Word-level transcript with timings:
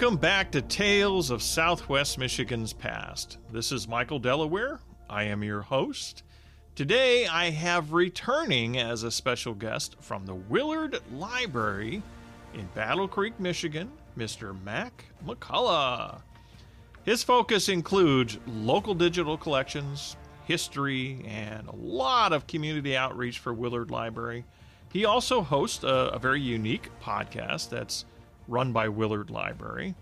Welcome 0.00 0.18
back 0.18 0.52
to 0.52 0.62
Tales 0.62 1.28
of 1.28 1.42
Southwest 1.42 2.18
Michigan's 2.18 2.72
Past. 2.72 3.38
This 3.50 3.72
is 3.72 3.88
Michael 3.88 4.20
Delaware. 4.20 4.78
I 5.10 5.24
am 5.24 5.42
your 5.42 5.60
host. 5.60 6.22
Today 6.76 7.26
I 7.26 7.50
have 7.50 7.92
returning 7.92 8.78
as 8.78 9.02
a 9.02 9.10
special 9.10 9.54
guest 9.54 9.96
from 9.98 10.24
the 10.24 10.36
Willard 10.36 11.00
Library 11.12 12.00
in 12.54 12.68
Battle 12.76 13.08
Creek, 13.08 13.40
Michigan, 13.40 13.90
Mr. 14.16 14.56
Mac 14.62 15.04
McCollough. 15.26 16.20
His 17.02 17.24
focus 17.24 17.68
includes 17.68 18.38
local 18.46 18.94
digital 18.94 19.36
collections, 19.36 20.16
history, 20.44 21.24
and 21.26 21.66
a 21.66 21.74
lot 21.74 22.32
of 22.32 22.46
community 22.46 22.96
outreach 22.96 23.40
for 23.40 23.52
Willard 23.52 23.90
Library. 23.90 24.44
He 24.92 25.04
also 25.04 25.42
hosts 25.42 25.82
a, 25.82 26.12
a 26.12 26.20
very 26.20 26.40
unique 26.40 26.88
podcast 27.02 27.70
that's 27.70 28.04
run 28.48 28.72
by 28.72 28.88
Willard 28.88 29.30
Library. 29.30 29.94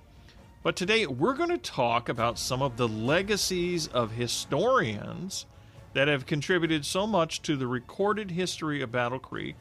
But 0.63 0.77
today 0.77 1.07
we're 1.07 1.35
going 1.35 1.51
to 1.51 1.59
talk 1.59 2.09
about 2.09 2.39
some 2.39 2.63
of 2.63 2.77
the 2.77 2.89
legacies 2.89 3.89
of 3.89 4.13
historians 4.13 5.47
that 5.93 6.09
have 6.09 6.27
contributed 6.27 6.85
so 6.85 7.07
much 7.07 7.43
to 7.43 7.57
the 7.57 7.67
recorded 7.67 8.31
history 8.31 8.83
of 8.83 8.93
Battle 8.93 9.19
Creek, 9.19 9.57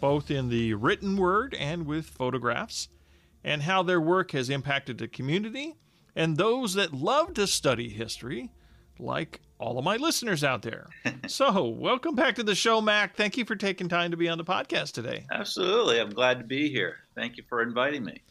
both 0.00 0.30
in 0.30 0.48
the 0.48 0.74
written 0.74 1.16
word 1.16 1.54
and 1.54 1.86
with 1.86 2.06
photographs, 2.06 2.88
and 3.44 3.62
how 3.62 3.82
their 3.82 4.00
work 4.00 4.32
has 4.32 4.50
impacted 4.50 4.98
the 4.98 5.08
community 5.08 5.76
and 6.14 6.36
those 6.36 6.74
that 6.74 6.92
love 6.92 7.34
to 7.34 7.46
study 7.46 7.88
history, 7.88 8.50
like 8.98 9.40
all 9.60 9.78
of 9.78 9.84
my 9.84 9.96
listeners 9.96 10.42
out 10.42 10.62
there. 10.62 10.86
so, 11.28 11.64
welcome 11.68 12.14
back 12.14 12.34
to 12.36 12.42
the 12.42 12.54
show, 12.54 12.80
Mac. 12.80 13.14
Thank 13.14 13.36
you 13.36 13.44
for 13.44 13.54
taking 13.54 13.88
time 13.88 14.10
to 14.10 14.16
be 14.16 14.28
on 14.28 14.38
the 14.38 14.44
podcast 14.44 14.92
today. 14.92 15.26
Absolutely. 15.30 16.00
I'm 16.00 16.10
glad 16.10 16.38
to 16.38 16.44
be 16.44 16.70
here. 16.70 16.96
Thank 17.14 17.36
you 17.36 17.44
for 17.48 17.62
inviting 17.62 18.04
me. 18.04 18.22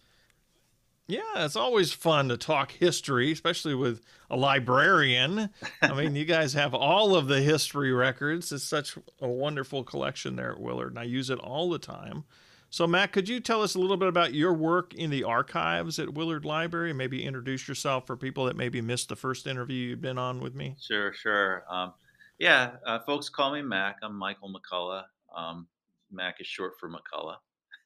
Yeah, 1.07 1.21
it's 1.37 1.55
always 1.55 1.91
fun 1.91 2.29
to 2.29 2.37
talk 2.37 2.71
history, 2.71 3.31
especially 3.31 3.73
with 3.73 4.01
a 4.29 4.37
librarian. 4.37 5.49
I 5.81 5.93
mean, 5.93 6.15
you 6.15 6.25
guys 6.25 6.53
have 6.53 6.75
all 6.75 7.15
of 7.15 7.27
the 7.27 7.41
history 7.41 7.91
records. 7.91 8.51
It's 8.51 8.63
such 8.63 8.95
a 9.19 9.27
wonderful 9.27 9.83
collection 9.83 10.35
there 10.35 10.51
at 10.51 10.59
Willard, 10.59 10.89
and 10.89 10.99
I 10.99 11.03
use 11.03 11.31
it 11.31 11.39
all 11.39 11.69
the 11.69 11.79
time. 11.79 12.25
So, 12.71 12.85
Mac, 12.85 13.11
could 13.11 13.27
you 13.27 13.39
tell 13.39 13.63
us 13.63 13.73
a 13.73 13.79
little 13.79 13.97
bit 13.97 14.07
about 14.07 14.33
your 14.33 14.53
work 14.53 14.93
in 14.93 15.09
the 15.09 15.23
archives 15.23 15.97
at 15.97 16.13
Willard 16.13 16.45
Library? 16.45 16.93
Maybe 16.93 17.25
introduce 17.25 17.67
yourself 17.67 18.05
for 18.05 18.15
people 18.15 18.45
that 18.45 18.55
maybe 18.55 18.79
missed 18.79 19.09
the 19.09 19.15
first 19.15 19.47
interview 19.47 19.89
you've 19.89 20.01
been 20.01 20.19
on 20.19 20.39
with 20.39 20.53
me. 20.53 20.75
Sure, 20.79 21.11
sure. 21.11 21.63
Um, 21.67 21.93
yeah, 22.37 22.73
uh, 22.85 22.99
folks 22.99 23.27
call 23.27 23.51
me 23.51 23.63
Mac. 23.63 23.97
I'm 24.03 24.15
Michael 24.15 24.53
McCollough. 24.53 25.03
Um, 25.35 25.67
Mac 26.11 26.39
is 26.39 26.45
short 26.45 26.73
for 26.79 26.89
McCollough. 26.89 27.37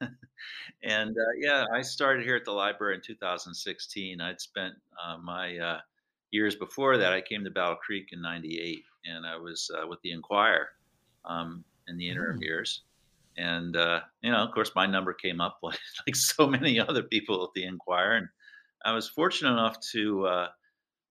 and 0.84 1.12
uh, 1.12 1.32
yeah, 1.38 1.64
I 1.74 1.82
started 1.82 2.26
here 2.26 2.36
at 2.36 2.44
the 2.44 2.52
library 2.52 2.96
in 2.96 3.02
2016. 3.02 4.20
I'd 4.20 4.42
spent 4.42 4.74
uh, 5.02 5.18
my 5.18 5.58
uh, 5.58 5.80
years 6.32 6.56
before 6.56 6.98
that. 6.98 7.14
I 7.14 7.22
came 7.22 7.46
to 7.46 7.52
Battle 7.52 7.78
Creek 7.78 8.10
in 8.12 8.22
'98, 8.22 8.84
and 9.06 9.26
I 9.26 9.38
was 9.38 9.72
uh, 9.74 9.88
with 9.88 10.02
the 10.02 10.12
Enquirer 10.12 10.68
um, 11.24 11.64
in 11.88 11.96
the 11.96 12.10
interim 12.10 12.40
mm. 12.40 12.44
years 12.44 12.82
and 13.38 13.76
uh, 13.76 14.02
you 14.22 14.32
know, 14.32 14.38
of 14.38 14.52
course, 14.52 14.72
my 14.76 14.86
number 14.86 15.14
came 15.14 15.42
up 15.42 15.58
like, 15.64 15.80
like 16.08 16.16
so 16.16 16.48
many 16.48 16.80
other 16.80 17.04
people 17.04 17.44
at 17.44 17.50
the 17.56 17.66
Enquirer, 17.66 18.18
and 18.18 18.28
I 18.86 18.94
was 18.94 19.08
fortunate 19.08 19.52
enough 19.52 19.80
to, 19.92 20.26
uh, 20.26 20.48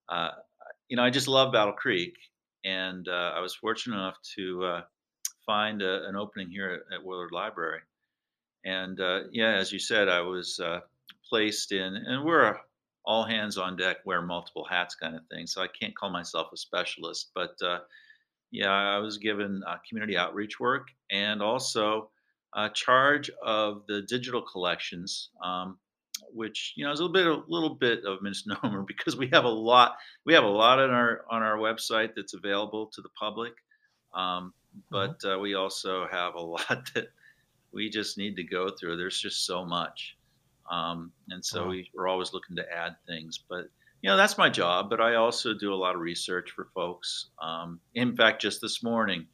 uh, 0.08 0.30
you 0.88 0.96
know, 0.96 1.02
I 1.02 1.10
just 1.10 1.28
love 1.28 1.52
Battle 1.52 1.72
Creek, 1.72 2.14
and 2.64 3.08
uh, 3.08 3.32
I 3.34 3.40
was 3.40 3.54
fortunate 3.54 3.96
enough 3.96 4.18
to 4.36 4.64
uh, 4.64 4.82
find 5.46 5.82
a, 5.82 6.06
an 6.06 6.16
opening 6.16 6.50
here 6.50 6.82
at, 6.90 6.94
at, 6.94 7.04
Willard 7.04 7.32
Library, 7.32 7.80
and 8.64 9.00
uh, 9.00 9.20
yeah, 9.32 9.54
as 9.54 9.72
you 9.72 9.78
said, 9.78 10.08
I 10.08 10.20
was 10.20 10.60
placed 11.28 11.72
in, 11.72 11.96
and 11.96 12.24
we're 12.24 12.56
all 13.04 13.24
hands 13.24 13.58
on 13.58 13.76
deck, 13.76 13.96
wear 14.04 14.22
multiple 14.22 14.64
hats 14.68 14.94
kind 14.94 15.16
of 15.16 15.22
thing, 15.26 15.46
so 15.46 15.62
I 15.62 15.66
can't 15.68 15.96
call 15.96 16.10
myself 16.10 16.48
a 16.52 16.56
specialist, 16.56 17.30
but 17.34 17.56
yeah, 18.52 18.70
I 18.70 18.98
was 18.98 19.16
given 19.16 19.64
uh, 19.66 19.78
community 19.88 20.16
outreach 20.16 20.60
work 20.60 20.88
and 21.10 21.42
also 21.42 22.10
uh, 22.54 22.68
charge 22.70 23.30
of 23.42 23.82
the 23.86 24.02
digital 24.02 24.42
collections, 24.42 25.30
um, 25.42 25.78
which 26.32 26.74
you 26.76 26.84
know 26.84 26.92
is 26.92 27.00
a 27.00 27.04
little 27.04 27.12
bit 27.12 27.26
a 27.26 27.52
little 27.52 27.74
bit 27.74 28.04
of 28.04 28.22
misnomer 28.22 28.82
because 28.86 29.16
we 29.16 29.28
have 29.32 29.44
a 29.44 29.48
lot 29.48 29.96
we 30.24 30.34
have 30.34 30.44
a 30.44 30.48
lot 30.48 30.78
on 30.78 30.90
our 30.90 31.24
on 31.30 31.42
our 31.42 31.56
website 31.56 32.10
that's 32.14 32.34
available 32.34 32.86
to 32.94 33.00
the 33.00 33.08
public, 33.18 33.52
um, 34.14 34.52
mm-hmm. 34.76 34.80
but 34.90 35.30
uh, 35.30 35.38
we 35.38 35.54
also 35.54 36.06
have 36.10 36.34
a 36.34 36.40
lot 36.40 36.90
that 36.94 37.08
we 37.72 37.88
just 37.88 38.18
need 38.18 38.36
to 38.36 38.44
go 38.44 38.68
through. 38.68 38.96
There's 38.96 39.20
just 39.20 39.46
so 39.46 39.64
much, 39.64 40.16
um, 40.70 41.12
and 41.30 41.44
so 41.44 41.64
wow. 41.64 41.70
we, 41.70 41.90
we're 41.94 42.08
always 42.08 42.32
looking 42.32 42.56
to 42.56 42.72
add 42.72 42.96
things, 43.06 43.42
but 43.48 43.68
you 44.02 44.10
know 44.10 44.16
that's 44.16 44.36
my 44.36 44.48
job 44.48 44.90
but 44.90 45.00
i 45.00 45.14
also 45.14 45.54
do 45.54 45.72
a 45.72 45.76
lot 45.76 45.94
of 45.94 46.00
research 46.00 46.50
for 46.50 46.66
folks 46.74 47.28
um, 47.40 47.78
in 47.94 48.16
fact 48.16 48.42
just 48.42 48.60
this 48.60 48.82
morning 48.82 49.24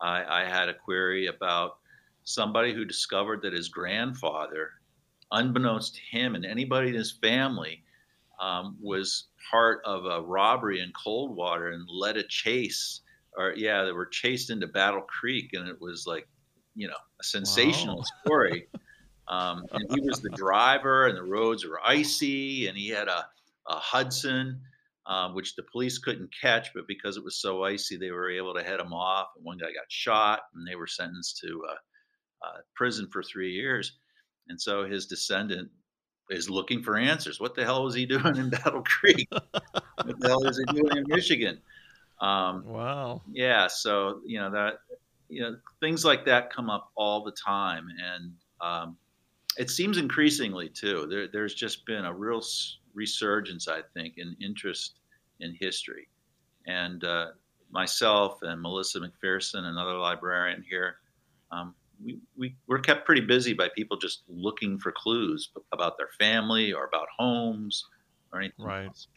I, 0.00 0.42
I, 0.42 0.44
had 0.44 0.68
a 0.68 0.74
query 0.74 1.26
about 1.26 1.76
somebody 2.26 2.74
who 2.74 2.84
discovered 2.84 3.40
that 3.42 3.52
his 3.52 3.68
grandfather 3.68 4.70
unbeknownst 5.32 5.94
to 5.94 6.00
him 6.10 6.34
and 6.34 6.44
anybody 6.44 6.88
in 6.88 6.94
his 6.94 7.12
family 7.22 7.82
um, 8.40 8.76
was 8.80 9.28
part 9.50 9.80
of 9.84 10.04
a 10.04 10.20
robbery 10.20 10.80
in 10.80 10.92
coldwater 10.92 11.70
and 11.70 11.88
led 11.88 12.16
a 12.16 12.22
chase 12.22 13.00
or 13.36 13.54
yeah 13.56 13.82
they 13.84 13.92
were 13.92 14.06
chased 14.06 14.50
into 14.50 14.66
battle 14.66 15.00
creek 15.02 15.50
and 15.54 15.68
it 15.68 15.80
was 15.80 16.06
like 16.06 16.28
you 16.74 16.86
know 16.86 16.94
a 17.20 17.24
sensational 17.24 17.98
wow. 17.98 18.04
story 18.24 18.68
um, 19.28 19.64
and 19.72 19.84
he 19.90 20.00
was 20.00 20.20
the 20.20 20.30
driver 20.30 21.06
and 21.06 21.16
the 21.16 21.22
roads 21.22 21.64
were 21.64 21.80
icy 21.84 22.68
and 22.68 22.76
he 22.76 22.88
had 22.88 23.08
a 23.08 23.26
uh, 23.66 23.78
Hudson, 23.78 24.60
um, 25.06 25.34
which 25.34 25.54
the 25.54 25.62
police 25.64 25.98
couldn't 25.98 26.30
catch, 26.40 26.72
but 26.74 26.86
because 26.86 27.16
it 27.16 27.24
was 27.24 27.40
so 27.40 27.64
icy, 27.64 27.96
they 27.96 28.10
were 28.10 28.30
able 28.30 28.54
to 28.54 28.62
head 28.62 28.80
him 28.80 28.92
off. 28.92 29.28
And 29.36 29.44
one 29.44 29.58
guy 29.58 29.66
got 29.66 29.90
shot, 29.90 30.40
and 30.54 30.66
they 30.66 30.76
were 30.76 30.86
sentenced 30.86 31.38
to 31.38 31.64
uh, 31.70 31.74
uh, 32.42 32.60
prison 32.74 33.08
for 33.12 33.22
three 33.22 33.52
years. 33.52 33.92
And 34.48 34.60
so 34.60 34.84
his 34.84 35.06
descendant 35.06 35.70
is 36.30 36.50
looking 36.50 36.82
for 36.82 36.96
answers. 36.96 37.40
What 37.40 37.54
the 37.54 37.64
hell 37.64 37.84
was 37.84 37.94
he 37.94 38.06
doing 38.14 38.36
in 38.36 38.50
Battle 38.50 38.82
Creek? 38.82 39.28
what 39.30 40.20
the 40.20 40.28
hell 40.28 40.42
was 40.42 40.58
he 40.58 40.74
doing 40.74 40.96
in 40.96 41.04
Michigan? 41.08 41.58
Um, 42.20 42.64
wow. 42.64 43.22
Yeah. 43.30 43.66
So 43.66 44.20
you 44.24 44.38
know 44.38 44.50
that 44.50 44.78
you 45.28 45.42
know 45.42 45.56
things 45.80 46.04
like 46.04 46.24
that 46.26 46.52
come 46.52 46.70
up 46.70 46.90
all 46.96 47.22
the 47.22 47.32
time, 47.32 47.88
and 48.02 48.32
um, 48.60 48.96
it 49.58 49.70
seems 49.70 49.98
increasingly 49.98 50.68
too. 50.68 51.06
There, 51.10 51.28
there's 51.28 51.54
just 51.54 51.84
been 51.84 52.04
a 52.04 52.14
real 52.14 52.42
resurgence, 52.94 53.68
I 53.68 53.82
think, 53.94 54.14
in 54.16 54.36
interest 54.40 54.96
in 55.40 55.56
history. 55.60 56.08
And 56.66 57.04
uh, 57.04 57.28
myself 57.70 58.38
and 58.42 58.60
Melissa 58.60 59.00
McPherson, 59.00 59.64
another 59.64 59.96
librarian 59.98 60.64
here, 60.68 60.96
um, 61.52 61.74
we, 62.02 62.18
we, 62.36 62.56
we're 62.66 62.78
kept 62.78 63.06
pretty 63.06 63.22
busy 63.22 63.52
by 63.52 63.68
people 63.74 63.96
just 63.96 64.22
looking 64.28 64.78
for 64.78 64.92
clues 64.92 65.50
about 65.72 65.96
their 65.98 66.10
family 66.18 66.72
or 66.72 66.84
about 66.84 67.08
homes 67.16 67.84
or 68.32 68.40
anything 68.40 68.64
right. 68.64 68.86
else. 68.86 69.08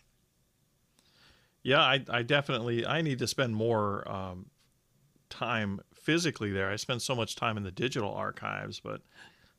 Yeah, 1.64 1.82
I, 1.82 2.04
I 2.10 2.24
definitely 2.24 2.86
I 2.86 3.02
need 3.02 3.20
to 3.20 3.28
spend 3.28 3.56
more 3.56 4.10
um, 4.10 4.48
time 5.30 5.82
physically 5.94 6.52
there. 6.52 6.70
I 6.70 6.78
spend 6.78 7.02
so 7.02 7.16
much 7.16 7.36
time 7.36 7.58
in 7.58 7.64
the 7.64 7.72
digital 7.72 8.14
archives, 8.14 8.80
but 8.80 9.02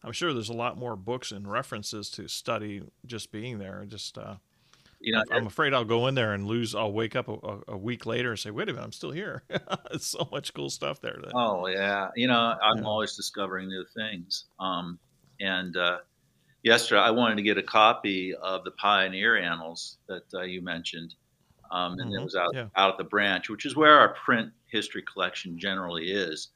I'm 0.02 0.12
sure 0.12 0.32
there's 0.32 0.48
a 0.48 0.54
lot 0.54 0.78
more 0.78 0.96
books 0.96 1.30
and 1.30 1.50
references 1.50 2.10
to 2.10 2.26
study 2.28 2.82
just 3.06 3.30
being 3.30 3.58
there. 3.58 3.84
Just 3.86 4.16
uh, 4.16 4.36
you 5.00 5.12
know, 5.12 5.22
I'm 5.30 5.46
afraid 5.46 5.72
I'll 5.72 5.84
go 5.84 6.06
in 6.08 6.14
there 6.14 6.34
and 6.34 6.46
lose. 6.46 6.74
I'll 6.74 6.92
wake 6.92 7.16
up 7.16 7.28
a, 7.28 7.60
a 7.68 7.76
week 7.76 8.04
later 8.04 8.30
and 8.30 8.38
say, 8.38 8.50
"Wait 8.50 8.68
a 8.68 8.72
minute, 8.72 8.84
I'm 8.84 8.92
still 8.92 9.10
here." 9.10 9.42
it's 9.92 10.06
so 10.06 10.28
much 10.30 10.52
cool 10.52 10.68
stuff 10.68 11.00
there. 11.00 11.16
That, 11.22 11.32
oh 11.34 11.66
yeah, 11.66 12.08
you 12.14 12.28
know, 12.28 12.38
I'm 12.62 12.78
yeah. 12.78 12.84
always 12.84 13.16
discovering 13.16 13.68
new 13.68 13.84
things. 13.96 14.44
Um, 14.58 14.98
and 15.40 15.76
uh, 15.76 15.98
yesterday, 16.62 17.00
I 17.00 17.10
wanted 17.10 17.36
to 17.36 17.42
get 17.42 17.56
a 17.56 17.62
copy 17.62 18.34
of 18.34 18.64
the 18.64 18.72
Pioneer 18.72 19.38
Annals 19.38 19.96
that 20.06 20.24
uh, 20.34 20.42
you 20.42 20.60
mentioned, 20.60 21.14
um, 21.70 21.92
and 21.94 22.10
mm-hmm. 22.10 22.20
it 22.20 22.24
was 22.24 22.36
out 22.36 22.50
yeah. 22.52 22.66
out 22.76 22.92
at 22.92 22.98
the 22.98 23.04
branch, 23.04 23.48
which 23.48 23.64
is 23.64 23.74
where 23.74 23.98
our 23.98 24.14
print 24.14 24.50
history 24.66 25.02
collection 25.10 25.58
generally 25.58 26.10
is. 26.12 26.48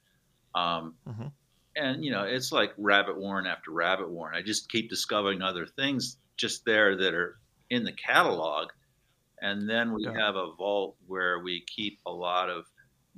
Um, 0.53 0.93
mm-hmm 1.07 1.27
and 1.77 2.03
you 2.03 2.09
know 2.11 2.23
it's 2.23 2.51
like 2.51 2.71
rabbit 2.77 3.17
warren 3.17 3.45
after 3.45 3.71
rabbit 3.71 4.09
warren 4.09 4.33
i 4.33 4.41
just 4.41 4.71
keep 4.71 4.89
discovering 4.89 5.41
other 5.41 5.65
things 5.65 6.17
just 6.37 6.63
there 6.63 6.95
that 6.95 7.13
are 7.13 7.37
in 7.69 7.83
the 7.83 7.93
catalog 7.93 8.69
and 9.41 9.69
then 9.69 9.93
we 9.93 10.03
yeah. 10.03 10.13
have 10.17 10.35
a 10.35 10.53
vault 10.57 10.95
where 11.07 11.39
we 11.39 11.63
keep 11.67 11.99
a 12.05 12.11
lot 12.11 12.49
of 12.49 12.65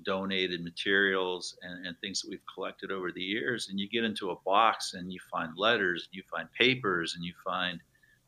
donated 0.03 0.63
materials 0.63 1.57
and, 1.63 1.85
and, 1.85 1.95
things 1.99 2.21
that 2.21 2.29
we've 2.29 2.39
collected 2.53 2.91
over 2.91 3.11
the 3.11 3.21
years 3.21 3.69
and 3.69 3.79
you 3.79 3.89
get 3.89 4.03
into 4.03 4.29
a 4.29 4.35
box 4.45 4.94
and 4.94 5.11
you 5.11 5.19
find 5.31 5.51
letters 5.57 6.07
and 6.07 6.15
you 6.15 6.23
find 6.31 6.47
papers 6.53 7.15
and 7.15 7.25
you 7.25 7.33
find 7.44 7.79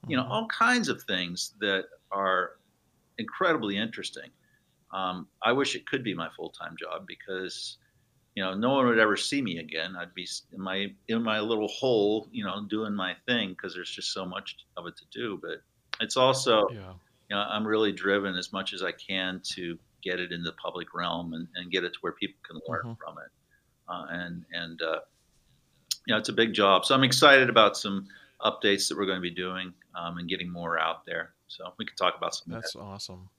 you 0.07 0.18
know 0.18 0.24
mm-hmm. 0.24 0.31
all 0.31 0.48
kinds 0.48 0.89
of 0.89 1.01
things 1.04 1.54
that 1.60 1.86
are 2.12 2.51
incredibly 3.19 3.77
interesting 3.77 4.30
um, 4.94 5.27
i 5.44 5.51
wish 5.51 5.75
it 5.75 5.86
could 5.86 6.04
be 6.04 6.13
my 6.13 6.30
full-time 6.36 6.75
job 6.80 7.06
because 7.06 7.77
you 8.39 8.45
know, 8.45 8.54
no 8.54 8.69
one 8.69 8.88
would 8.88 9.00
ever 9.00 9.18
see 9.18 9.42
me 9.42 9.57
again. 9.57 9.98
I'd 9.98 10.13
be 10.13 10.25
in 10.54 10.62
my 10.62 10.88
in 11.10 11.21
my 11.24 11.42
little 11.42 11.68
hole, 11.68 12.30
you 12.31 12.45
know, 12.45 12.66
doing 12.69 12.95
my 12.95 13.13
thing 13.27 13.50
because 13.50 13.74
there's 13.74 13.92
just 13.92 14.13
so 14.13 14.25
much 14.25 14.56
of 14.77 14.86
it 14.88 14.95
to 14.95 15.04
do. 15.12 15.39
But 15.42 15.62
it's 16.00 16.18
also, 16.18 16.68
yeah. 16.72 16.94
you 17.30 17.36
know, 17.36 17.40
I'm 17.40 17.66
really 17.66 17.92
driven 17.92 18.36
as 18.36 18.51
much 18.54 18.74
as 18.74 18.84
I 18.84 18.92
can 18.92 19.42
to 19.56 19.78
get 20.01 20.19
it 20.19 20.31
in 20.31 20.44
the 20.44 20.54
public 20.54 20.94
realm 20.94 21.34
and, 21.34 21.48
and 21.56 21.72
get 21.72 21.84
it 21.84 21.94
to 21.94 22.00
where 22.01 22.13
people 22.13 22.40
can 22.48 22.60
learn 22.68 22.81
mm-hmm. 22.81 23.04
from 23.04 23.18
it. 23.18 23.31
Uh, 23.88 24.06
and 24.10 24.46
and 24.54 24.81
uh, 24.81 25.00
you 26.06 26.13
know, 26.13 26.18
it's 26.18 26.30
a 26.30 26.34
big 26.34 26.54
job. 26.54 26.86
So 26.86 26.96
I'm 26.96 27.04
excited 27.04 27.50
about 27.50 27.78
some 27.78 28.07
updates 28.42 28.88
that 28.90 28.98
we're 28.98 29.06
going 29.06 29.18
to 29.18 29.22
be 29.22 29.31
doing 29.31 29.74
um, 29.96 30.18
and 30.18 30.30
getting 30.30 30.51
more 30.51 30.80
out 30.80 31.06
there. 31.06 31.34
So 31.48 31.74
we 31.78 31.86
could 31.86 31.98
talk 31.98 32.16
about 32.18 32.36
some. 32.36 32.54
That's 32.54 32.74
that. 32.74 32.80
awesome. 32.80 33.30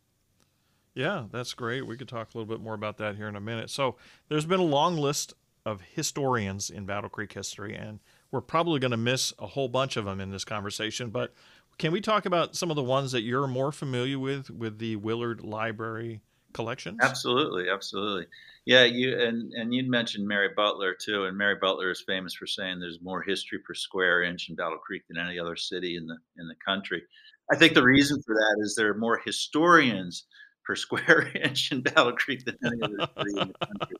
Yeah, 0.94 1.24
that's 1.30 1.54
great. 1.54 1.86
We 1.86 1.96
could 1.96 2.08
talk 2.08 2.34
a 2.34 2.38
little 2.38 2.52
bit 2.52 2.62
more 2.62 2.74
about 2.74 2.98
that 2.98 3.16
here 3.16 3.28
in 3.28 3.36
a 3.36 3.40
minute. 3.40 3.70
So 3.70 3.96
there's 4.28 4.44
been 4.44 4.60
a 4.60 4.64
long 4.64 4.96
list 4.96 5.34
of 5.64 5.80
historians 5.80 6.70
in 6.70 6.84
Battle 6.84 7.08
Creek 7.08 7.32
history, 7.32 7.74
and 7.76 8.00
we're 8.30 8.40
probably 8.40 8.80
going 8.80 8.90
to 8.90 8.96
miss 8.96 9.32
a 9.38 9.46
whole 9.46 9.68
bunch 9.68 9.96
of 9.96 10.04
them 10.04 10.20
in 10.20 10.30
this 10.30 10.44
conversation. 10.44 11.10
But 11.10 11.32
can 11.80 11.92
we 11.92 12.02
talk 12.02 12.26
about 12.26 12.54
some 12.54 12.68
of 12.68 12.76
the 12.76 12.82
ones 12.82 13.12
that 13.12 13.22
you're 13.22 13.46
more 13.46 13.72
familiar 13.72 14.18
with 14.18 14.50
with 14.50 14.78
the 14.78 14.96
Willard 14.96 15.40
Library 15.40 16.20
collections? 16.52 16.98
Absolutely, 17.00 17.70
absolutely. 17.70 18.26
Yeah, 18.66 18.84
you 18.84 19.18
and 19.18 19.50
and 19.54 19.72
you'd 19.72 19.88
mentioned 19.88 20.28
Mary 20.28 20.50
Butler 20.54 20.94
too, 20.94 21.24
and 21.24 21.38
Mary 21.38 21.56
Butler 21.58 21.90
is 21.90 22.04
famous 22.06 22.34
for 22.34 22.46
saying 22.46 22.80
there's 22.80 23.00
more 23.00 23.22
history 23.22 23.60
per 23.60 23.72
square 23.72 24.22
inch 24.22 24.50
in 24.50 24.56
Battle 24.56 24.76
Creek 24.76 25.04
than 25.08 25.16
any 25.16 25.38
other 25.38 25.56
city 25.56 25.96
in 25.96 26.06
the 26.06 26.18
in 26.38 26.46
the 26.48 26.54
country. 26.64 27.02
I 27.50 27.56
think 27.56 27.72
the 27.72 27.82
reason 27.82 28.22
for 28.22 28.34
that 28.34 28.62
is 28.62 28.74
there 28.76 28.90
are 28.90 28.98
more 28.98 29.18
historians 29.24 30.24
per 30.66 30.76
square 30.76 31.32
inch 31.42 31.72
in 31.72 31.80
Battle 31.80 32.12
Creek 32.12 32.44
than 32.44 32.58
any 32.62 32.78
other 32.82 33.10
city 33.16 33.40
in 33.40 33.48
the 33.48 33.66
country. 33.66 33.96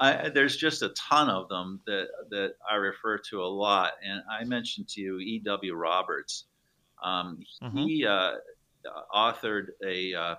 I, 0.00 0.30
there's 0.30 0.56
just 0.56 0.80
a 0.80 0.88
ton 0.90 1.28
of 1.28 1.50
them 1.50 1.82
that 1.86 2.08
that 2.30 2.54
I 2.68 2.76
refer 2.76 3.18
to 3.28 3.42
a 3.42 3.44
lot, 3.44 3.92
and 4.02 4.22
I 4.30 4.44
mentioned 4.44 4.88
to 4.88 5.02
you 5.02 5.18
E.W. 5.18 5.74
Roberts. 5.74 6.46
Um, 7.02 7.38
mm-hmm. 7.62 7.78
He 7.78 8.06
uh, 8.06 8.32
authored 9.14 9.68
a 9.84 10.14
uh, 10.14 10.34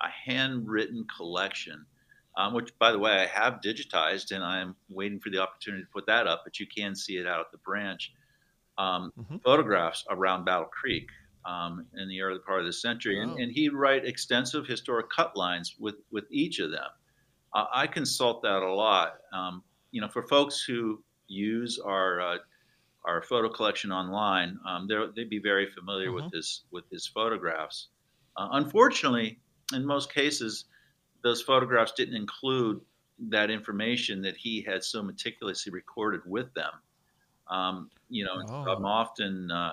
a 0.00 0.08
handwritten 0.26 1.06
collection, 1.16 1.84
um, 2.36 2.54
which, 2.54 2.76
by 2.78 2.92
the 2.92 2.98
way, 2.98 3.12
I 3.12 3.26
have 3.26 3.60
digitized, 3.64 4.32
and 4.32 4.42
I'm 4.42 4.74
waiting 4.88 5.20
for 5.20 5.30
the 5.30 5.38
opportunity 5.38 5.82
to 5.84 5.88
put 5.92 6.06
that 6.06 6.26
up. 6.26 6.42
But 6.44 6.58
you 6.58 6.66
can 6.66 6.94
see 6.94 7.16
it 7.16 7.26
out 7.26 7.40
at 7.40 7.52
the 7.52 7.58
branch. 7.58 8.12
Um, 8.78 9.12
mm-hmm. 9.18 9.36
Photographs 9.44 10.04
around 10.08 10.44
Battle 10.44 10.66
Creek 10.66 11.08
um, 11.44 11.86
in 11.94 12.08
the 12.08 12.22
early 12.22 12.38
part 12.38 12.60
of 12.60 12.66
the 12.66 12.72
century, 12.72 13.20
and, 13.20 13.38
and 13.38 13.52
he'd 13.52 13.74
write 13.74 14.06
extensive 14.06 14.66
historic 14.66 15.10
cut 15.10 15.36
lines 15.36 15.76
with 15.78 15.96
with 16.10 16.24
each 16.30 16.58
of 16.58 16.70
them. 16.70 16.88
Uh, 17.54 17.66
I 17.72 17.86
consult 17.86 18.42
that 18.42 18.62
a 18.62 18.72
lot. 18.72 19.18
Um, 19.32 19.62
you 19.90 20.00
know, 20.00 20.08
for 20.08 20.22
folks 20.22 20.62
who 20.62 21.02
use 21.28 21.78
our 21.78 22.20
uh, 22.20 22.36
our 23.04 23.22
photo 23.22 23.48
collection 23.48 23.90
online, 23.90 24.58
um, 24.66 24.88
they'd 25.14 25.28
be 25.28 25.38
very 25.38 25.66
familiar 25.66 26.08
mm-hmm. 26.08 26.24
with 26.24 26.32
his 26.32 26.62
with 26.70 26.84
his 26.90 27.06
photographs. 27.06 27.88
Uh, 28.36 28.48
unfortunately, 28.52 29.40
in 29.74 29.84
most 29.84 30.12
cases, 30.12 30.66
those 31.22 31.42
photographs 31.42 31.92
didn't 31.92 32.16
include 32.16 32.80
that 33.28 33.50
information 33.50 34.22
that 34.22 34.36
he 34.36 34.62
had 34.62 34.82
so 34.82 35.02
meticulously 35.02 35.72
recorded 35.72 36.20
with 36.26 36.52
them. 36.54 36.72
Um, 37.48 37.90
you 38.08 38.24
know, 38.24 38.42
oh. 38.48 38.64
I'm 38.70 38.84
often, 38.84 39.50
uh, 39.50 39.72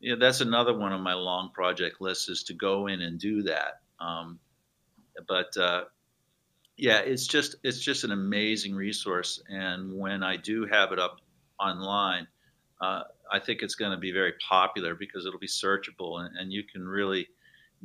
yeah, 0.00 0.14
that's 0.18 0.40
another 0.40 0.76
one 0.76 0.92
of 0.92 1.00
my 1.00 1.14
long 1.14 1.50
project 1.52 2.00
lists 2.00 2.28
is 2.28 2.42
to 2.44 2.54
go 2.54 2.86
in 2.86 3.00
and 3.02 3.18
do 3.18 3.42
that. 3.42 3.80
Um, 4.00 4.38
but 5.26 5.56
uh, 5.56 5.84
yeah, 6.76 6.98
it's 6.98 7.26
just 7.26 7.56
it's 7.62 7.80
just 7.80 8.04
an 8.04 8.12
amazing 8.12 8.74
resource, 8.74 9.42
and 9.48 9.92
when 9.98 10.22
I 10.22 10.36
do 10.36 10.66
have 10.66 10.92
it 10.92 10.98
up 10.98 11.20
online, 11.58 12.26
uh, 12.80 13.02
I 13.32 13.38
think 13.38 13.62
it's 13.62 13.74
going 13.74 13.92
to 13.92 13.96
be 13.96 14.12
very 14.12 14.34
popular 14.46 14.94
because 14.94 15.26
it'll 15.26 15.38
be 15.38 15.46
searchable, 15.46 16.20
and, 16.20 16.36
and 16.36 16.52
you 16.52 16.62
can 16.64 16.86
really 16.86 17.26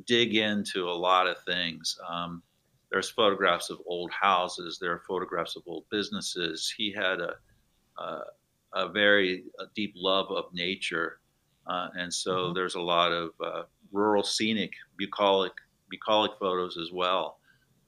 dig 0.05 0.35
into 0.35 0.89
a 0.89 0.91
lot 0.91 1.27
of 1.27 1.37
things. 1.43 1.97
Um, 2.07 2.43
there's 2.91 3.09
photographs 3.09 3.69
of 3.69 3.79
old 3.85 4.11
houses. 4.11 4.77
There 4.79 4.91
are 4.91 5.03
photographs 5.07 5.55
of 5.55 5.63
old 5.65 5.85
businesses. 5.89 6.73
He 6.75 6.91
had 6.91 7.19
a 7.21 7.35
a, 7.97 8.21
a 8.73 8.89
very 8.89 9.45
a 9.59 9.65
deep 9.75 9.93
love 9.95 10.29
of 10.31 10.45
nature, 10.53 11.19
uh, 11.67 11.89
and 11.97 12.13
so 12.13 12.31
mm-hmm. 12.31 12.53
there's 12.53 12.75
a 12.75 12.81
lot 12.81 13.11
of 13.11 13.31
uh, 13.43 13.63
rural 13.91 14.23
scenic 14.23 14.73
bucolic 14.97 15.53
bucolic 15.89 16.31
photos 16.39 16.77
as 16.77 16.91
well. 16.91 17.39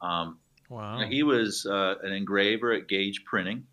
Um, 0.02 0.40
wow. 0.70 1.00
He 1.08 1.24
was 1.24 1.66
uh, 1.66 1.96
an 2.04 2.14
engraver 2.14 2.74
at 2.74 2.88
Gage 2.88 3.24
Printing, 3.26 3.66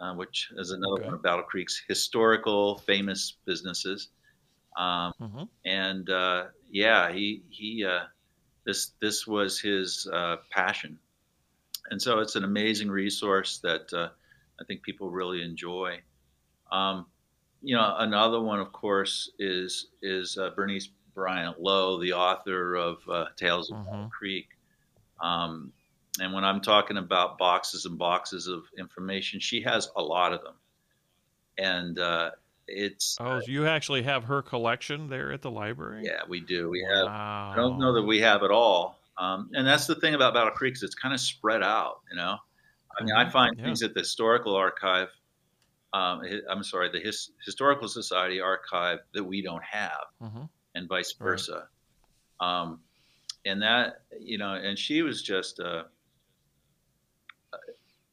uh, 0.00 0.14
which 0.14 0.50
is 0.56 0.70
another 0.70 0.94
okay. 0.94 1.04
one 1.04 1.14
of 1.14 1.22
Battle 1.22 1.42
Creek's 1.42 1.82
historical 1.88 2.78
famous 2.78 3.36
businesses. 3.44 4.08
Um, 4.76 5.12
mm-hmm. 5.20 5.42
And 5.64 6.08
uh, 6.10 6.44
yeah, 6.70 7.10
he 7.10 7.42
he 7.50 7.84
uh, 7.84 8.04
this 8.64 8.92
this 9.00 9.26
was 9.26 9.60
his 9.60 10.08
uh, 10.12 10.36
passion, 10.50 10.98
and 11.90 12.00
so 12.00 12.20
it's 12.20 12.36
an 12.36 12.44
amazing 12.44 12.90
resource 12.90 13.58
that 13.58 13.92
uh, 13.92 14.08
I 14.60 14.64
think 14.64 14.82
people 14.82 15.10
really 15.10 15.42
enjoy. 15.42 16.00
Um, 16.70 17.06
you 17.62 17.74
know, 17.74 17.96
another 17.98 18.40
one, 18.40 18.60
of 18.60 18.72
course, 18.72 19.30
is 19.38 19.88
is 20.00 20.38
uh, 20.38 20.50
Bernice 20.54 20.90
Bryant 21.14 21.60
Lowe, 21.60 22.00
the 22.00 22.12
author 22.12 22.76
of 22.76 22.98
uh, 23.08 23.26
Tales 23.36 23.70
of 23.70 23.78
mm-hmm. 23.78 24.08
Creek. 24.08 24.46
Um, 25.20 25.72
and 26.20 26.32
when 26.32 26.44
I'm 26.44 26.60
talking 26.60 26.96
about 26.96 27.38
boxes 27.38 27.84
and 27.84 27.98
boxes 27.98 28.46
of 28.46 28.64
information, 28.78 29.40
she 29.40 29.62
has 29.62 29.88
a 29.96 30.02
lot 30.02 30.32
of 30.32 30.42
them. 30.42 30.54
And 31.58 31.98
uh, 31.98 32.30
it's 32.66 33.16
oh, 33.20 33.24
uh, 33.24 33.40
you 33.46 33.66
actually 33.66 34.02
have 34.02 34.24
her 34.24 34.42
collection 34.42 35.08
there 35.08 35.32
at 35.32 35.42
the 35.42 35.50
library. 35.50 36.02
Yeah, 36.04 36.20
we 36.28 36.40
do. 36.40 36.68
We 36.68 36.86
have. 36.88 37.06
Wow. 37.06 37.52
I 37.52 37.56
don't 37.56 37.78
know 37.78 37.94
that 37.94 38.02
we 38.02 38.20
have 38.20 38.42
it 38.42 38.50
all, 38.50 39.00
um, 39.16 39.50
and 39.54 39.66
that's 39.66 39.86
the 39.86 39.96
thing 39.96 40.14
about 40.14 40.34
Battle 40.34 40.52
Creek 40.52 40.74
is 40.74 40.82
it's 40.82 40.94
kind 40.94 41.14
of 41.14 41.20
spread 41.20 41.62
out. 41.62 42.00
You 42.10 42.16
know, 42.16 42.36
I 42.98 43.04
mean, 43.04 43.14
I 43.14 43.22
mm-hmm. 43.22 43.32
find 43.32 43.56
yeah. 43.58 43.64
things 43.64 43.82
at 43.82 43.94
the 43.94 44.00
historical 44.00 44.54
archive. 44.54 45.08
Um, 45.92 46.20
I'm 46.50 46.62
sorry, 46.62 46.90
the 46.90 47.00
His, 47.00 47.30
historical 47.44 47.88
society 47.88 48.40
archive 48.40 48.98
that 49.14 49.24
we 49.24 49.42
don't 49.42 49.64
have, 49.64 50.04
mm-hmm. 50.22 50.44
and 50.74 50.88
vice 50.88 51.14
versa. 51.18 51.68
Right. 52.40 52.60
Um, 52.60 52.80
and 53.46 53.62
that 53.62 54.02
you 54.20 54.38
know, 54.38 54.52
and 54.54 54.78
she 54.78 55.02
was 55.02 55.22
just. 55.22 55.58
Uh, 55.58 55.84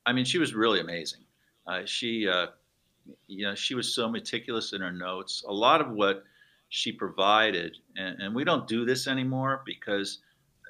I 0.05 0.13
mean, 0.13 0.25
she 0.25 0.37
was 0.37 0.53
really 0.53 0.79
amazing. 0.79 1.21
Uh, 1.67 1.81
she 1.85 2.27
uh, 2.27 2.47
you 3.27 3.45
know, 3.45 3.55
she 3.55 3.75
was 3.75 3.93
so 3.93 4.09
meticulous 4.09 4.73
in 4.73 4.81
her 4.81 4.91
notes. 4.91 5.43
A 5.47 5.53
lot 5.53 5.81
of 5.81 5.91
what 5.91 6.23
she 6.69 6.91
provided, 6.91 7.77
and, 7.97 8.21
and 8.21 8.35
we 8.35 8.43
don't 8.43 8.67
do 8.67 8.85
this 8.85 9.07
anymore 9.07 9.61
because, 9.65 10.19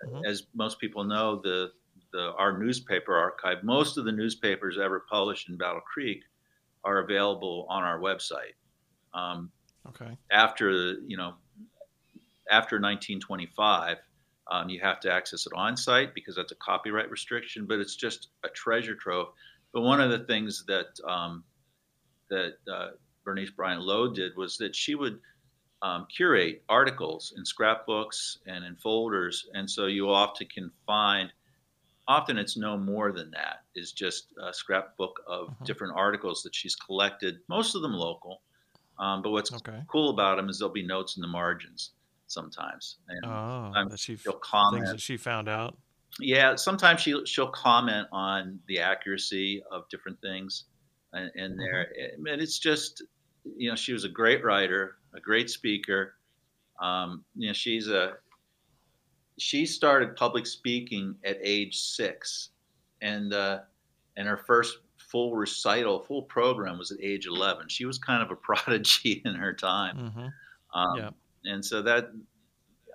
mm-hmm. 0.06 0.26
as 0.26 0.48
most 0.54 0.80
people 0.80 1.04
know, 1.04 1.40
the, 1.42 1.72
the 2.12 2.34
our 2.38 2.58
newspaper 2.58 3.16
archive, 3.16 3.64
most 3.64 3.98
of 3.98 4.06
the 4.06 4.12
newspapers 4.12 4.78
ever 4.78 5.06
published 5.10 5.50
in 5.50 5.58
Battle 5.58 5.82
Creek, 5.82 6.22
are 6.84 7.00
available 7.00 7.66
on 7.70 7.84
our 7.84 8.00
website. 8.00 8.56
Um, 9.14 9.52
okay. 9.88 10.18
After 10.32 10.96
you 11.08 11.18
know, 11.18 11.36
after 12.50 12.76
1925. 12.76 13.98
Um, 14.52 14.70
you 14.70 14.80
have 14.82 15.00
to 15.02 15.12
access 15.12 15.48
it 15.48 15.54
on 15.56 15.76
site 15.76 16.14
because 16.14 16.36
that's 16.36 16.52
a 16.52 16.56
copyright 16.56 17.10
restriction, 17.10 17.66
but 17.66 17.80
it's 17.80 17.96
just 17.96 18.30
a 18.44 18.50
treasure 18.50 18.96
trove. 18.96 19.30
But 19.74 19.82
one 19.82 20.00
of 20.00 20.12
the 20.12 20.20
things 20.20 20.64
that 20.68 20.88
um, 21.08 21.44
that 22.30 22.54
uh, 22.72 22.90
Bernice 23.24 23.50
Bryant 23.50 23.82
Lowe 23.82 24.14
did 24.14 24.38
was 24.38 24.58
that 24.58 24.76
she 24.76 24.96
would 24.96 25.20
um, 25.82 26.08
curate 26.16 26.64
articles 26.70 27.34
in 27.36 27.46
scrapbooks 27.46 28.38
and 28.46 28.64
in 28.64 28.76
folders, 28.76 29.48
and 29.54 29.70
so 29.70 29.88
you 29.88 30.10
often 30.10 30.48
can 30.48 30.72
find. 30.86 31.32
Often 32.08 32.38
it's 32.38 32.56
no 32.56 32.78
more 32.78 33.12
than 33.12 33.32
that. 33.32 33.64
Is 33.76 33.92
just 33.92 34.28
a 34.40 34.54
scrapbook 34.54 35.24
of 35.28 35.48
mm-hmm. 35.48 35.66
different 35.66 35.94
articles 35.96 36.44
that 36.44 36.54
she's 36.54 36.76
collected, 36.76 37.40
most 37.50 37.74
of 37.74 37.82
them 37.82 37.94
local. 37.94 38.42
Um, 39.00 39.24
but 39.24 39.32
what's 39.32 39.52
okay. 39.52 39.82
cool 39.88 40.12
about 40.12 40.38
them 40.38 40.48
is 40.48 40.60
there'll 40.60 40.72
be 40.72 40.86
notes 40.86 41.18
in 41.18 41.22
the 41.22 41.28
margins 41.28 41.92
sometimes. 42.28 42.98
And 43.08 43.26
oh, 43.26 43.72
that 43.90 44.00
she 44.00 44.16
she'll 44.16 44.34
comment. 44.34 44.84
Things 44.84 44.92
that 44.92 45.02
she 45.02 45.18
found 45.18 45.50
out. 45.50 45.78
Yeah, 46.20 46.56
sometimes 46.56 47.02
she 47.02 47.20
she'll 47.26 47.50
comment 47.50 48.08
on 48.12 48.60
the 48.68 48.80
accuracy 48.80 49.62
of 49.72 49.88
different 49.90 50.22
things 50.22 50.66
in, 51.14 51.30
mm-hmm. 51.38 51.58
there. 51.58 51.88
And 52.34 52.42
it's 52.42 52.60
just, 52.60 53.04
you 53.58 53.70
know, 53.70 53.76
she 53.76 53.94
was 53.94 54.04
a 54.04 54.10
great 54.10 54.44
writer, 54.44 54.96
a 55.14 55.20
great 55.20 55.50
speaker. 55.50 56.16
Um, 56.82 57.24
you 57.36 57.48
know, 57.48 57.54
she's 57.54 57.88
a 57.88 58.14
she 59.38 59.66
started 59.66 60.16
public 60.16 60.46
speaking 60.46 61.16
at 61.26 61.38
age 61.42 61.78
six, 61.78 62.50
and 63.02 63.34
uh, 63.34 63.60
and 64.18 64.28
her 64.28 64.38
first 64.38 64.78
full 64.98 65.36
recital, 65.36 66.00
full 66.04 66.24
program 66.24 66.78
was 66.78 66.92
at 66.92 66.98
age 67.02 67.28
eleven. 67.28 67.68
She 67.68 67.86
was 67.86 67.98
kind 67.98 68.24
of 68.24 68.32
a 68.32 68.36
prodigy 68.42 69.22
in 69.26 69.36
her 69.36 69.54
time. 69.54 69.98
Mm-hmm. 69.98 70.80
Um, 70.80 70.98
yeah. 70.98 71.10
And 71.48 71.64
so 71.64 71.82
that 71.82 72.12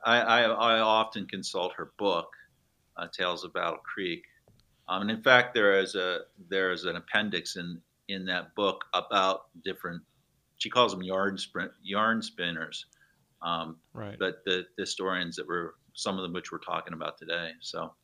I, 0.04 0.20
I, 0.20 0.42
I 0.42 0.80
often 0.80 1.26
consult 1.26 1.72
her 1.76 1.92
book, 1.98 2.28
uh, 2.96 3.06
Tales 3.16 3.44
of 3.44 3.52
Battle 3.52 3.78
Creek, 3.78 4.24
Um, 4.90 5.02
and 5.02 5.10
in 5.10 5.22
fact, 5.22 5.54
there 5.54 5.78
is 5.78 5.94
a 5.94 6.22
there 6.48 6.72
is 6.72 6.84
an 6.84 6.96
appendix 6.96 7.56
in 7.56 7.80
in 8.08 8.24
that 8.26 8.54
book 8.56 8.84
about 8.92 9.42
different. 9.64 10.02
She 10.58 10.68
calls 10.68 10.92
them 10.92 11.02
yarn 11.02 11.38
sprint 11.38 11.70
yarn 11.82 12.20
spinners, 12.20 12.86
um, 13.40 13.76
right? 13.94 14.16
But 14.18 14.42
the, 14.44 14.66
the 14.76 14.82
historians 14.82 15.36
that 15.36 15.46
were 15.46 15.76
some 15.94 16.16
of 16.16 16.22
them 16.22 16.32
which 16.32 16.50
we're 16.50 16.58
talking 16.58 16.92
about 16.92 17.18
today. 17.18 17.52
So, 17.60 17.94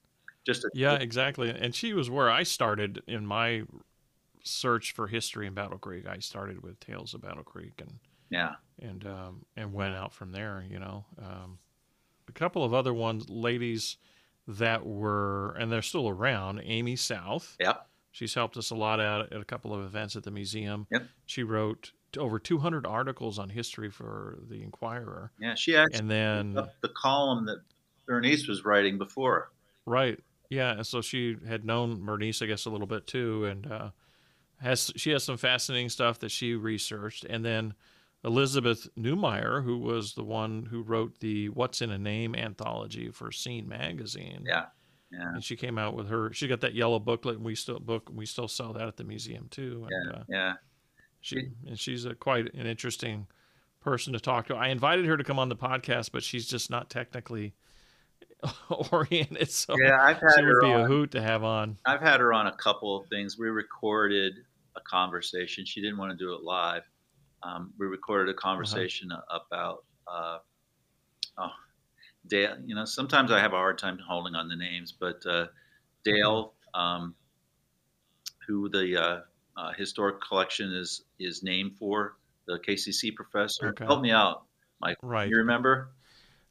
just 0.47 0.65
a, 0.65 0.71
yeah, 0.75 0.95
exactly. 0.95 1.51
And 1.51 1.75
she 1.75 1.93
was 1.93 2.09
where 2.09 2.31
I 2.31 2.45
started 2.45 3.03
in 3.09 3.27
my 3.27 3.65
search 4.45 4.93
for 4.93 5.09
history 5.09 5.49
in 5.49 5.55
Battle 5.55 5.79
Creek. 5.79 6.07
I 6.07 6.21
started 6.21 6.63
with 6.63 6.79
Tales 6.79 7.15
of 7.15 7.23
Battle 7.23 7.43
Creek, 7.43 7.75
and 7.81 7.99
yeah, 8.31 8.55
and 8.81 9.07
um, 9.07 9.45
and 9.57 9.73
went 9.73 9.95
out 9.95 10.13
from 10.13 10.33
there. 10.33 10.65
You 10.69 10.79
know, 10.79 11.05
um, 11.19 11.59
a 12.29 12.33
couple 12.33 12.65
of 12.65 12.75
other 12.75 12.95
ones, 12.95 13.29
ladies 13.29 13.97
that 14.49 14.87
were, 14.87 15.53
and 15.59 15.71
they're 15.71 15.83
still 15.83 16.09
around. 16.09 16.61
Amy 16.65 16.97
South. 16.97 17.57
Yeah. 17.61 17.75
She's 18.13 18.33
helped 18.33 18.57
us 18.57 18.71
a 18.71 18.75
lot 18.75 18.99
out 18.99 19.33
at 19.33 19.41
a 19.41 19.45
couple 19.45 19.75
of 19.75 19.85
events 19.85 20.17
at 20.17 20.23
the 20.23 20.31
museum. 20.31 20.87
Yep. 20.91 21.03
She 21.27 21.43
wrote 21.43 21.93
over 22.17 22.39
200 22.39 22.87
articles 22.87 23.39
on 23.39 23.51
history 23.51 23.91
for 23.91 24.39
the 24.49 24.63
Enquirer. 24.63 25.33
Yeah, 25.39 25.55
she 25.55 25.77
actually 25.77 25.99
and 25.99 26.11
then 26.11 26.55
the 26.55 26.89
column 26.89 27.45
that 27.47 27.59
Bernice 28.07 28.49
was 28.49 28.65
writing 28.65 28.97
before. 28.97 29.51
Right. 29.85 30.19
Yeah. 30.49 30.73
And 30.73 30.87
so 30.87 31.03
she 31.03 31.37
had 31.47 31.65
known 31.65 32.05
Bernice, 32.05 32.41
I 32.41 32.47
guess, 32.47 32.65
a 32.65 32.71
little 32.71 32.87
bit 32.87 33.07
too, 33.07 33.45
and 33.45 33.71
uh, 33.71 33.91
has 34.59 34.93
she 34.97 35.11
has 35.11 35.25
some 35.25 35.37
fascinating 35.37 35.89
stuff 35.89 36.19
that 36.21 36.31
she 36.31 36.55
researched, 36.55 37.25
and 37.25 37.45
then 37.45 37.75
Elizabeth 38.27 38.89
Newmeyer, 38.99 39.63
who 39.63 39.79
was 39.79 40.15
the 40.15 40.25
one 40.25 40.67
who 40.69 40.83
wrote 40.83 41.21
the 41.21 41.49
"What's 41.49 41.81
in 41.81 41.91
a 41.91 41.99
Name" 41.99 42.35
anthology 42.35 43.11
for 43.11 43.31
Scene 43.31 43.69
magazine. 43.69 44.45
Yeah. 44.47 44.67
Yeah. 45.13 45.29
And 45.35 45.45
she 45.45 45.55
came 45.55 45.79
out 45.79 45.95
with 45.95 46.09
her. 46.09 46.33
She 46.33 46.49
got 46.49 46.61
that 46.63 46.75
yellow 46.75 46.99
booklet, 46.99 47.37
and 47.37 47.45
we 47.45 47.55
still 47.55 47.79
book. 47.79 48.11
We 48.13 48.27
still 48.27 48.49
sell 48.49 48.73
that 48.73 48.89
at 48.89 48.97
the 48.97 49.05
museum 49.05 49.47
too. 49.49 49.87
And, 49.89 50.11
yeah. 50.11 50.19
Uh, 50.19 50.25
yeah. 50.29 50.53
She 51.21 51.49
and 51.67 51.79
she's 51.79 52.05
a 52.05 52.15
quite 52.15 52.53
an 52.55 52.67
interesting 52.67 53.29
person 53.81 54.13
to 54.13 54.21
talk 54.21 54.49
to. 54.49 54.57
I 54.57 54.69
invited 54.69 55.07
her 55.07 55.17
to 55.17 55.25
come 55.25 55.39
on 55.39 55.49
the 55.49 55.57
podcast, 55.57 56.11
but 56.13 56.25
she's 56.25 56.47
just 56.47 56.71
not 56.71 56.91
technically 56.91 57.55
oriented. 58.91 59.51
So 59.51 59.77
yeah, 59.79 60.03
I've 60.03 60.19
had 60.19 60.33
she 60.37 60.43
her 60.43 60.61
would 60.61 60.67
be 60.67 60.75
on. 60.75 60.81
a 60.83 60.87
hoot 60.87 61.13
to 61.13 61.23
have 61.23 61.45
on. 61.45 61.79
I've 61.87 62.01
had 62.01 62.19
her 62.19 62.33
on 62.33 62.49
a 62.49 62.57
couple 62.57 62.97
of 62.97 63.07
things. 63.09 63.39
We 63.39 63.49
recorded 63.49 64.35
a 64.75 64.81
conversation. 64.81 65.65
She 65.65 65.81
didn't 65.81 65.99
want 65.99 66.11
to 66.11 66.19
do 66.19 66.35
it 66.35 66.43
live. 66.43 66.83
Um, 67.47 67.73
we 67.79 67.87
recorded 67.87 68.29
a 68.29 68.33
Uh-huh. 68.33 68.49
conversation 68.49 69.13
uh-huh. 69.13 69.39
about 69.47 69.85
uh, 70.09 70.39
oh, 71.39 71.53
Dale. 72.27 72.57
You 72.65 72.75
know, 72.75 72.85
sometimes 72.85 73.31
I 73.31 73.39
have 73.41 73.53
a 73.53 73.57
hard 73.57 73.79
time 73.79 73.99
holding 73.99 74.35
on 74.35 74.49
the 74.49 74.57
names, 74.57 74.93
but 74.93 75.25
uh, 75.27 75.47
Dale, 76.05 76.55
um, 76.75 77.15
who 78.47 78.69
the 78.69 79.01
uh, 79.01 79.21
uh, 79.57 79.73
historic 79.73 80.21
collection 80.21 80.73
is 80.73 81.05
is 81.19 81.43
named 81.43 81.77
for, 81.79 82.17
the 82.47 82.59
KCC 82.59 83.15
professor. 83.15 83.69
Okay. 83.69 83.85
Help 83.85 84.01
me 84.01 84.11
out, 84.11 84.45
Mike. 84.81 84.99
Right. 85.03 85.29
You 85.29 85.39
remember? 85.39 85.91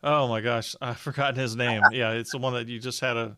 Oh 0.04 0.28
my 0.28 0.42
gosh, 0.42 0.76
I've 0.82 1.00
forgotten 1.00 1.36
his 1.40 1.56
name. 1.56 1.82
yeah, 1.92 2.12
it's 2.12 2.32
the 2.32 2.38
one 2.38 2.54
that 2.54 2.68
you 2.68 2.80
just 2.80 3.00
had 3.00 3.18
a. 3.18 3.38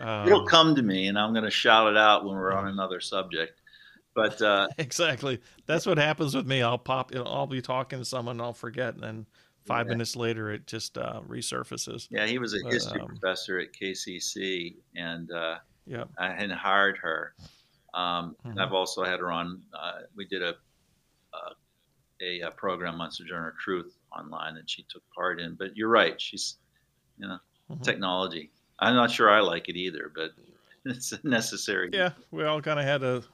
Um, 0.00 0.26
It'll 0.26 0.46
come 0.46 0.74
to 0.76 0.82
me, 0.82 1.08
and 1.08 1.18
I'm 1.18 1.32
going 1.32 1.44
to 1.44 1.50
shout 1.50 1.90
it 1.90 1.96
out 1.96 2.24
when 2.24 2.36
we're 2.36 2.52
on 2.52 2.68
another 2.68 3.00
subject. 3.00 3.59
But 4.14 4.40
uh, 4.42 4.68
exactly, 4.78 5.40
that's 5.66 5.86
what 5.86 5.98
happens 5.98 6.34
with 6.34 6.46
me. 6.46 6.62
I'll 6.62 6.78
pop. 6.78 7.14
I'll 7.14 7.46
be 7.46 7.62
talking 7.62 7.98
to 7.98 8.04
someone, 8.04 8.36
and 8.36 8.42
I'll 8.42 8.52
forget, 8.52 8.94
and 8.94 9.02
then 9.02 9.26
five 9.64 9.86
Yeah. 9.86 9.92
minutes 9.92 10.16
later, 10.16 10.50
it 10.50 10.66
just 10.66 10.98
uh, 10.98 11.20
resurfaces. 11.26 12.08
yeah, 12.10 12.26
he 12.26 12.38
was 12.38 12.54
a 12.54 12.58
But, 12.62 12.70
history 12.72 13.00
um, 13.02 13.20
professor 13.20 13.58
at 13.58 13.72
KCC, 13.72 14.76
and 14.96 15.30
uh, 15.30 15.58
Yeah. 15.86 16.04
I 16.18 16.32
had 16.32 16.50
hired 16.50 16.98
her. 16.98 17.34
Um, 17.94 18.36
and 18.52 18.62
Mhm. 18.62 18.66
I've 18.66 18.72
also 18.74 19.04
had 19.04 19.20
her 19.20 19.30
on. 19.32 19.64
Uh, 19.72 20.02
we 20.14 20.26
did 20.26 20.42
a, 20.42 20.54
a 22.20 22.40
a 22.42 22.50
program 22.52 23.00
on 23.00 23.10
Sojourner 23.10 23.54
Truth 23.60 23.98
online 24.16 24.54
that 24.56 24.68
she 24.70 24.84
took 24.88 25.02
part 25.14 25.40
in. 25.40 25.54
But 25.54 25.76
you're 25.76 25.88
right, 25.88 26.20
she's 26.20 26.58
you 27.18 27.28
know 27.28 27.38
Mhm. 27.68 27.82
technology. 27.84 28.52
I'm 28.80 28.94
not 28.94 29.10
sure 29.10 29.30
I 29.30 29.40
like 29.40 29.68
it 29.68 29.76
either, 29.76 30.12
but 30.14 30.32
it's 30.86 31.12
necessary. 31.24 31.92
Yeah, 31.92 32.12
we 32.30 32.44
all 32.44 32.62
kind 32.62 32.78
of 32.78 32.84
had 32.84 33.00
to 33.00 33.24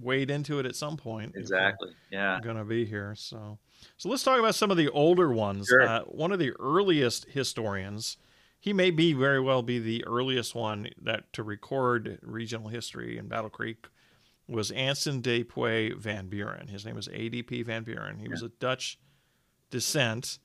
wade 0.00 0.30
into 0.30 0.58
it 0.58 0.66
at 0.66 0.76
some 0.76 0.96
point. 0.96 1.34
exactly. 1.36 1.90
Yeah, 2.10 2.38
Going 2.42 2.56
to 2.56 2.64
be 2.64 2.84
here, 2.84 3.14
so 3.16 3.58
so 3.96 4.08
let's 4.08 4.22
talk 4.22 4.38
about 4.38 4.54
some 4.54 4.70
of 4.70 4.76
the 4.76 4.88
older 4.90 5.32
ones. 5.32 5.66
Sure. 5.68 5.82
Uh, 5.82 6.00
one 6.02 6.32
of 6.32 6.38
the 6.38 6.52
earliest 6.58 7.26
historians, 7.26 8.16
he 8.58 8.72
may 8.72 8.90
be 8.90 9.12
very 9.12 9.40
well 9.40 9.62
be 9.62 9.78
the 9.78 10.04
earliest 10.06 10.54
one 10.54 10.88
that 11.02 11.32
to 11.34 11.42
record 11.42 12.18
regional 12.22 12.68
history 12.68 13.18
in 13.18 13.28
Battle 13.28 13.50
Creek, 13.50 13.86
was 14.48 14.70
Anson 14.70 15.20
de 15.20 15.44
Puy 15.44 15.92
van 15.92 16.28
Buren. 16.28 16.68
His 16.68 16.84
name 16.86 16.96
was 16.96 17.08
ADP 17.08 17.66
van 17.66 17.84
Buren. 17.84 18.18
He 18.18 18.28
was 18.28 18.42
a 18.42 18.48
Dutch 18.48 18.98
descent, 19.70 20.38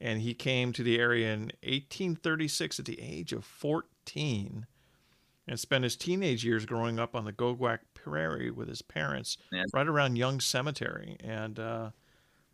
and 0.00 0.20
he 0.20 0.34
came 0.34 0.72
to 0.72 0.82
the 0.82 0.98
area 0.98 1.32
in 1.32 1.40
1836 1.62 2.80
at 2.80 2.84
the 2.84 3.00
age 3.00 3.32
of 3.32 3.44
14 3.44 4.66
and 5.46 5.60
spent 5.60 5.84
his 5.84 5.96
teenage 5.96 6.44
years 6.44 6.66
growing 6.66 6.98
up 6.98 7.14
on 7.14 7.24
the 7.24 7.32
Goguac 7.32 7.78
Prairie 8.04 8.50
with 8.50 8.68
his 8.68 8.82
parents, 8.82 9.36
Yeah. 9.50 9.64
right 9.72 9.86
around 9.86 10.16
Young 10.16 10.40
Cemetery. 10.40 11.16
And 11.20 11.58
uh, 11.58 11.90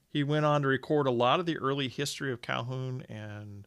he 0.08 0.22
went 0.22 0.46
on 0.46 0.62
to 0.62 0.68
record 0.68 1.06
a 1.06 1.10
lot 1.10 1.40
of 1.40 1.46
the 1.46 1.58
early 1.58 1.88
history 1.88 2.32
of 2.32 2.40
Calhoun 2.40 3.04
and 3.08 3.66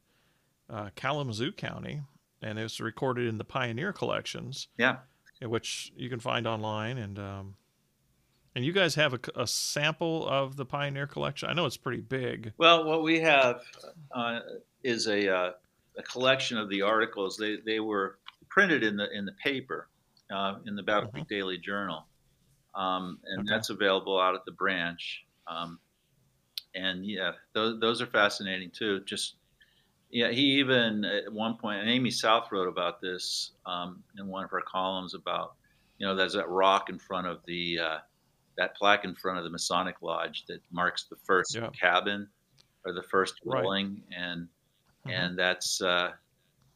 uh, 0.70 0.90
Kalamazoo 0.96 1.52
County, 1.52 2.02
and 2.42 2.58
it 2.58 2.63
was 2.63 2.80
recorded 2.80 3.28
in 3.28 3.38
the 3.38 3.44
Pioneer 3.44 3.94
collections, 3.94 4.68
yeah. 4.78 4.98
which 5.42 5.92
you 5.96 6.10
can 6.10 6.20
find 6.20 6.48
online. 6.48 6.98
And 6.98 7.20
um, 7.20 7.56
and 8.56 8.63
you 8.63 8.72
guys 8.72 8.96
have 8.96 9.13
a, 9.13 9.20
a 9.36 9.48
sample 9.48 10.28
of 10.28 10.56
the 10.56 10.66
Pioneer 10.66 11.08
collection. 11.08 11.50
I 11.50 11.54
know 11.54 11.66
it's 11.66 11.78
pretty 11.78 12.02
big. 12.02 12.54
Well, 12.58 12.86
what 12.86 13.04
we 13.04 13.20
have 13.20 13.62
uh, 14.12 14.40
is 14.84 15.08
a, 15.08 15.36
uh, 15.36 15.52
a 15.98 16.04
collection 16.04 16.58
of 16.58 16.70
the 16.70 16.82
articles. 16.82 17.36
They, 17.38 17.58
they 17.66 17.80
were 17.80 18.20
printed 18.50 18.84
in 18.84 18.96
the 18.98 19.10
in 19.12 19.25
the 19.25 19.32
paper, 19.44 19.88
uh, 20.32 20.60
in 20.65 20.75
the 20.75 20.84
Battle 20.84 21.10
Creek 21.10 21.27
Daily 21.27 21.58
Journal, 21.58 22.08
um, 22.75 23.20
and 23.25 23.48
Okay. 23.48 23.50
that's 23.50 23.70
available 23.70 24.20
out 24.20 24.36
at 24.36 24.46
the 24.46 24.51
branch. 24.53 25.25
Um, 25.48 25.80
and 26.75 27.06
yeah, 27.06 27.34
those, 27.53 27.80
those 27.80 28.01
are 28.01 28.08
fascinating 28.08 28.72
too. 28.72 29.03
Just 29.06 29.36
yeah, 30.12 30.32
he 30.32 30.60
even 30.60 31.06
at 31.06 31.32
one 31.34 31.58
point, 31.58 31.82
and 31.82 31.89
Amy 31.89 32.12
South 32.12 32.51
wrote 32.51 32.68
about 32.70 33.01
this 33.01 33.53
um, 33.65 34.03
in 34.18 34.27
one 34.27 34.44
of 34.44 34.51
her 34.51 34.62
columns 34.68 35.13
about 35.15 35.56
you 35.98 36.08
know 36.08 36.15
there's 36.15 36.34
that 36.34 36.50
rock 36.50 36.89
in 36.89 37.00
front 37.00 37.27
of 37.27 37.42
the 37.48 37.80
uh, 37.80 38.00
that 38.58 38.75
plaque 38.75 39.06
in 39.06 39.15
front 39.15 39.38
of 39.39 39.44
the 39.46 39.51
Masonic 39.51 40.01
Lodge 40.01 40.46
that 40.48 40.62
marks 40.72 41.06
the 41.06 41.18
first 41.18 41.60
Yeah. 41.60 41.72
cabin 41.80 42.30
or 42.86 42.94
the 42.94 43.03
first 43.03 43.36
Right. 43.46 43.72
dwelling, 43.72 44.03
and 44.15 44.50
Mhm. 45.06 45.30
and 45.30 45.39
that's 45.39 45.82
uh, 45.82 46.13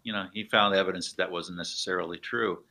you 0.04 0.13
know 0.13 0.27
he 0.34 0.44
found 0.46 0.75
evidence 0.75 1.12
that, 1.12 1.18
that 1.18 1.32
wasn't 1.32 1.58
necessarily 1.58 2.20
true, 2.20 2.66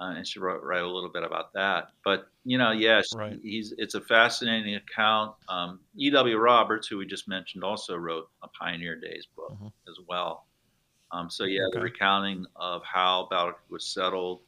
uh, 0.00 0.14
and 0.16 0.26
she 0.26 0.38
wrote 0.38 0.62
write 0.62 0.82
a 0.82 0.86
little 0.86 1.10
bit 1.10 1.22
about 1.24 1.52
that. 1.54 1.88
But 2.04 2.28
you 2.44 2.56
know, 2.58 2.70
yes, 2.72 3.06
Right. 3.14 3.38
he's 3.42 3.74
it's 3.78 3.94
a 3.94 4.00
fascinating 4.00 4.76
account. 4.76 5.34
Um, 5.48 5.80
E.W. 5.96 6.36
Roberts, 6.38 6.86
who 6.88 6.98
we 6.98 7.06
just 7.06 7.28
mentioned, 7.28 7.64
also 7.64 7.96
wrote 7.96 8.28
a 8.42 8.48
Pioneer 8.48 8.96
Days 9.00 9.26
book 9.36 9.52
Mhm. 9.60 9.72
as 9.88 9.98
well. 10.08 10.46
Um, 11.10 11.30
so 11.30 11.44
yeah, 11.44 11.66
the 11.72 11.80
recounting 11.80 12.44
of 12.56 12.82
how 12.84 13.26
Battle 13.30 13.54
was 13.70 13.86
settled 13.86 14.42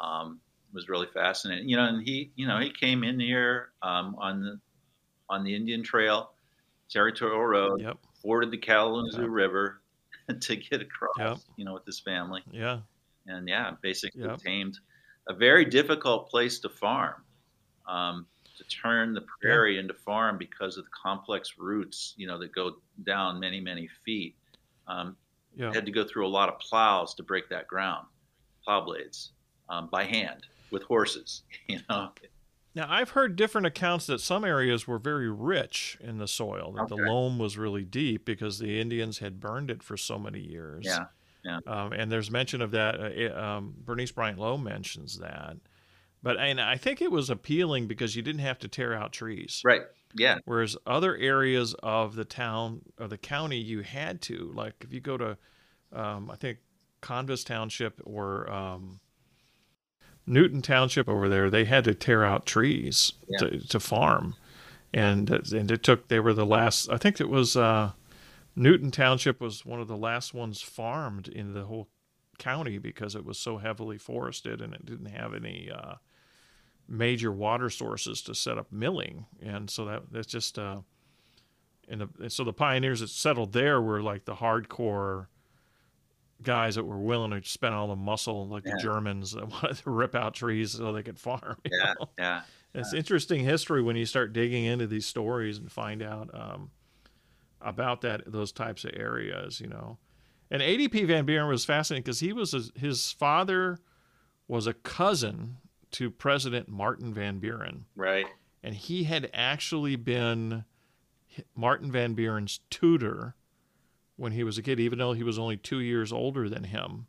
um, 0.00 0.40
was 0.72 0.88
really 0.88 1.08
fascinating. 1.12 1.68
You 1.68 1.76
know, 1.76 1.84
and 1.86 2.02
he, 2.06 2.30
you 2.36 2.46
know, 2.46 2.58
he 2.60 2.70
came 2.70 3.02
in 3.04 3.18
here 3.18 3.72
um, 3.82 4.14
on 4.18 4.40
the 4.42 4.60
on 5.30 5.44
the 5.44 5.54
Indian 5.54 5.82
Trail, 5.82 6.32
Territorial 6.88 7.44
Road, 7.44 7.80
Yep. 7.82 7.98
forded 8.22 8.50
the 8.50 8.58
Kalamazoo 8.58 9.22
Yep. 9.22 9.30
River 9.30 9.82
to 10.40 10.56
get 10.56 10.80
across. 10.80 11.16
Yep. 11.18 11.38
You 11.56 11.64
know, 11.64 11.74
with 11.74 11.84
his 11.84 12.00
family, 12.00 12.42
Yeah. 12.50 12.80
And 13.28 13.48
yeah, 13.48 13.72
basically 13.82 14.20
Yep. 14.22 14.38
tamed 14.38 14.78
a 15.28 15.34
very 15.34 15.64
difficult 15.64 16.28
place 16.30 16.60
to 16.60 16.68
farm. 16.68 17.24
Um, 17.86 18.28
to 18.56 18.64
turn 18.64 19.14
the 19.14 19.24
prairie 19.40 19.78
into 19.78 19.94
farm 19.94 20.36
because 20.36 20.76
of 20.76 20.84
the 20.84 20.90
complex 21.02 21.54
roots, 21.58 22.14
you 22.16 22.26
know, 22.26 22.38
that 22.38 22.52
go 22.52 22.82
down 23.04 23.38
many, 23.40 23.60
many 23.60 23.88
feet. 24.04 24.36
Um, 24.88 25.16
Yeah. 25.54 25.72
had 25.72 25.86
to 25.86 25.92
go 25.92 26.04
through 26.04 26.26
a 26.26 26.28
lot 26.30 26.48
of 26.48 26.58
plows 26.58 27.14
to 27.16 27.22
break 27.22 27.48
that 27.50 27.68
ground, 27.68 28.06
plow 28.64 28.80
blades, 28.84 29.32
um, 29.68 29.88
by 29.90 30.04
hand 30.04 30.46
with 30.70 30.82
horses. 30.84 31.44
You 31.68 31.80
know, 31.88 32.12
Now, 32.74 32.86
I've 32.90 33.10
heard 33.10 33.36
different 33.36 33.66
accounts 33.66 34.06
that 34.06 34.20
some 34.20 34.44
areas 34.44 34.86
were 34.86 34.98
very 34.98 35.30
rich 35.30 35.96
in 36.00 36.18
the 36.18 36.28
soil, 36.28 36.72
that 36.72 36.88
the 36.88 36.96
loam 36.96 37.38
was 37.38 37.58
really 37.58 37.84
deep 37.84 38.24
because 38.24 38.58
the 38.58 38.80
Indians 38.80 39.18
had 39.18 39.40
burned 39.40 39.70
it 39.70 39.82
for 39.82 39.96
so 39.96 40.18
many 40.18 40.40
years. 40.40 40.84
yeah, 40.84 41.06
yeah. 41.48 41.58
Um, 41.66 41.92
and 41.92 42.12
there's 42.12 42.30
mention 42.30 42.60
of 42.62 42.70
that. 42.72 43.00
Uh, 43.00 43.04
it- 43.06 43.36
um, 43.36 43.74
Bernice 43.84 44.12
Bryant 44.12 44.38
Lowe 44.38 44.56
mentions 44.58 45.18
that. 45.18 45.56
But 46.22 46.36
and 46.36 46.60
I 46.60 46.76
think 46.76 47.00
it 47.00 47.10
was 47.10 47.30
appealing 47.30 47.86
because 47.86 48.14
you 48.16 48.22
didn't 48.22 48.40
have 48.40 48.58
to 48.60 48.68
tear 48.68 48.92
out 48.92 49.12
trees. 49.12 49.62
right, 49.64 49.82
yeah, 50.16 50.38
Whereas 50.46 50.76
other 50.84 51.16
areas 51.16 51.74
of 51.82 52.16
the 52.16 52.24
town 52.24 52.82
of 52.98 53.10
the 53.10 53.18
county, 53.18 53.58
you 53.58 53.82
had 53.82 54.20
to. 54.22 54.50
Like 54.52 54.74
if 54.80 54.92
you 54.92 55.00
go 55.00 55.16
to, 55.16 55.36
um, 55.92 56.28
I 56.30 56.34
think 56.36 56.58
Convis 57.02 57.46
Township 57.46 58.00
or 58.04 58.50
um, 58.50 58.98
Newton 60.26 60.60
Township 60.60 61.08
over 61.08 61.28
there, 61.28 61.48
they 61.50 61.64
had 61.64 61.84
to 61.84 61.94
tear 61.94 62.24
out 62.24 62.46
trees 62.46 63.12
Yeah. 63.28 63.38
to, 63.38 63.68
to 63.68 63.80
farm, 63.80 64.34
and 64.92 65.30
uh, 65.30 65.38
and 65.54 65.70
it 65.70 65.82
took. 65.84 66.08
They 66.08 66.18
were 66.20 66.34
the 66.34 66.44
last. 66.46 66.90
I 66.90 66.96
think 66.96 67.20
it 67.20 67.28
was 67.28 67.56
uh, 67.56 67.92
Newton 68.58 68.90
Township 68.90 69.40
was 69.40 69.64
one 69.64 69.80
of 69.80 69.88
the 69.88 69.96
last 69.96 70.34
ones 70.34 70.60
farmed 70.60 71.28
in 71.28 71.54
the 71.54 71.64
whole 71.64 71.88
county 72.38 72.78
because 72.78 73.14
it 73.14 73.24
was 73.24 73.38
so 73.38 73.58
heavily 73.58 73.98
forested 73.98 74.60
and 74.60 74.74
it 74.74 74.84
didn't 74.84 75.06
have 75.06 75.32
any 75.34 75.70
uh, 75.70 75.94
major 76.88 77.30
water 77.32 77.70
sources 77.70 78.20
to 78.22 78.34
set 78.34 78.58
up 78.58 78.70
milling, 78.72 79.26
and 79.40 79.70
so 79.70 79.84
that 79.84 80.02
that's 80.10 80.26
just. 80.26 80.58
Uh, 80.58 80.80
and 81.90 82.02
the, 82.18 82.28
so 82.28 82.44
the 82.44 82.52
pioneers 82.52 83.00
that 83.00 83.08
settled 83.08 83.52
there 83.54 83.80
were 83.80 84.02
like 84.02 84.26
the 84.26 84.34
hardcore 84.34 85.28
guys 86.42 86.74
that 86.74 86.84
were 86.84 86.98
willing 86.98 87.30
to 87.30 87.48
spend 87.48 87.74
all 87.74 87.88
the 87.88 87.96
muscle, 87.96 88.46
like 88.46 88.64
Yeah. 88.66 88.72
the 88.76 88.82
Germans 88.82 89.32
that 89.32 89.48
wanted 89.50 89.76
to 89.78 89.90
rip 89.90 90.14
out 90.14 90.34
trees 90.34 90.72
so 90.72 90.92
they 90.92 91.02
could 91.02 91.18
farm. 91.18 91.56
Yeah, 91.64 91.94
know? 91.98 92.08
yeah, 92.18 92.42
It's 92.74 92.92
interesting 92.92 93.42
history 93.42 93.80
when 93.82 93.96
you 93.96 94.04
start 94.04 94.34
digging 94.34 94.66
into 94.66 94.86
these 94.86 95.06
stories 95.06 95.56
and 95.56 95.72
find 95.72 96.02
out 96.02 96.28
um, 96.34 96.70
about 97.60 98.00
that 98.02 98.22
those 98.26 98.52
types 98.52 98.84
of 98.84 98.92
areas, 98.94 99.60
you 99.60 99.66
know. 99.66 99.98
And 100.50 100.62
ADP 100.62 101.06
Van 101.06 101.26
Buren 101.26 101.48
was 101.48 101.64
fascinating 101.64 102.02
because 102.02 102.20
he 102.20 102.32
was 102.32 102.54
a, 102.54 102.62
his 102.78 103.12
father 103.12 103.78
was 104.46 104.66
a 104.66 104.72
cousin 104.72 105.58
to 105.92 106.10
President 106.10 106.68
Martin 106.68 107.12
Van 107.12 107.38
Buren, 107.38 107.84
right. 107.96 108.26
and 108.62 108.74
he 108.74 109.04
had 109.04 109.30
actually 109.34 109.96
been 109.96 110.64
Martin 111.54 111.92
Van 111.92 112.14
Buren's 112.14 112.60
tutor 112.70 113.34
when 114.16 114.32
he 114.32 114.42
was 114.42 114.58
a 114.58 114.62
kid, 114.62 114.80
even 114.80 114.98
though 114.98 115.12
he 115.12 115.22
was 115.22 115.38
only 115.38 115.56
two 115.56 115.80
years 115.80 116.12
older 116.12 116.48
than 116.48 116.64
him. 116.64 117.06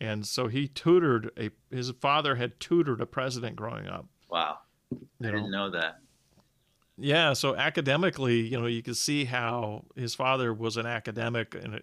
And 0.00 0.26
so 0.26 0.48
he 0.48 0.66
tutored 0.66 1.30
a 1.38 1.50
his 1.70 1.90
father 2.00 2.34
had 2.34 2.58
tutored 2.58 3.00
a 3.00 3.06
president 3.06 3.54
growing 3.54 3.86
up. 3.86 4.06
Wow, 4.28 4.58
I 4.92 4.96
know? 5.20 5.30
didn't 5.30 5.50
know 5.50 5.70
that. 5.70 5.98
Yeah, 6.98 7.32
so 7.32 7.56
academically, 7.56 8.40
you 8.40 8.60
know, 8.60 8.66
you 8.66 8.82
can 8.82 8.94
see 8.94 9.24
how 9.24 9.84
his 9.96 10.14
father 10.14 10.52
was 10.52 10.76
an 10.76 10.86
academic 10.86 11.54
and 11.54 11.82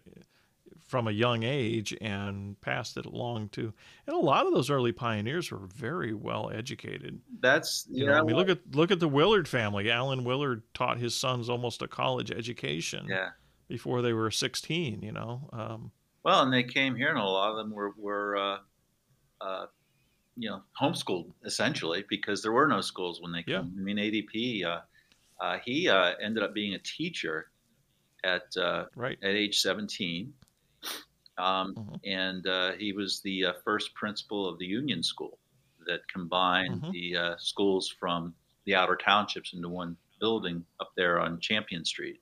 from 0.89 1.07
a 1.07 1.11
young 1.11 1.43
age 1.43 1.95
and 2.01 2.59
passed 2.61 2.97
it 2.97 3.05
along 3.05 3.49
to. 3.49 3.71
And 4.07 4.15
a 4.15 4.19
lot 4.19 4.47
of 4.47 4.53
those 4.53 4.71
early 4.71 4.91
pioneers 4.91 5.51
were 5.51 5.67
very 5.67 6.15
well 6.15 6.49
educated. 6.51 7.21
That's 7.41 7.85
You 7.89 8.07
know, 8.07 8.13
know, 8.13 8.17
I 8.17 8.23
mean, 8.23 8.35
look 8.35 8.49
at 8.49 8.59
look 8.75 8.89
at 8.89 8.99
the 8.99 9.07
Willard 9.07 9.47
family. 9.47 9.91
Alan 9.91 10.23
Willard 10.23 10.63
taught 10.73 10.97
his 10.97 11.13
sons 11.13 11.47
almost 11.47 11.83
a 11.83 11.87
college 11.87 12.31
education 12.31 13.05
yeah. 13.07 13.29
before 13.67 14.01
they 14.01 14.13
were 14.13 14.31
16. 14.31 15.03
You 15.03 15.11
know, 15.11 15.47
um, 15.53 15.91
Well, 16.23 16.41
and 16.41 16.51
they 16.51 16.63
came 16.63 16.95
here, 16.95 17.09
and 17.09 17.19
a 17.19 17.23
lot 17.23 17.51
of 17.51 17.57
them 17.57 17.71
were 17.71 17.93
were 17.95 18.35
uh, 18.35 18.57
uh, 19.41 19.65
you 20.37 20.49
know 20.49 20.63
homeschooled 20.81 21.31
essentially 21.45 22.03
because 22.09 22.41
there 22.41 22.51
were 22.51 22.67
no 22.67 22.81
schools 22.81 23.21
when 23.21 23.31
they 23.31 23.43
came. 23.43 23.53
Yeah. 23.53 23.59
I 23.59 23.83
mean, 23.83 23.97
ADP 23.97 24.65
uh, 24.65 24.79
uh, 25.39 25.57
he 25.63 25.87
uh, 25.89 26.13
ended 26.21 26.43
up 26.43 26.53
being 26.53 26.73
a 26.73 26.79
teacher 26.79 27.51
at 28.23 28.55
uh, 28.57 28.85
right? 28.95 29.17
at 29.23 29.31
age 29.31 29.59
17. 29.61 30.33
Um, 31.37 31.73
Mhm. 31.75 31.99
And 32.05 32.47
uh, 32.47 32.73
he 32.73 32.91
was 32.91 33.21
the 33.21 33.45
uh, 33.45 33.53
first 33.63 33.93
principal 33.93 34.47
of 34.47 34.59
the 34.59 34.65
Union 34.65 35.01
School 35.01 35.39
that 35.87 36.01
combined 36.09 36.81
Mhm. 36.81 36.91
the 36.91 37.17
uh, 37.17 37.37
schools 37.37 37.87
from 37.87 38.35
the 38.65 38.75
outer 38.75 38.97
townships 38.97 39.53
into 39.53 39.69
one 39.69 39.95
building 40.19 40.65
up 40.81 40.91
there 40.97 41.19
on 41.19 41.39
Champion 41.39 41.85
Street. 41.85 42.21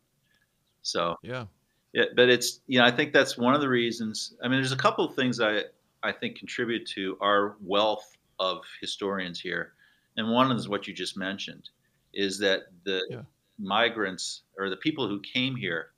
So, 0.83 1.17
Yeah, 1.23 1.47
yeah, 1.93 2.05
but 2.15 2.29
it's, 2.29 2.61
you 2.67 2.77
know, 2.79 2.85
I 2.85 2.91
think 2.91 3.11
that's 3.11 3.37
one 3.37 3.55
of 3.55 3.61
the 3.61 3.69
reasons. 3.69 4.37
I 4.43 4.47
mean, 4.47 4.59
there's 4.59 4.71
a 4.71 4.77
couple 4.77 5.03
of 5.03 5.15
things 5.15 5.39
I, 5.39 5.63
I 6.03 6.11
think 6.11 6.37
contribute 6.37 6.85
to 6.89 7.17
our 7.19 7.57
wealth 7.59 8.15
of 8.39 8.63
historians 8.79 9.39
here. 9.41 9.73
And 10.15 10.29
one 10.31 10.51
is 10.51 10.69
what 10.69 10.87
you 10.87 10.93
just 10.93 11.17
mentioned 11.17 11.69
is 12.17 12.39
that 12.39 12.63
the 12.85 13.01
Yeah. 13.09 13.23
migrants 13.59 14.43
or 14.59 14.69
the 14.71 14.77
people 14.77 15.07
who 15.09 15.21
came 15.21 15.55
here, 15.55 15.93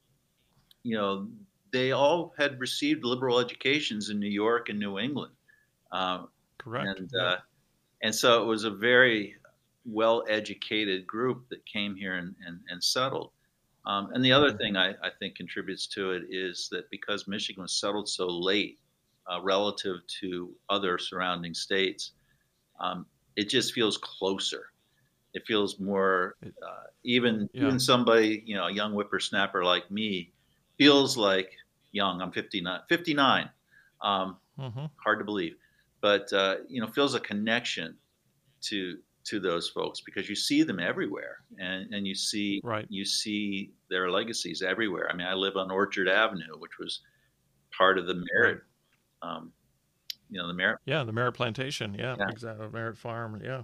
you 0.84 0.96
know, 0.98 1.30
they 1.72 1.92
all 1.92 2.34
had 2.38 2.60
received 2.60 3.04
liberal 3.06 3.40
educations 3.40 4.10
in 4.10 4.20
New 4.20 4.30
York 4.30 4.70
and 4.70 4.80
New 4.80 5.00
England. 5.00 5.34
Um, 5.92 6.30
correct. 6.60 7.02
and 7.02 7.12
yeah. 7.18 7.30
uh, 7.30 7.38
and 8.04 8.16
so 8.16 8.44
it 8.44 8.48
was 8.48 8.64
a 8.66 8.72
very 8.72 9.36
well 9.86 10.26
educated 10.30 11.08
group 11.08 11.50
that 11.50 11.66
came 11.66 11.96
here 11.96 12.16
and, 12.16 12.36
and, 12.46 12.62
and 12.70 12.84
settled. 12.84 13.32
Um, 13.86 14.12
and 14.14 14.24
the 14.26 14.32
other 14.34 14.52
Mhm. 14.52 14.60
thing 14.60 14.78
I, 14.78 14.92
I 15.04 15.12
think 15.20 15.36
contributes 15.36 15.88
to 15.90 16.12
it 16.12 16.24
is 16.30 16.70
that 16.72 16.90
because 16.92 17.28
Michigan 17.28 17.64
was 17.64 17.74
settled 17.80 18.10
so 18.10 18.28
late 18.28 18.80
uh, 19.32 19.42
relative 19.42 19.98
to 20.22 20.56
other 20.70 20.98
surrounding 20.98 21.54
states, 21.54 22.14
um, 22.80 23.08
it 23.36 23.50
just 23.50 23.74
feels 23.74 23.98
closer. 23.98 24.69
It 25.34 25.44
feels 25.48 25.80
more 25.80 26.38
uh, 26.66 26.84
even 27.04 27.50
Yeah. 27.54 27.62
even 27.62 27.80
somebody 27.80 28.44
you 28.46 28.56
know 28.56 28.68
a 28.68 28.72
young 28.74 28.94
whippersnapper 28.94 29.64
like 29.64 29.90
me 29.92 30.34
feels 30.78 31.18
like 31.18 31.52
young. 31.92 32.22
I'm 32.22 32.32
59. 32.32 32.82
59. 32.90 33.50
Um, 34.02 34.40
Mhm. 34.58 34.90
hard 35.04 35.20
to 35.20 35.26
believe, 35.26 35.56
but 36.02 36.32
uh, 36.34 36.58
you 36.68 36.82
know, 36.82 36.88
feels 36.88 37.16
a 37.16 37.20
connection 37.20 37.98
to 38.64 39.00
to 39.26 39.40
those 39.40 39.70
folks 39.70 40.02
because 40.02 40.30
you 40.30 40.36
see 40.36 40.64
them 40.64 40.80
everywhere, 40.80 41.44
and 41.60 41.94
and 41.94 42.08
you 42.08 42.16
see 42.16 42.64
Right. 42.64 42.90
you 42.90 43.06
see 43.06 43.74
their 43.90 44.12
legacies 44.12 44.62
everywhere. 44.64 45.10
I 45.12 45.16
mean, 45.16 45.28
I 45.28 45.34
live 45.36 45.58
on 45.58 45.72
Orchard 45.72 46.08
Avenue, 46.10 46.58
which 46.60 46.80
was 46.80 47.02
part 47.78 47.98
of 48.00 48.08
the 48.08 48.16
Merritt, 48.34 48.64
um, 49.24 49.54
you 50.30 50.40
know, 50.42 50.48
the 50.48 50.54
Merritt. 50.56 50.80
Yeah, 50.86 51.04
the 51.04 51.14
Merritt 51.14 51.36
Plantation. 51.36 51.94
Yeah, 51.94 52.18
Yeah. 52.18 52.26
exactly. 52.28 52.68
Merritt 52.70 52.98
Farm. 52.98 53.40
Yeah, 53.44 53.64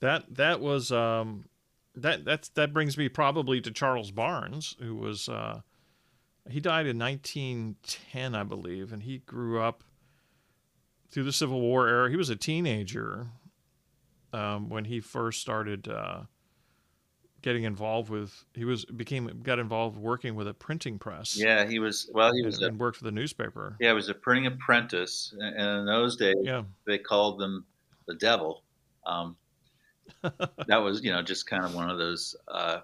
that 0.00 0.34
that 0.34 0.60
was 0.60 0.92
um, 0.92 1.44
that 1.94 2.24
that's 2.24 2.48
that 2.50 2.72
brings 2.72 2.98
me 2.98 3.08
probably 3.08 3.60
to 3.60 3.70
Charles 3.70 4.10
Barnes, 4.10 4.76
who 4.80 4.94
was 4.94 5.28
uh, 5.28 5.60
he 6.48 6.60
died 6.60 6.86
in 6.86 6.98
1910, 6.98 8.34
I 8.34 8.42
believe, 8.44 8.92
and 8.92 9.02
he 9.02 9.18
grew 9.18 9.60
up 9.60 9.82
through 11.10 11.24
the 11.24 11.32
Civil 11.32 11.60
War 11.60 11.88
era. 11.88 12.10
He 12.10 12.16
was 12.16 12.30
a 12.30 12.36
teenager 12.36 13.28
um, 14.32 14.68
when 14.68 14.84
he 14.84 15.00
first 15.00 15.40
started 15.40 15.88
uh, 15.88 16.22
getting 17.42 17.64
involved 17.64 18.10
with. 18.10 18.44
He 18.54 18.64
was 18.64 18.84
became 18.84 19.40
got 19.42 19.58
involved 19.58 19.96
working 19.96 20.34
with 20.34 20.48
a 20.48 20.54
printing 20.54 20.98
press. 20.98 21.36
Yeah, 21.36 21.66
he 21.66 21.78
was. 21.78 22.10
Well, 22.12 22.32
he 22.32 22.40
and, 22.40 22.46
was. 22.46 22.62
A, 22.62 22.66
and 22.66 22.78
worked 22.78 22.98
for 22.98 23.04
the 23.04 23.12
newspaper. 23.12 23.76
yeah, 23.80 23.88
he 23.88 23.94
was 23.94 24.08
a 24.08 24.14
printing 24.14 24.46
apprentice, 24.46 25.34
and 25.38 25.56
and 25.56 25.80
in 25.80 25.86
those 25.86 26.16
days 26.16 26.36
Yeah, 26.42 26.62
they 26.86 26.98
called 26.98 27.38
them 27.38 27.64
the 28.06 28.14
devil. 28.14 28.62
Um, 29.06 29.36
that 30.66 30.76
was, 30.76 31.02
you 31.02 31.12
know, 31.12 31.22
just 31.22 31.46
kind 31.46 31.64
of 31.64 31.74
one 31.74 31.90
of 31.90 31.98
those 31.98 32.36
uh, 32.48 32.80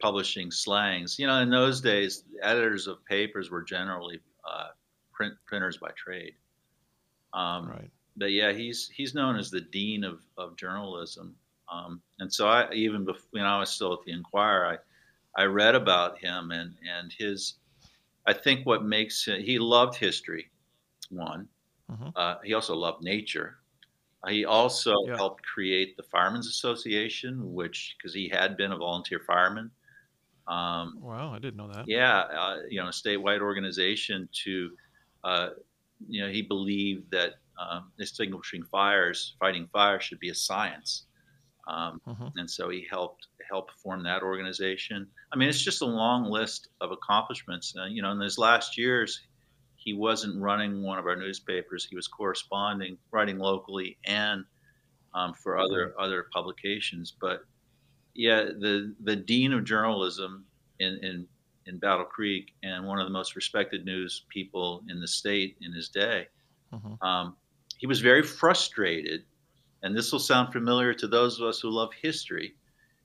publishing 0.00 0.50
slangs. 0.50 1.18
You 1.18 1.26
know, 1.26 1.40
in 1.40 1.50
those 1.50 1.80
days, 1.80 2.24
editors 2.42 2.86
of 2.86 3.04
papers 3.04 3.50
were 3.50 3.62
generally 3.62 4.20
uh, 4.48 4.68
print 5.12 5.34
printers 5.46 5.78
by 5.78 5.90
trade. 5.96 6.34
Um, 7.32 7.68
right. 7.68 7.90
But 8.16 8.32
yeah, 8.32 8.52
he's 8.52 8.88
he's 8.88 9.14
known 9.14 9.36
as 9.36 9.50
the 9.50 9.60
dean 9.60 10.04
of 10.04 10.20
of 10.36 10.56
journalism. 10.56 11.36
Um, 11.70 12.02
and 12.18 12.32
so 12.32 12.48
I 12.48 12.72
even 12.72 13.04
before 13.04 13.40
know 13.40 13.44
I 13.46 13.60
was 13.60 13.70
still 13.70 13.92
at 13.92 14.00
the 14.04 14.12
Enquirer, 14.12 14.78
I 15.36 15.42
I 15.42 15.44
read 15.44 15.74
about 15.74 16.18
him 16.18 16.50
and 16.50 16.74
and 16.88 17.12
his. 17.12 17.54
I 18.26 18.34
think 18.34 18.66
what 18.66 18.84
makes 18.84 19.24
he 19.24 19.58
loved 19.58 19.96
history, 19.96 20.50
one. 21.10 21.48
Mhm. 21.90 22.12
Uh, 22.14 22.36
he 22.44 22.52
also 22.52 22.74
loved 22.76 23.02
nature. 23.02 23.58
He 24.28 24.44
also 24.44 24.94
Yeah. 25.02 25.18
helped 25.18 25.42
create 25.44 25.96
the 25.96 26.02
Firemen's 26.02 26.48
Association, 26.48 27.52
which 27.54 27.94
because 27.98 28.14
he 28.14 28.28
had 28.28 28.56
been 28.56 28.72
a 28.72 28.76
volunteer 28.76 29.20
fireman. 29.20 29.70
Um, 30.46 31.00
Wow, 31.00 31.32
I 31.32 31.38
didn't 31.38 31.56
know 31.56 31.68
that. 31.68 31.88
yeah, 31.88 32.20
uh, 32.20 32.62
you 32.68 32.80
know, 32.80 32.88
a 32.88 32.92
statewide 32.92 33.40
organization 33.40 34.28
to, 34.44 34.76
uh, 35.24 35.50
you 36.08 36.20
know, 36.22 36.30
he 36.30 36.42
believed 36.42 37.10
that 37.12 37.34
um, 37.58 37.92
extinguishing 37.98 38.64
fires, 38.64 39.36
fighting 39.40 39.68
fires, 39.72 40.04
should 40.04 40.20
be 40.20 40.30
a 40.30 40.34
science, 40.34 41.06
um, 41.68 42.00
Mhm. 42.06 42.32
and 42.36 42.50
so 42.50 42.68
he 42.68 42.86
helped 42.90 43.28
help 43.50 43.70
form 43.82 44.02
that 44.04 44.22
organization. 44.22 45.10
I 45.32 45.36
mean, 45.36 45.48
it's 45.48 45.62
just 45.62 45.82
a 45.82 45.86
long 45.86 46.24
list 46.30 46.68
of 46.80 46.92
accomplishments. 46.92 47.74
Uh, 47.78 47.86
you 47.86 48.02
know, 48.02 48.12
in 48.12 48.20
his 48.20 48.38
last 48.38 48.76
years, 48.78 49.20
he 49.88 49.94
wasn't 49.94 50.40
running 50.42 50.82
one 50.82 50.98
of 50.98 51.06
our 51.06 51.16
newspapers; 51.16 51.86
he 51.86 51.96
was 51.96 52.08
corresponding, 52.08 52.98
writing 53.12 53.38
locally, 53.38 53.98
and 54.04 54.44
um, 55.14 55.34
for 55.34 55.58
other 55.58 55.94
other 56.00 56.26
publications. 56.32 57.16
But 57.20 57.42
yeah, 58.14 58.44
the 58.44 58.94
the 59.00 59.16
dean 59.16 59.52
of 59.52 59.64
journalism 59.64 60.46
in 60.78 60.98
in 61.02 61.28
in 61.66 61.78
Battle 61.78 62.06
Creek 62.06 62.54
and 62.62 62.86
one 62.86 62.98
of 63.00 63.06
the 63.06 63.12
most 63.12 63.36
respected 63.36 63.84
news 63.84 64.26
people 64.30 64.84
in 64.88 65.00
the 65.00 65.08
state 65.08 65.56
in 65.60 65.72
his 65.74 65.88
day. 65.90 66.28
Mhm. 66.72 66.98
Um, 67.02 67.36
he 67.78 67.86
was 67.86 68.00
very 68.00 68.22
frustrated, 68.22 69.26
and 69.82 69.96
this 69.96 70.12
will 70.12 70.20
sound 70.20 70.52
familiar 70.52 70.94
to 70.94 71.08
those 71.08 71.40
of 71.40 71.46
us 71.48 71.60
who 71.60 71.70
love 71.70 71.92
history. 71.94 72.56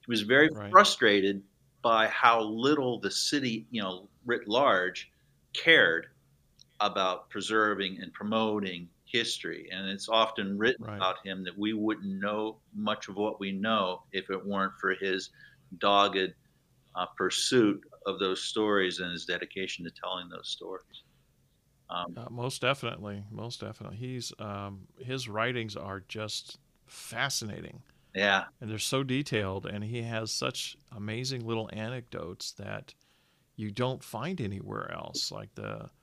He 0.06 0.12
was 0.12 0.24
very 0.24 0.50
Right. 0.50 0.72
frustrated 0.72 1.44
by 1.84 2.08
how 2.08 2.42
little 2.44 3.00
the 3.02 3.12
city, 3.12 3.68
you 3.72 3.82
know, 3.82 4.10
writ 4.26 4.48
large, 4.48 5.12
cared 5.54 6.08
about 6.92 7.30
preserving 7.30 8.00
and 8.02 8.14
promoting 8.14 8.90
history, 9.06 9.70
and 9.72 9.90
it's 9.90 10.10
often 10.10 10.58
written 10.58 10.80
Right. 10.80 11.08
about 11.10 11.18
him 11.26 11.44
that 11.46 11.58
we 11.58 11.74
wouldn't 11.74 12.22
know 12.22 12.62
much 12.74 13.08
of 13.10 13.16
what 13.16 13.40
we 13.40 13.52
know 13.52 14.04
if 14.12 14.30
it 14.30 14.46
weren't 14.46 14.74
for 14.82 14.96
his 14.96 15.30
dogged 15.80 16.34
uh, 16.96 17.08
pursuit 17.18 17.82
of 18.08 18.20
those 18.20 18.44
stories 18.46 19.00
and 19.00 19.12
his 19.12 19.26
dedication 19.26 19.86
to 19.86 19.92
telling 20.04 20.30
those 20.30 20.50
stories. 20.52 21.04
Um, 21.90 22.16
Uh, 22.16 22.28
most 22.30 22.62
definitely, 22.62 23.26
most 23.32 23.60
definitely. 23.62 23.98
He's 23.98 24.32
um, 24.38 24.88
his 25.00 25.28
writings 25.28 25.76
are 25.76 26.00
just 26.00 26.60
fascinating, 26.88 27.84
yeah, 28.14 28.46
and 28.62 28.70
they're 28.70 28.80
so 28.80 29.04
detailed, 29.04 29.66
and 29.66 29.84
he 29.84 30.04
has 30.04 30.32
such 30.32 30.78
amazing 30.92 31.46
little 31.46 31.70
anecdotes 31.74 32.54
that 32.54 32.96
you 33.56 33.72
don't 33.72 34.04
find 34.04 34.42
anywhere 34.42 34.92
else. 34.92 35.32
Like 35.32 35.56
the, 35.56 35.92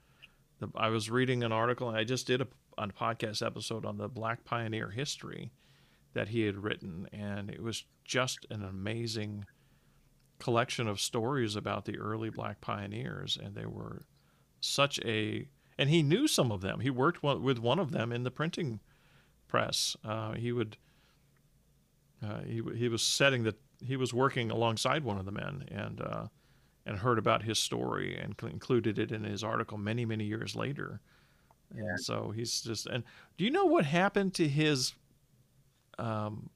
I 0.75 0.89
was 0.89 1.09
reading 1.09 1.43
an 1.43 1.51
article, 1.51 1.89
and 1.89 1.97
I 1.97 2.03
just 2.03 2.27
did 2.27 2.41
a, 2.41 2.47
a 2.77 2.87
podcast 2.87 3.45
episode 3.45 3.85
on 3.85 3.97
the 3.97 4.07
Black 4.07 4.43
Pioneer 4.43 4.89
history 4.89 5.51
that 6.13 6.29
he 6.29 6.41
had 6.45 6.57
written, 6.63 7.07
and 7.13 7.49
it 7.49 7.61
was 7.61 7.85
just 8.03 8.45
an 8.49 8.63
amazing 8.63 9.45
collection 10.39 10.87
of 10.87 10.99
stories 10.99 11.55
about 11.55 11.85
the 11.85 11.97
early 11.97 12.29
Black 12.29 12.59
pioneers, 12.61 13.37
and 13.41 13.55
they 13.55 13.65
were 13.65 14.01
such 14.59 14.99
a 15.05 15.47
and 15.77 15.89
he 15.89 16.03
knew 16.03 16.27
some 16.27 16.51
of 16.51 16.61
them. 16.61 16.79
He 16.79 16.89
worked 16.89 17.23
with 17.23 17.57
one 17.57 17.79
of 17.79 17.91
them 17.91 18.11
in 18.11 18.23
the 18.23 18.29
printing 18.29 18.81
press. 19.47 19.95
Uh, 20.03 20.33
he 20.33 20.51
would 20.51 20.77
uh, 22.23 22.41
he 22.41 22.61
he 22.75 22.87
was 22.87 23.01
setting 23.01 23.43
the 23.43 23.55
he 23.83 23.95
was 23.95 24.13
working 24.13 24.51
alongside 24.51 25.03
one 25.03 25.17
of 25.17 25.25
the 25.25 25.31
men 25.31 25.65
and 25.69 26.01
uh, 26.01 26.27
and 26.91 26.99
heard 26.99 27.17
about 27.17 27.43
his 27.43 27.57
story 27.57 28.17
and 28.17 28.35
included 28.51 28.99
it 28.99 29.13
in 29.13 29.23
his 29.23 29.45
article 29.45 29.77
many 29.77 30.03
many 30.05 30.25
years 30.25 30.57
later. 30.57 30.99
Yeah. 31.73 31.83
And 31.83 31.99
so 32.01 32.31
he's 32.35 32.61
just 32.61 32.85
and 32.85 33.05
do 33.37 33.45
you 33.45 33.49
know 33.49 33.65
what 33.65 33.85
happened 33.85 34.33
to 34.35 34.47
his 34.47 34.93
um, 35.97 36.49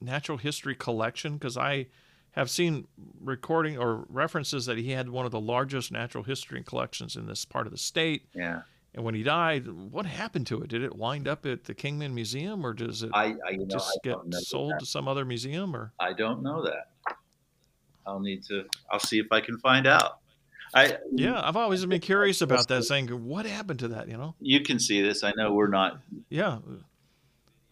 natural 0.00 0.38
history 0.38 0.76
collection? 0.76 1.34
Because 1.34 1.56
I 1.56 1.86
have 2.32 2.48
seen 2.48 2.86
recording 3.20 3.78
or 3.78 4.06
references 4.08 4.66
that 4.66 4.78
he 4.78 4.92
had 4.92 5.08
one 5.08 5.26
of 5.26 5.32
the 5.32 5.40
largest 5.40 5.90
natural 5.90 6.22
history 6.22 6.62
collections 6.62 7.16
in 7.16 7.26
this 7.26 7.44
part 7.44 7.66
of 7.66 7.72
the 7.72 7.78
state. 7.78 8.28
yeah. 8.32 8.62
And 8.94 9.04
when 9.04 9.14
he 9.14 9.22
died, 9.22 9.68
what 9.68 10.06
happened 10.06 10.46
to 10.48 10.62
it? 10.62 10.68
Did 10.68 10.82
it 10.82 10.96
wind 10.96 11.28
up 11.28 11.44
at 11.46 11.64
the 11.64 11.74
Kingman 11.74 12.14
Museum, 12.14 12.64
or 12.64 12.72
does 12.72 13.02
it 13.02 13.10
I, 13.12 13.34
I 13.46 13.50
you 13.50 13.58
know, 13.58 13.66
just 13.66 13.98
get 14.02 14.16
sold 14.30 14.72
that. 14.72 14.80
to 14.80 14.86
some 14.86 15.06
other 15.06 15.24
museum? 15.24 15.76
Or 15.76 15.92
I 16.00 16.14
don't 16.14 16.42
know 16.42 16.62
that. 16.62 16.88
I'll 18.08 18.20
need 18.20 18.42
to. 18.44 18.64
I'll 18.90 18.98
see 18.98 19.18
if 19.18 19.26
I 19.30 19.40
can 19.40 19.58
find 19.58 19.86
out. 19.86 20.18
I 20.74 20.98
yeah, 21.12 21.40
I've 21.42 21.56
always 21.56 21.84
been 21.86 22.00
curious 22.00 22.40
about 22.42 22.68
that. 22.68 22.84
Saying, 22.84 23.08
what 23.08 23.46
happened 23.46 23.78
to 23.80 23.88
that? 23.88 24.08
You 24.08 24.16
know? 24.16 24.34
You 24.40 24.60
can 24.60 24.78
see 24.78 25.00
this. 25.00 25.22
I 25.24 25.32
know 25.36 25.52
we're 25.52 25.68
not. 25.68 26.00
Yeah. 26.28 26.58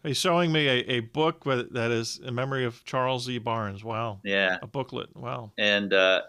He's 0.03 0.17
showing 0.17 0.51
me 0.51 0.67
a, 0.67 0.91
a 0.91 0.99
book 1.01 1.45
with, 1.45 1.73
that 1.73 1.91
is 1.91 2.19
in 2.23 2.33
memory 2.33 2.65
of 2.65 2.83
Charles 2.85 3.29
E. 3.29 3.39
Barnes. 3.39 3.83
Wow. 3.83 4.19
Yeah, 4.23 4.57
A 4.61 4.67
booklet. 4.67 5.09
Wow. 5.15 5.51
and 5.57 5.93
uh, 5.93 6.21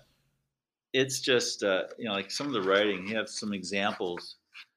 it's 0.93 1.21
just 1.21 1.63
uh, 1.63 1.85
you 1.99 2.07
know 2.07 2.13
like 2.13 2.31
some 2.31 2.47
of 2.47 2.53
the 2.55 2.63
writing. 2.63 3.07
You 3.07 3.17
have 3.17 3.29
some 3.29 3.53
examples. 3.53 4.37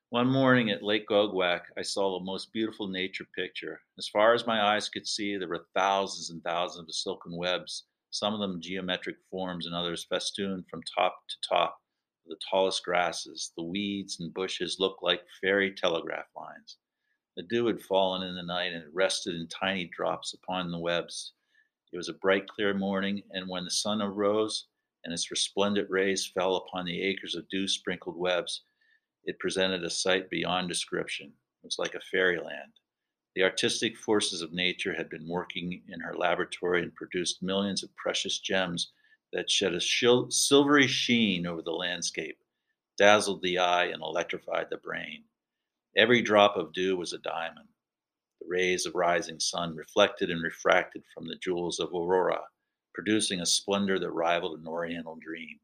One 0.09 0.27
morning 0.27 0.71
at 0.71 0.83
Lake 0.83 1.07
Goguac, 1.07 1.61
I 1.77 1.81
saw 1.81 2.19
the 2.19 2.25
most 2.25 2.51
beautiful 2.51 2.89
nature 2.89 3.25
picture. 3.33 3.79
As 3.97 4.09
far 4.09 4.33
as 4.33 4.45
my 4.45 4.61
eyes 4.73 4.89
could 4.89 5.07
see, 5.07 5.37
there 5.37 5.47
were 5.47 5.65
thousands 5.73 6.29
and 6.31 6.43
thousands 6.43 6.89
of 6.89 6.93
silken 6.93 7.35
webs, 7.37 7.85
some 8.11 8.33
of 8.33 8.39
them 8.39 8.61
geometric 8.61 9.15
forms 9.29 9.65
and 9.65 9.73
others 9.73 10.05
festooned 10.09 10.67
from 10.69 10.83
top 10.83 11.23
to 11.29 11.35
top. 11.47 11.81
The 12.27 12.37
tallest 12.49 12.83
grasses, 12.83 13.51
the 13.57 13.63
weeds 13.63 14.19
and 14.19 14.33
bushes 14.33 14.79
looked 14.79 15.01
like 15.01 15.25
fairy 15.41 15.73
telegraph 15.73 16.27
lines. 16.35 16.77
The 17.35 17.43
dew 17.43 17.65
had 17.67 17.81
fallen 17.81 18.27
in 18.27 18.35
the 18.35 18.43
night 18.43 18.73
and 18.73 18.83
it 18.83 18.93
rested 18.93 19.35
in 19.35 19.47
tiny 19.47 19.85
drops 19.95 20.33
upon 20.33 20.69
the 20.69 20.79
webs. 20.79 21.33
It 21.93 21.97
was 21.97 22.09
a 22.09 22.13
bright, 22.13 22.47
clear 22.47 22.73
morning, 22.73 23.23
and 23.31 23.49
when 23.49 23.63
the 23.63 23.71
sun 23.71 24.01
arose 24.01 24.67
and 25.03 25.13
its 25.13 25.31
resplendent 25.31 25.89
rays 25.89 26.27
fell 26.27 26.57
upon 26.57 26.85
the 26.85 27.01
acres 27.01 27.35
of 27.35 27.49
dew 27.49 27.67
sprinkled 27.67 28.17
webs, 28.17 28.63
it 29.23 29.39
presented 29.39 29.83
a 29.83 29.89
sight 29.89 30.29
beyond 30.29 30.67
description. 30.67 31.27
It 31.27 31.65
was 31.65 31.79
like 31.79 31.95
a 31.95 32.01
fairyland. 32.01 32.73
The 33.35 33.43
artistic 33.43 33.97
forces 33.97 34.41
of 34.41 34.51
nature 34.51 34.93
had 34.93 35.09
been 35.09 35.27
working 35.27 35.83
in 35.87 36.01
her 36.01 36.15
laboratory 36.15 36.83
and 36.83 36.93
produced 36.93 37.41
millions 37.41 37.81
of 37.81 37.95
precious 37.95 38.39
gems 38.39 38.91
that 39.31 39.49
shed 39.49 39.73
a 39.73 39.79
shil- 39.79 40.31
silvery 40.33 40.87
sheen 40.87 41.47
over 41.47 41.61
the 41.61 41.71
landscape, 41.71 42.43
dazzled 42.97 43.41
the 43.41 43.57
eye, 43.57 43.85
and 43.85 44.01
electrified 44.01 44.69
the 44.69 44.77
brain. 44.77 45.23
Every 45.95 46.21
drop 46.21 46.57
of 46.57 46.73
dew 46.73 46.97
was 46.97 47.13
a 47.13 47.19
diamond. 47.19 47.69
The 48.41 48.47
rays 48.47 48.85
of 48.85 48.95
rising 48.95 49.39
sun 49.39 49.75
reflected 49.75 50.29
and 50.29 50.43
refracted 50.43 51.05
from 51.13 51.27
the 51.27 51.37
jewels 51.37 51.79
of 51.79 51.93
aurora, 51.93 52.41
producing 52.93 53.39
a 53.39 53.45
splendor 53.45 53.97
that 53.99 54.11
rivaled 54.11 54.59
an 54.59 54.67
oriental 54.67 55.15
dream. 55.15 55.59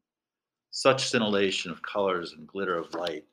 Such 0.70 1.06
scintillation 1.06 1.70
of 1.70 1.82
colors 1.82 2.32
and 2.32 2.46
glitter 2.46 2.78
of 2.78 2.94
light. 2.94 3.26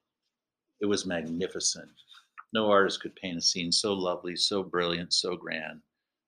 It 0.81 0.87
was 0.87 1.05
magnificent. 1.05 1.91
No 2.55 2.71
artist 2.71 3.01
could 3.01 3.17
paint 3.17 3.37
a 3.37 3.41
scene 3.41 3.69
so 3.69 3.93
lovely, 3.93 4.37
so 4.37 4.63
brilliant, 4.63 5.11
so 5.11 5.35
grand. 5.35 5.81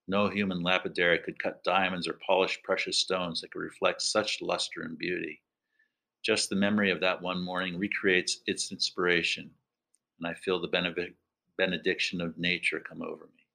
No 0.06 0.28
human 0.28 0.62
lapidary 0.62 1.18
could 1.20 1.42
cut 1.42 1.64
diamonds 1.64 2.06
or 2.06 2.20
polish 2.26 2.62
precious 2.62 2.98
stones 2.98 3.40
that 3.40 3.50
could 3.50 3.62
reflect 3.62 4.02
such 4.02 4.42
luster 4.42 4.82
and 4.82 4.98
beauty. 4.98 5.40
Just 6.22 6.50
the 6.50 6.56
memory 6.56 6.90
of 6.90 7.00
that 7.00 7.22
one 7.22 7.42
morning 7.42 7.78
recreates 7.78 8.42
its 8.44 8.70
inspiration, 8.70 9.50
and 10.18 10.28
I 10.28 10.34
feel 10.34 10.60
the 10.60 10.68
benedic- 10.68 11.14
benediction 11.56 12.20
of 12.20 12.36
nature 12.36 12.80
come 12.80 13.00
over 13.00 13.24
me. 13.24 13.46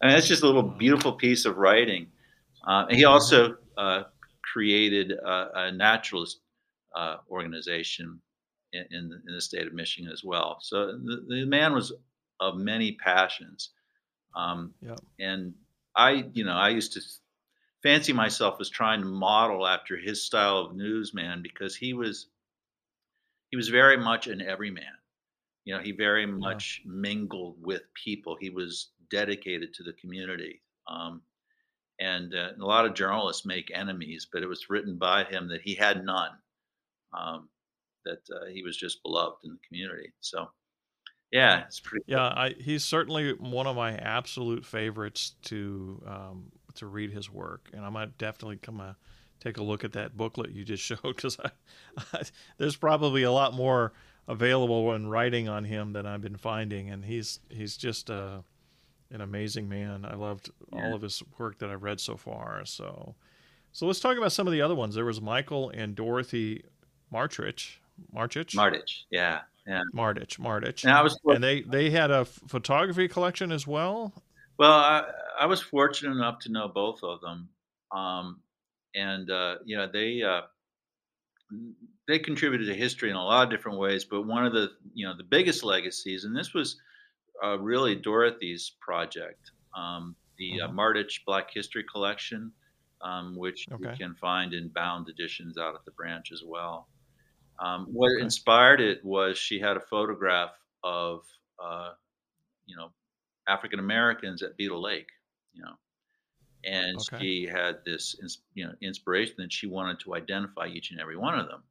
I 0.00 0.06
mean, 0.06 0.16
that's 0.16 0.26
just 0.26 0.42
a 0.42 0.46
little 0.46 0.64
beautiful 0.64 1.12
piece 1.12 1.44
of 1.44 1.58
writing. 1.58 2.10
Uh, 2.66 2.86
he 2.90 3.04
also 3.04 3.56
uh, 3.76 4.02
created 4.52 5.12
a, 5.12 5.66
a 5.66 5.70
naturalist 5.70 6.40
uh, 6.96 7.18
organization 7.30 8.20
in, 8.72 8.86
in, 9.26 9.34
the 9.34 9.40
state 9.40 9.66
of 9.66 9.72
Michigan 9.72 10.10
as 10.10 10.24
well. 10.24 10.58
So 10.60 10.86
the, 10.86 11.24
the 11.28 11.46
man 11.46 11.74
was 11.74 11.92
of 12.40 12.56
many 12.56 12.92
passions. 12.92 13.70
Um, 14.34 14.74
Yep. 14.80 15.00
And 15.20 15.54
I, 15.94 16.24
you 16.32 16.44
know, 16.44 16.54
I 16.54 16.70
used 16.70 16.92
to 16.94 17.00
fancy 17.82 18.12
myself 18.12 18.60
as 18.60 18.70
trying 18.70 19.00
to 19.00 19.06
model 19.06 19.66
after 19.66 19.96
his 19.96 20.24
style 20.24 20.58
of 20.58 20.76
newsman 20.76 21.42
because 21.42 21.76
he 21.76 21.92
was 21.92 22.28
he 23.50 23.56
was 23.56 23.68
very 23.68 23.98
much 23.98 24.28
an 24.28 24.40
everyman. 24.40 24.84
You 25.64 25.74
know, 25.74 25.82
he 25.82 25.92
very 25.92 26.26
much 26.26 26.80
mingled 26.86 27.56
with 27.60 27.82
people. 27.94 28.36
He 28.40 28.50
was 28.50 28.92
dedicated 29.10 29.74
to 29.74 29.82
the 29.82 29.92
community. 29.92 30.62
Um, 30.88 31.20
and 32.00 32.34
uh, 32.34 32.52
a 32.58 32.64
lot 32.64 32.86
of 32.86 32.94
journalists 32.94 33.44
make 33.44 33.70
enemies, 33.72 34.26
but 34.32 34.42
it 34.42 34.48
was 34.48 34.70
written 34.70 34.96
by 34.96 35.24
him 35.24 35.48
that 35.48 35.60
he 35.60 35.74
had 35.74 36.04
none. 36.04 36.30
Um, 37.16 37.48
that 38.04 38.20
uh, 38.34 38.46
he 38.46 38.62
was 38.62 38.76
just 38.76 39.02
beloved 39.02 39.36
in 39.44 39.50
the 39.52 39.58
community. 39.66 40.12
So, 40.20 40.48
yeah, 41.30 41.64
it's 41.64 41.80
pretty. 41.80 42.04
Yeah, 42.06 42.26
I, 42.26 42.54
he's 42.58 42.84
certainly 42.84 43.32
one 43.32 43.66
of 43.66 43.76
my 43.76 43.94
absolute 43.96 44.66
favorites 44.66 45.34
to 45.44 46.02
um, 46.06 46.52
to 46.74 46.86
read 46.86 47.10
his 47.12 47.30
work, 47.30 47.70
and 47.72 47.84
I 47.84 47.88
might 47.90 48.18
definitely 48.18 48.56
come 48.58 48.80
uh, 48.80 48.94
take 49.40 49.56
a 49.56 49.62
look 49.62 49.82
at 49.84 49.92
that 49.92 50.16
booklet 50.16 50.50
you 50.50 50.64
just 50.64 50.82
showed 50.84 51.00
because 51.02 51.38
I, 51.40 51.50
I, 52.12 52.22
there's 52.58 52.76
probably 52.76 53.22
a 53.22 53.32
lot 53.32 53.54
more 53.54 53.92
available 54.28 54.92
in 54.94 55.06
writing 55.08 55.48
on 55.48 55.64
him 55.64 55.92
than 55.92 56.06
I've 56.06 56.20
been 56.20 56.36
finding, 56.36 56.90
and 56.90 57.04
he's 57.04 57.40
he's 57.48 57.76
just 57.76 58.10
uh, 58.10 58.42
an 59.10 59.20
amazing 59.20 59.68
man. 59.68 60.04
I 60.04 60.14
loved 60.14 60.50
Yeah. 60.72 60.86
all 60.86 60.94
of 60.94 61.02
his 61.02 61.22
work 61.38 61.58
that 61.58 61.70
I've 61.70 61.82
read 61.82 62.00
so 62.00 62.16
far. 62.16 62.62
So, 62.66 63.14
so 63.72 63.86
let's 63.86 64.00
talk 64.00 64.16
about 64.16 64.32
some 64.32 64.46
of 64.46 64.52
the 64.52 64.62
other 64.62 64.74
ones. 64.74 64.94
There 64.94 65.04
was 65.04 65.20
Michael 65.20 65.70
and 65.70 65.94
Dorothy 65.94 66.64
Martrich, 67.12 67.76
Marchich, 68.12 68.54
Mardich, 68.56 69.04
yeah, 69.10 69.42
yeah. 69.66 69.82
Mardich, 69.94 70.38
Mardich 70.38 70.84
And 70.84 70.92
I 70.92 71.02
was 71.02 71.18
and 71.28 71.42
they 71.42 71.60
they 71.62 71.90
had 71.90 72.10
a 72.10 72.24
photography 72.24 73.08
collection 73.08 73.52
as 73.52 73.66
well. 73.66 74.22
Well, 74.58 74.72
I, 74.72 75.10
I 75.40 75.46
was 75.46 75.60
fortunate 75.62 76.12
enough 76.12 76.38
to 76.40 76.52
know 76.52 76.68
both 76.68 77.02
of 77.02 77.20
them, 77.20 77.50
um, 77.90 78.42
and 78.94 79.30
uh, 79.30 79.58
you 79.64 79.76
know 79.76 79.90
they 79.90 80.22
uh, 80.22 80.42
they 82.08 82.18
contributed 82.18 82.66
to 82.68 82.74
history 82.74 83.10
in 83.10 83.16
a 83.16 83.24
lot 83.24 83.44
of 83.44 83.50
different 83.50 83.78
ways. 83.78 84.04
But 84.04 84.22
one 84.22 84.44
of 84.44 84.52
the 84.52 84.70
you 84.92 85.06
know 85.06 85.16
the 85.16 85.24
biggest 85.24 85.62
legacies, 85.64 86.24
and 86.24 86.36
this 86.36 86.54
was 86.54 86.80
uh, 87.44 87.58
really 87.58 87.96
Dorothy's 87.96 88.72
project, 88.80 89.52
um, 89.76 90.16
the 90.38 90.62
uh, 90.62 90.68
Mhm. 90.68 90.76
Mardich 90.76 91.24
Black 91.26 91.48
History 91.52 91.84
Collection, 91.92 92.52
um, 93.02 93.36
which 93.36 93.66
Okay. 93.70 93.96
you 93.96 94.06
can 94.06 94.16
find 94.16 94.54
in 94.54 94.70
bound 94.74 95.08
editions 95.10 95.58
out 95.58 95.74
at 95.74 95.84
the 95.86 95.92
branch 95.92 96.32
as 96.32 96.42
well. 96.46 96.90
Um, 97.58 97.88
what 97.92 98.12
Okay. 98.18 98.20
inspired 98.20 98.80
it 98.80 99.04
was 99.04 99.38
she 99.38 99.60
had 99.60 99.76
a 99.76 99.80
photograph 99.80 100.58
of 100.82 101.26
uh, 101.58 101.94
you 102.66 102.76
know 102.76 102.92
African 103.48 103.80
Americans 103.80 104.42
at 104.42 104.56
Beadle 104.56 104.82
Lake, 104.82 105.10
you 105.52 105.62
know, 105.62 105.76
and 106.64 107.00
Okay. 107.00 107.22
she 107.22 107.46
had 107.46 107.84
this, 107.84 108.16
you 108.54 108.66
know, 108.66 108.74
inspiration 108.82 109.36
that 109.38 109.52
she 109.52 109.66
wanted 109.68 110.00
to 110.00 110.14
identify 110.14 110.66
each 110.68 110.90
and 110.92 111.00
every 111.00 111.16
one 111.16 111.38
of 111.38 111.48
them, 111.48 111.64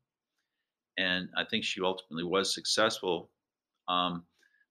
and 0.98 1.30
I 1.36 1.46
think 1.46 1.64
she 1.64 1.82
ultimately 1.82 2.24
was 2.24 2.54
successful. 2.54 3.32
Um, 3.88 4.26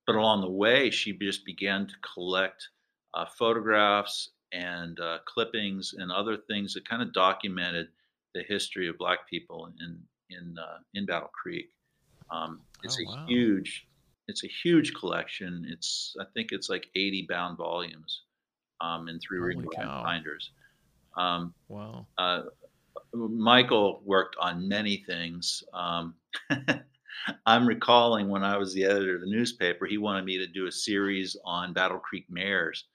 but 0.07 0.17
along 0.17 0.43
the 0.43 0.51
way, 0.51 0.91
she 0.91 1.13
just 1.19 1.45
began 1.45 1.87
to 1.87 1.95
collect 2.15 2.71
uh, 3.15 3.27
photographs 3.27 4.31
and 4.53 5.01
uh, 5.01 5.21
clippings 5.27 5.95
and 5.95 6.13
other 6.13 6.37
things 6.37 6.75
that 6.75 6.89
kind 6.89 7.03
of 7.03 7.13
documented 7.15 7.91
the 8.35 8.43
history 8.45 8.89
of 8.89 8.99
Black 8.99 9.29
people 9.29 9.73
in 9.81 10.07
in 10.31 10.57
uh, 10.59 10.79
in 10.95 11.07
Battle 11.07 11.31
Creek. 11.43 11.71
Um, 12.31 12.67
it's 12.83 12.97
Oh, 12.97 13.01
a 13.01 13.07
wow. 13.07 13.33
huge, 13.33 13.89
it's 14.29 14.45
a 14.45 14.49
huge 14.49 14.95
collection. 14.95 15.67
It's 15.69 16.15
I 16.21 16.25
think 16.35 16.53
it's 16.53 16.69
like 16.71 16.89
80 16.97 17.27
bound 17.29 17.59
volumes 17.59 18.25
um, 18.81 19.09
in 19.09 19.21
three 19.21 19.41
ring 19.41 19.65
binders. 20.05 20.53
Um, 21.17 21.55
Wow. 21.69 22.09
uh, 22.19 22.43
Michael 23.15 24.03
worked 24.05 24.37
on 24.41 24.69
many 24.69 24.99
things. 25.07 25.63
Um, 25.75 26.17
I'm 27.47 27.67
recalling 27.67 28.29
when 28.29 28.45
I 28.45 28.57
was 28.57 28.73
the 28.75 28.85
editor 28.85 29.17
of 29.17 29.21
the 29.23 29.31
newspaper, 29.31 29.87
he 29.87 29.99
wanted 29.99 30.25
me 30.25 30.39
to 30.39 30.47
do 30.47 30.67
a 30.67 30.73
series 30.73 31.37
on 31.45 31.73
Battle 31.73 31.99
Creek 31.99 32.27
mayors. 32.29 32.89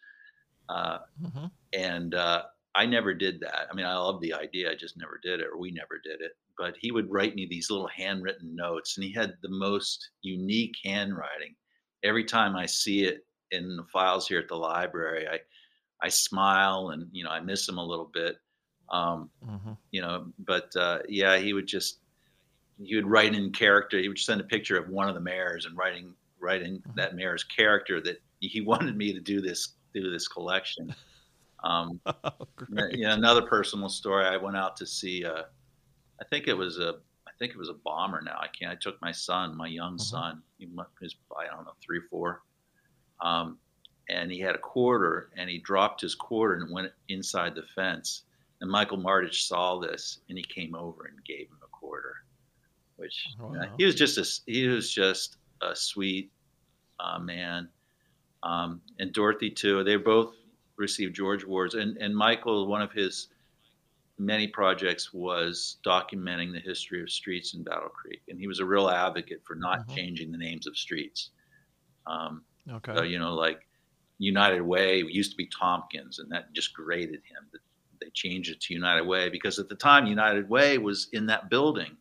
Uh, 0.69 0.99
hmm 1.19 1.47
and 1.73 2.15
uh, 2.15 2.45
I 2.75 2.85
never 2.85 3.13
did 3.13 3.41
that. 3.41 3.67
I 3.71 3.75
mean, 3.75 3.85
I 3.85 3.95
love 3.97 4.21
the 4.21 4.33
idea, 4.33 4.71
I 4.71 4.75
just 4.75 4.97
never 4.97 5.19
did 5.23 5.39
it, 5.41 5.47
or 5.47 5.57
we 5.57 5.71
never 5.71 5.99
did 6.03 6.21
it. 6.21 6.33
But 6.57 6.75
he 6.79 6.91
would 6.91 7.11
write 7.11 7.35
me 7.35 7.45
these 7.45 7.69
little 7.69 7.87
handwritten 7.87 8.55
notes, 8.55 8.97
and 8.97 9.03
he 9.03 9.11
had 9.13 9.35
the 9.41 9.49
most 9.49 10.11
unique 10.21 10.75
handwriting. 10.83 11.55
Every 12.03 12.23
time 12.25 12.55
I 12.55 12.65
see 12.65 13.03
it 13.05 13.27
in 13.51 13.75
the 13.77 13.85
files 13.85 14.27
here 14.27 14.39
at 14.39 14.47
the 14.47 14.55
library, 14.57 15.27
I 15.27 15.39
I 16.01 16.09
smile 16.09 16.89
and 16.91 17.09
you 17.13 17.23
know 17.23 17.31
I 17.31 17.39
miss 17.41 17.67
him 17.69 17.77
a 17.77 17.85
little 17.85 18.05
bit. 18.13 18.37
Um, 18.89 19.31
hmm 19.41 19.77
you 19.91 20.01
know, 20.01 20.33
but 20.39 20.75
uh, 20.75 21.01
yeah, 21.09 21.37
he 21.37 21.53
would 21.53 21.67
just 21.67 22.01
he 22.77 22.95
would 22.95 23.07
write 23.07 23.33
in 23.33 23.51
character. 23.53 23.99
He 23.99 24.07
would 24.09 24.19
send 24.19 24.41
a 24.41 24.45
picture 24.45 24.77
of 24.77 24.89
one 24.89 25.07
of 25.07 25.15
the 25.15 25.21
mayors 25.21 25.65
and 25.65 25.77
writing 25.77 26.15
writing 26.39 26.83
Mhm. 26.85 26.95
that 26.95 27.15
mayor's 27.15 27.43
character 27.43 28.01
that 28.01 28.17
he 28.39 28.61
wanted 28.65 28.95
me 28.97 29.13
to 29.13 29.21
do 29.21 29.41
this 29.41 29.75
do 29.93 30.11
this 30.11 30.27
collection. 30.27 30.95
Um, 31.63 32.01
Oh, 32.77 32.87
you 32.91 33.03
know, 33.05 33.13
another 33.13 33.47
personal 33.47 33.89
story. 33.89 34.25
I 34.25 34.37
went 34.37 34.57
out 34.57 34.77
to 34.77 34.85
see. 34.87 35.25
Uh, 35.25 35.43
I 36.21 36.25
think 36.25 36.47
it 36.47 36.53
was 36.53 36.79
a. 36.79 36.99
I 37.27 37.31
think 37.37 37.51
it 37.51 37.57
was 37.57 37.69
a 37.69 37.73
bomber. 37.73 38.21
Now 38.21 38.37
I 38.39 38.47
can't. 38.47 38.71
I 38.71 38.75
took 38.75 39.01
my 39.01 39.11
son, 39.11 39.55
my 39.57 39.67
young 39.67 39.95
Mhm. 39.97 40.01
son. 40.01 40.43
He 40.57 40.67
was 40.67 41.15
I 41.37 41.47
don't 41.47 41.65
know 41.65 41.75
three, 41.85 41.99
four, 42.09 42.43
um, 43.21 43.59
and 44.09 44.31
he 44.31 44.39
had 44.39 44.55
a 44.55 44.59
quarter, 44.59 45.31
and 45.35 45.49
he 45.49 45.57
dropped 45.59 45.99
his 46.01 46.15
quarter 46.15 46.55
and 46.55 46.71
went 46.71 46.91
inside 47.09 47.55
the 47.55 47.63
fence. 47.63 48.23
And 48.61 48.71
Michael 48.71 48.97
Mardich 48.97 49.41
saw 49.47 49.79
this, 49.79 50.21
and 50.29 50.37
he 50.37 50.43
came 50.43 50.75
over 50.75 51.05
and 51.05 51.23
gave 51.25 51.49
him 51.49 51.59
a 51.61 51.67
quarter, 51.67 52.23
which 52.95 53.27
Wow. 53.37 53.75
he 53.77 53.83
was 53.85 53.95
just 53.95 54.17
a 54.17 54.51
he 54.51 54.67
was 54.67 54.89
just 54.91 55.37
a 55.61 55.75
sweet 55.75 56.31
uh, 56.99 57.19
man, 57.19 57.69
um, 58.43 58.81
and 58.99 59.11
Dorothy 59.11 59.49
too. 59.51 59.83
They 59.83 59.97
both 59.97 60.35
received 60.77 61.15
George 61.15 61.43
awards, 61.43 61.75
and 61.75 61.97
and 61.97 62.15
Michael, 62.15 62.67
one 62.67 62.81
of 62.81 62.93
his 62.93 63.27
many 64.17 64.47
projects 64.47 65.13
was 65.13 65.77
documenting 65.85 66.51
the 66.53 66.59
history 66.59 67.01
of 67.01 67.09
streets 67.11 67.53
in 67.53 67.63
Battle 67.63 67.89
Creek, 67.89 68.23
and 68.29 68.39
he 68.39 68.47
was 68.47 68.59
a 68.59 68.65
real 68.65 68.89
advocate 68.89 69.43
for 69.45 69.55
not 69.55 69.77
Mhm. 69.77 69.97
changing 69.97 70.31
the 70.31 70.37
names 70.37 70.67
of 70.67 70.77
streets. 70.77 71.31
Um, 72.07 72.45
Okay. 72.69 72.97
so, 72.97 73.03
you 73.03 73.19
know, 73.19 73.33
like 73.35 73.67
United 74.19 74.61
Way 74.61 74.99
used 75.03 75.31
to 75.31 75.37
be 75.37 75.47
Tompkins, 75.47 76.19
and 76.19 76.31
that 76.31 76.53
just 76.53 76.73
grated 76.73 77.23
him 77.25 77.49
that 77.53 77.61
they 78.01 78.09
changed 78.11 78.51
it 78.51 78.61
to 78.61 78.73
United 78.73 79.03
Way 79.05 79.29
because 79.29 79.59
at 79.59 79.69
the 79.69 79.75
time 79.75 80.07
United 80.07 80.49
Way 80.49 80.77
was 80.79 81.09
in 81.13 81.27
that 81.27 81.49
building 81.49 81.97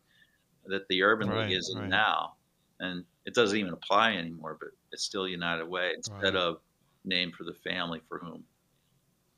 that 0.65 0.87
the 0.89 1.03
Urban 1.03 1.29
Right, 1.29 1.51
League 1.51 1.57
is 1.57 1.75
in 1.79 1.87
right. 1.87 1.89
now, 1.89 2.37
and 2.79 3.05
it 3.25 3.33
doesn't 3.35 3.57
even 3.59 3.73
apply 3.73 4.13
anymore. 4.15 4.57
But 4.59 4.69
it's 4.91 5.03
still 5.03 5.27
United 5.27 5.65
Way 5.67 5.93
instead 5.95 6.35
Right. 6.35 6.37
of 6.37 6.61
name 7.05 7.31
for 7.31 7.43
the 7.45 7.53
family 7.55 8.01
for 8.07 8.19
whom. 8.19 8.47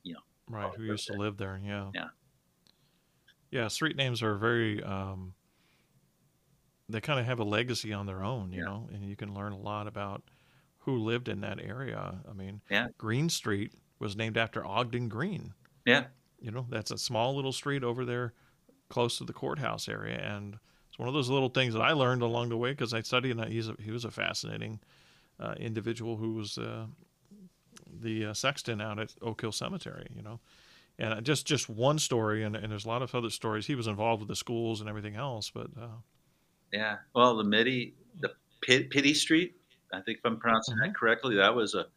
You 0.03 0.15
know, 0.15 0.21
right. 0.47 0.73
Who 0.73 0.83
used 0.83 1.07
to 1.07 1.13
live 1.13 1.37
there? 1.37 1.57
Yeah. 1.57 1.93
Yeah. 1.93 2.09
Yeah. 3.51 3.67
Street 3.67 3.95
names 3.95 4.21
are 4.23 4.35
very. 4.35 4.83
Um, 4.83 5.33
they 6.89 7.01
kind 7.01 7.19
of 7.19 7.25
have 7.25 7.39
a 7.39 7.43
legacy 7.43 7.91
on 7.91 8.05
their 8.05 8.23
own, 8.23 8.51
you 8.51 8.59
Yeah. 8.59 8.65
know, 8.65 8.89
and 8.93 9.03
you 9.05 9.15
can 9.17 9.33
learn 9.33 9.51
a 9.51 9.57
lot 9.57 9.87
about 9.87 10.23
who 10.79 10.97
lived 10.97 11.27
in 11.27 11.41
that 11.41 11.59
area. 11.59 12.23
I 12.29 12.31
mean, 12.33 12.61
Yeah. 12.69 12.87
Green 12.97 13.27
Street 13.29 13.73
was 13.99 14.15
named 14.15 14.37
after 14.37 14.65
Ogden 14.65 15.09
Green. 15.09 15.53
Yeah, 15.85 16.07
You 16.39 16.51
know, 16.51 16.65
that's 16.69 16.91
a 16.91 16.97
small 16.97 17.35
little 17.35 17.51
street 17.51 17.83
over 17.83 18.05
there 18.05 18.33
close 18.89 19.17
to 19.17 19.25
the 19.25 19.33
courthouse 19.33 19.89
area. 19.89 20.17
And 20.19 20.59
it's 20.87 20.97
one 20.99 21.07
of 21.09 21.13
those 21.13 21.29
little 21.29 21.49
things 21.49 21.73
that 21.73 21.81
I 21.81 21.91
learned 21.91 22.21
along 22.21 22.49
the 22.49 22.57
way 22.57 22.71
because 22.71 22.93
I 22.93 23.01
studied 23.01 23.31
and 23.37 23.51
he's 23.51 23.67
a, 23.67 23.75
he 23.81 23.91
was 23.91 24.05
a 24.05 24.11
fascinating 24.11 24.79
uh, 25.41 25.55
individual 25.57 26.15
who 26.15 26.33
was 26.35 26.57
uh, 26.57 26.87
the 28.01 28.27
uh, 28.27 28.33
sexton 28.33 28.79
out 28.79 28.97
at 28.99 29.13
Oak 29.21 29.41
Hill 29.41 29.51
Cemetery, 29.51 30.07
you 30.15 30.21
know. 30.21 30.39
And 30.99 31.23
just 31.23 31.45
just 31.45 31.69
one 31.69 31.99
story, 31.99 32.43
and, 32.43 32.55
and 32.55 32.71
there's 32.71 32.85
a 32.85 32.87
lot 32.87 33.03
of 33.03 33.13
other 33.13 33.29
stories. 33.29 33.67
He 33.67 33.75
was 33.75 33.85
involved 33.87 34.21
with 34.21 34.29
the 34.29 34.35
schools 34.35 34.81
and 34.81 34.89
everything 34.89 35.15
else, 35.15 35.51
but 35.51 35.67
uh, 35.79 35.97
yeah. 36.73 36.97
Well, 37.13 37.37
the 37.37 37.43
Midi, 37.43 37.95
the 38.19 38.33
Pit, 38.61 38.89
Pity 38.89 39.13
Street, 39.13 39.55
I 39.93 40.01
think 40.01 40.19
if 40.19 40.25
I'm 40.25 40.39
pronouncing 40.39 40.75
Mhm. 40.75 40.87
that 40.87 40.95
correctly, 40.95 41.35
that 41.35 41.55
was 41.55 41.75
a 41.75 41.87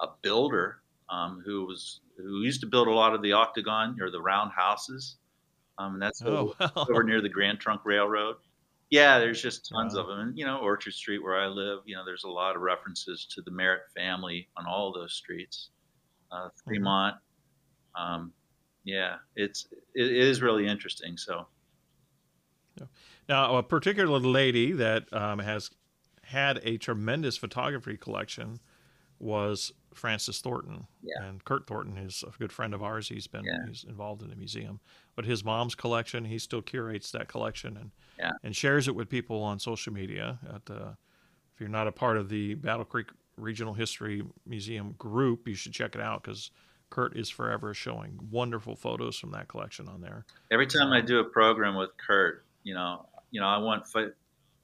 a 0.00 0.08
builder 0.22 0.82
um, 1.08 1.40
who 1.44 1.64
was 1.66 2.00
who 2.16 2.42
used 2.42 2.60
to 2.62 2.66
build 2.66 2.88
a 2.88 2.92
lot 2.92 3.14
of 3.14 3.22
the 3.22 3.32
octagon 3.32 3.96
or 4.00 4.10
the 4.10 4.20
round 4.20 4.52
houses. 4.52 5.18
Um, 5.78 5.94
and 5.94 6.02
that's 6.02 6.22
over, 6.22 6.52
oh, 6.60 6.86
over 6.88 7.02
near 7.04 7.20
the 7.20 7.28
Grand 7.28 7.60
Trunk 7.60 7.82
Railroad. 7.84 8.36
Yeah, 8.90 9.18
there's 9.18 9.42
just 9.42 9.68
tons 9.68 9.94
Wow. 9.94 10.02
of 10.02 10.06
them. 10.08 10.20
And, 10.20 10.38
you 10.38 10.44
know, 10.44 10.58
Orchard 10.60 10.94
Street 10.94 11.22
where 11.22 11.36
I 11.40 11.48
live, 11.48 11.80
you 11.86 11.96
know, 11.96 12.04
there's 12.04 12.24
a 12.24 12.28
lot 12.30 12.54
of 12.56 12.62
references 12.62 13.26
to 13.32 13.42
the 13.42 13.50
Merritt 13.50 13.82
family 13.96 14.48
on 14.56 14.66
all 14.66 14.92
those 14.92 15.14
streets. 15.14 15.70
Uh, 16.30 16.50
Fremont. 16.64 17.16
Um, 17.96 18.32
yeah, 18.84 19.16
it's 19.36 19.66
it, 19.94 20.06
it 20.06 20.16
is 20.16 20.42
really 20.42 20.66
interesting. 20.66 21.16
So 21.16 21.46
Now, 23.28 23.56
a 23.56 23.62
particular 23.62 24.18
lady 24.18 24.72
that 24.72 25.10
um, 25.12 25.38
has 25.38 25.70
had 26.24 26.60
a 26.64 26.76
tremendous 26.78 27.36
photography 27.36 27.96
collection 27.96 28.58
was 29.20 29.72
Frances 29.94 30.40
Thornton. 30.40 30.86
Yeah. 31.02 31.24
And 31.24 31.42
Kurt 31.44 31.66
Thornton 31.66 31.96
is 31.96 32.24
a 32.26 32.36
good 32.38 32.52
friend 32.52 32.74
of 32.74 32.82
ours. 32.82 33.08
He's 33.08 33.26
been 33.26 33.44
Yeah. 33.44 33.66
he's 33.66 33.84
involved 33.84 34.22
in 34.22 34.28
the 34.28 34.36
museum. 34.36 34.80
But 35.14 35.24
his 35.24 35.44
mom's 35.44 35.74
collection, 35.74 36.24
he 36.24 36.38
still 36.38 36.62
curates 36.62 37.10
that 37.12 37.28
collection 37.28 37.76
and 37.76 37.90
Yeah. 38.18 38.32
and 38.42 38.54
shares 38.56 38.88
it 38.88 38.94
with 38.94 39.08
people 39.08 39.40
on 39.42 39.58
social 39.60 39.92
media. 39.92 40.38
At 40.52 40.68
uh, 40.74 40.94
if 41.54 41.60
you're 41.60 41.68
not 41.68 41.86
a 41.86 41.92
part 41.92 42.16
of 42.16 42.28
the 42.28 42.54
Battle 42.54 42.84
Creek 42.84 43.08
Regional 43.36 43.74
History 43.74 44.22
Museum 44.44 44.92
group, 44.98 45.46
you 45.48 45.54
should 45.54 45.72
check 45.72 45.94
it 45.94 46.00
out 46.00 46.22
because 46.24 46.50
Kurt 46.90 47.16
is 47.16 47.28
forever 47.30 47.74
showing 47.74 48.18
wonderful 48.30 48.76
photos 48.76 49.18
from 49.18 49.32
that 49.32 49.48
collection 49.48 49.88
on 49.88 50.00
there. 50.00 50.24
every 50.50 50.66
time 50.66 50.92
I 50.92 51.00
do 51.00 51.18
a 51.18 51.24
program 51.24 51.74
with 51.74 51.90
Kurt, 51.96 52.44
you 52.62 52.74
know, 52.74 53.08
you 53.30 53.40
know, 53.40 53.46
I 53.48 53.58
want 53.58 53.86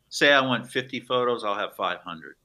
say 0.09 0.33
I 0.33 0.41
want 0.41 0.71
50 0.71 1.01
photos, 1.01 1.45
I'll 1.45 1.55
have 1.57 1.75
500. 1.77 2.37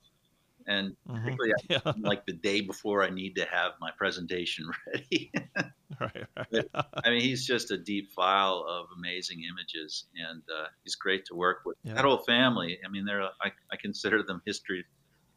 And 0.67 0.95
Mhm. 1.07 1.21
particularly 1.23 1.53
Yeah, 1.69 1.93
like 1.99 2.25
the 2.25 2.33
day 2.33 2.61
before 2.61 3.03
I 3.03 3.09
need 3.11 3.35
to 3.35 3.45
have 3.45 3.73
my 3.79 3.91
presentation 3.91 4.67
ready. 4.87 5.31
right, 5.99 6.25
right. 6.35 6.65
I 7.03 7.09
mean, 7.11 7.21
he's 7.21 7.45
just 7.45 7.69
a 7.71 7.77
deep 7.77 8.11
file 8.11 8.65
of 8.67 8.87
amazing 8.97 9.43
images, 9.43 10.05
and 10.15 10.41
uh, 10.51 10.67
he's 10.83 10.95
great 10.95 11.25
to 11.25 11.35
work 11.35 11.61
with. 11.65 11.77
Yeah. 11.83 11.93
That 11.93 12.05
whole 12.05 12.17
family, 12.23 12.79
I 12.83 12.89
mean, 12.89 13.05
they're 13.05 13.21
I, 13.23 13.51
I 13.71 13.75
consider 13.79 14.23
them 14.23 14.41
history 14.45 14.83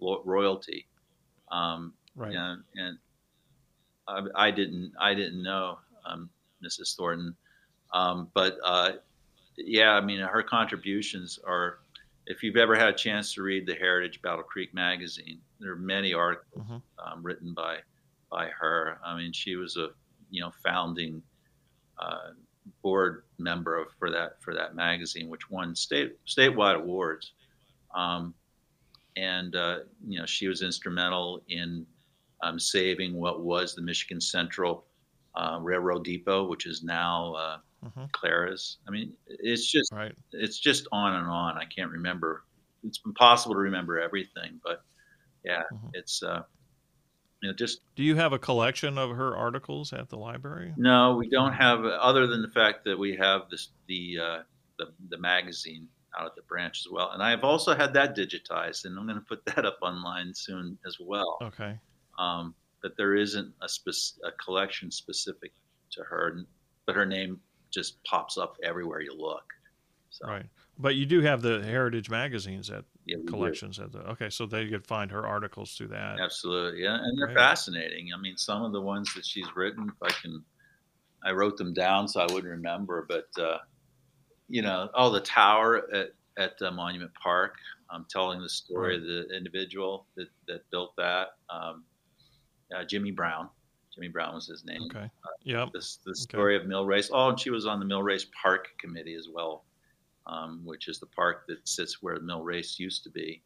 royalty. 0.01 0.87
Um, 1.51 1.95
right. 2.15 2.35
and, 2.35 2.65
and 2.75 2.99
I, 4.09 4.47
I 4.47 4.51
didn't 4.51 4.93
I 5.01 5.15
didn't 5.15 5.43
know 5.43 5.79
um, 6.07 6.31
Mrs. 6.65 6.97
Thornton, 6.97 7.37
um, 7.93 8.29
but 8.35 8.57
uh, 8.65 8.93
yeah, 9.57 9.93
I 9.93 10.01
mean, 10.01 10.21
her 10.21 10.43
contributions 10.43 11.39
are. 11.47 11.79
If 12.31 12.43
you've 12.43 12.57
ever 12.57 12.77
had 12.77 12.89
a 12.89 12.93
chance 12.93 13.33
to 13.35 13.43
read 13.43 13.67
the 13.67 13.75
Heritage 13.75 14.21
Battle 14.21 14.43
Creek 14.43 14.75
magazine, 14.75 15.41
there 15.61 15.73
are 15.73 15.77
many 15.77 16.13
articles 16.13 16.63
Mhm. 16.63 16.83
um, 16.99 17.23
written 17.23 17.55
by 17.55 17.79
by 18.31 18.49
her. 18.49 18.99
I 19.05 19.17
mean, 19.17 19.33
she 19.33 19.57
was 19.57 19.77
a 19.77 19.91
you 20.31 20.43
know 20.43 20.53
founding 20.63 21.23
uh, 21.99 22.33
board 22.83 23.25
member 23.39 23.77
of, 23.79 23.89
for 23.99 24.11
that 24.11 24.43
for 24.43 24.53
that 24.55 24.75
magazine, 24.75 25.29
which 25.31 25.49
won 25.51 25.75
state 25.75 26.17
statewide 26.27 26.77
awards. 26.77 27.33
Um, 27.95 28.35
and 29.17 29.57
uh, 29.57 29.79
you 30.07 30.19
know, 30.19 30.27
she 30.27 30.49
was 30.49 30.63
instrumental 30.63 31.43
in 31.49 31.87
um, 32.43 32.59
saving 32.59 33.15
what 33.15 33.43
was 33.43 33.75
the 33.75 33.83
Michigan 33.83 34.21
Central 34.21 34.87
uh, 35.35 35.59
Railroad 35.63 36.05
Depot, 36.05 36.49
which 36.49 36.67
is 36.67 36.83
now 36.83 37.35
uh, 37.35 37.59
Mhm. 37.85 38.11
Clara's. 38.13 38.79
I 38.89 38.91
mean, 38.91 39.17
it's 39.27 39.71
just 39.71 39.93
Right. 39.93 40.15
it's 40.33 40.59
just 40.59 40.89
on 40.93 41.15
and 41.15 41.27
on. 41.29 41.57
I 41.59 41.65
can't 41.67 41.91
remember. 41.93 42.45
It's 42.83 43.01
impossible 43.07 43.55
to 43.55 43.61
remember 43.61 44.01
everything, 44.01 44.61
but 44.65 44.83
yeah, 45.45 45.63
Mhm. 45.73 45.91
it's 45.95 46.23
uh, 46.23 46.43
you 47.43 47.49
know 47.51 47.55
just 47.55 47.81
Do 47.97 48.03
you 48.03 48.17
have 48.17 48.33
a 48.33 48.39
collection 48.39 48.99
of 48.99 49.11
her 49.11 49.37
articles 49.37 49.93
at 49.93 50.09
the 50.09 50.17
library? 50.17 50.75
no. 50.77 51.17
We 51.17 51.29
don't 51.31 51.53
have 51.53 51.85
other 51.85 52.27
than 52.27 52.43
the 52.43 52.51
fact 52.51 52.85
that 52.85 52.99
we 52.99 53.17
have 53.17 53.49
this 53.51 53.73
the 53.87 54.19
uh, 54.19 54.43
the, 54.79 54.87
the 55.09 55.19
magazine 55.19 55.89
out 56.19 56.27
at 56.27 56.35
the 56.37 56.43
branch 56.43 56.81
as 56.87 56.91
well. 56.91 57.11
And 57.13 57.23
I 57.23 57.31
have 57.31 57.45
also 57.45 57.75
had 57.77 57.93
that 57.95 58.17
digitized, 58.17 58.85
and 58.87 58.99
I'm 58.99 59.07
going 59.07 59.19
to 59.19 59.25
put 59.25 59.45
that 59.47 59.65
up 59.65 59.79
online 59.83 60.33
soon 60.35 60.79
as 60.87 60.97
well. 61.01 61.39
Okay. 61.43 61.79
Um, 62.19 62.55
but 62.83 62.97
there 62.97 63.15
isn't 63.15 63.53
a, 63.63 63.69
spec- 63.69 64.21
a 64.25 64.33
collection 64.43 64.91
specific 64.91 65.53
to 65.93 66.03
her, 66.03 66.45
but 66.87 66.97
her 66.97 67.07
name 67.07 67.41
just 67.71 68.03
pops 68.05 68.39
up 68.39 68.57
everywhere 68.63 69.01
you 69.01 69.15
look. 69.17 69.45
So. 70.11 70.27
Right. 70.27 70.47
But 70.79 70.95
you 70.95 71.07
do 71.07 71.21
have 71.23 71.43
the 71.43 71.63
Heritage 71.63 72.09
magazines 72.09 72.71
at 72.71 72.85
yeah, 73.05 73.17
collections 73.27 73.81
at 73.81 73.91
the 73.91 73.99
okay, 74.11 74.31
so 74.31 74.47
they 74.47 74.69
could 74.69 74.87
find 74.87 75.11
her 75.11 75.27
articles 75.27 75.73
through 75.73 75.89
that. 75.89 76.21
Absolutely, 76.21 76.83
yeah, 76.83 76.99
and 77.03 77.19
they're 77.19 77.27
right. 77.27 77.37
fascinating. 77.37 78.11
I 78.15 78.21
mean, 78.21 78.37
some 78.37 78.63
of 78.63 78.73
the 78.73 78.81
ones 78.81 79.13
that 79.15 79.27
she's 79.27 79.47
written, 79.57 79.89
if 79.89 80.03
I 80.03 80.11
can, 80.23 80.45
I 81.25 81.33
wrote 81.33 81.57
them 81.57 81.73
down 81.73 82.07
so 82.07 82.21
I 82.21 82.33
wouldn't 82.33 82.45
remember, 82.45 83.07
but 83.09 83.43
uh, 83.43 83.59
you 84.49 84.63
know, 84.63 84.89
oh, 84.95 85.11
the 85.11 85.21
tower 85.21 85.83
at 85.93 86.11
at 86.37 86.63
uh, 86.63 86.71
Monument 86.71 87.11
Park, 87.21 87.57
um, 87.91 88.07
telling 88.09 88.41
the 88.41 88.49
story 88.49 88.93
right. 88.93 89.01
of 89.01 89.03
the 89.03 89.37
individual 89.37 90.07
that 90.17 90.29
that 90.47 90.71
built 90.71 90.95
that, 90.97 91.29
um, 91.51 91.83
uh, 92.75 92.85
Jimmy 92.85 93.11
Brown. 93.11 93.49
Jimmy 93.95 94.09
Brown 94.09 94.35
was 94.35 94.47
his 94.47 94.65
name. 94.65 94.83
Okay. 94.85 95.11
Yeah. 95.43 95.67
This 95.73 95.99
the 96.05 96.15
story 96.15 96.57
okay. 96.57 96.63
of 96.63 96.69
Mill 96.69 96.87
Race. 96.87 97.11
Oh, 97.13 97.31
and 97.31 97.41
she 97.41 97.51
was 97.51 97.67
on 97.67 97.81
the 97.81 97.87
Mill 97.87 98.03
Race 98.03 98.27
Park 98.43 98.69
Committee 98.79 99.15
as 99.15 99.29
well 99.33 99.65
um, 100.29 100.61
which 100.65 100.89
is 100.89 100.99
the 100.99 101.07
park 101.07 101.47
that 101.49 101.67
sits 101.67 102.03
where 102.03 102.21
Mill 102.21 102.43
Race 102.43 102.79
used 102.79 103.03
to 103.05 103.11
be. 103.11 103.43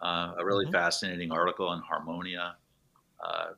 Uh, 0.00 0.34
a 0.38 0.44
really 0.44 0.64
mm-hmm. 0.64 0.74
fascinating 0.74 1.32
article 1.32 1.68
on 1.68 1.82
Harmonia, 1.82 2.56
uh, 3.24 3.50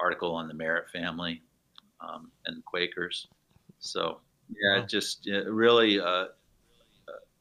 article 0.00 0.34
on 0.34 0.48
the 0.48 0.54
Merritt 0.54 0.90
family 0.90 1.42
um, 2.00 2.30
and 2.46 2.64
Quakers. 2.64 3.28
So 3.78 4.20
yeah, 4.48 4.80
wow. 4.80 4.86
just 4.86 5.28
really, 5.46 6.00
uh, 6.00 6.04
uh, 6.04 6.26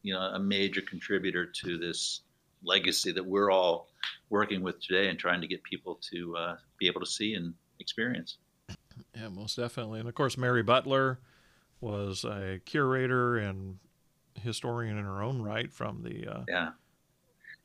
you 0.03 0.13
know, 0.13 0.21
a 0.21 0.39
major 0.39 0.81
contributor 0.81 1.45
to 1.63 1.77
this 1.77 2.21
legacy 2.65 3.11
that 3.11 3.25
we're 3.25 3.51
all 3.51 3.87
working 4.29 4.61
with 4.61 4.81
today 4.81 5.09
and 5.09 5.19
trying 5.19 5.41
to 5.41 5.47
get 5.47 5.63
people 5.63 5.99
to 6.11 6.35
uh, 6.35 6.55
be 6.79 6.87
able 6.87 6.99
to 6.99 7.07
see 7.07 7.33
and 7.33 7.53
experience. 7.79 8.37
Yeah, 9.15 9.29
most 9.29 9.55
definitely. 9.55 9.99
And 9.99 10.09
of 10.09 10.15
course, 10.15 10.37
Mary 10.37 10.63
Butler 10.63 11.19
was 11.81 12.23
a 12.23 12.59
curator 12.65 13.37
and 13.37 13.77
historian 14.41 14.97
in 14.97 15.05
her 15.05 15.21
own 15.21 15.41
right 15.41 15.71
from 15.71 16.03
the 16.03 16.27
uh, 16.27 16.43
yeah 16.47 16.69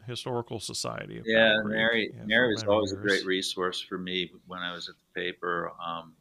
historical 0.06 0.60
society. 0.60 1.20
yeah, 1.24 1.56
Mary 1.64 2.12
yeah, 2.14 2.24
Mary 2.24 2.52
was 2.52 2.64
always 2.64 2.92
years. 2.92 3.04
a 3.04 3.06
great 3.06 3.24
resource 3.24 3.80
for 3.80 3.98
me 3.98 4.30
when 4.46 4.60
I 4.60 4.72
was 4.72 4.88
at 4.88 4.94
the 4.96 5.20
paper, 5.20 5.72
um, 5.84 6.14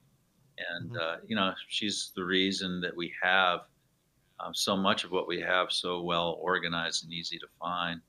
and 0.71 0.91
mm-hmm. 0.91 0.97
uh, 0.97 1.15
you 1.27 1.35
know 1.35 1.53
she's 1.67 2.11
the 2.15 2.23
reason 2.23 2.81
that 2.81 2.95
we 2.95 3.13
have 3.21 3.61
um, 4.39 4.53
so 4.53 4.75
much 4.75 5.03
of 5.03 5.11
what 5.11 5.27
we 5.27 5.39
have 5.41 5.71
so 5.71 6.01
well 6.01 6.37
organized 6.41 7.03
and 7.03 7.13
easy 7.13 7.37
to 7.39 7.47
find. 7.59 8.01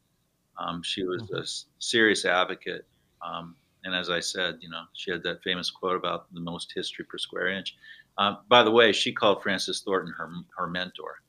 Um, 0.60 0.82
she 0.82 1.04
was 1.04 1.22
mm-hmm. 1.22 1.36
a 1.36 1.44
serious 1.78 2.24
advocate. 2.24 2.86
Um, 3.26 3.56
and 3.84 3.94
as 3.94 4.10
I 4.10 4.20
said, 4.20 4.58
you 4.60 4.68
know, 4.68 4.82
she 4.92 5.10
had 5.10 5.22
that 5.22 5.42
famous 5.42 5.70
quote 5.70 5.96
about 5.96 6.32
the 6.34 6.40
most 6.40 6.72
history 6.74 7.04
per 7.04 7.18
square 7.18 7.48
inch. 7.48 7.76
Uh, 8.18 8.36
by 8.48 8.62
the 8.62 8.70
way, 8.70 8.92
she 8.92 9.12
called 9.12 9.42
Frances 9.42 9.80
Thornton 9.80 10.12
her 10.16 10.30
her 10.56 10.66
mentor. 10.66 11.22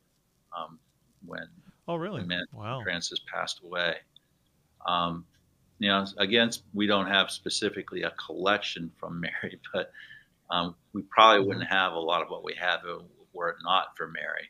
Um, 0.58 0.80
when 1.26 1.48
oh 1.88 1.96
really 1.96 2.24
when 2.24 2.44
wow 2.54 2.82
Frances 2.84 3.22
passed 3.34 3.62
away. 3.64 3.96
Um, 4.86 5.26
you 5.80 5.88
know, 5.88 6.06
again, 6.18 6.52
we 6.74 6.86
don't 6.86 7.08
have 7.08 7.32
specifically 7.32 8.04
a 8.04 8.12
collection 8.12 8.92
from 9.00 9.20
Mary, 9.42 9.60
but 9.74 9.92
um, 10.50 10.76
we 10.94 11.04
probably 11.04 11.40
mm-hmm. 11.40 11.48
wouldn't 11.48 11.70
have 11.70 11.94
a 11.94 12.00
lot 12.00 12.22
of 12.22 12.30
what 12.30 12.44
we 12.44 12.54
have 12.60 12.82
were 13.34 13.50
it 13.50 13.56
not 13.64 13.96
for 13.96 14.08
Mary. 14.08 14.50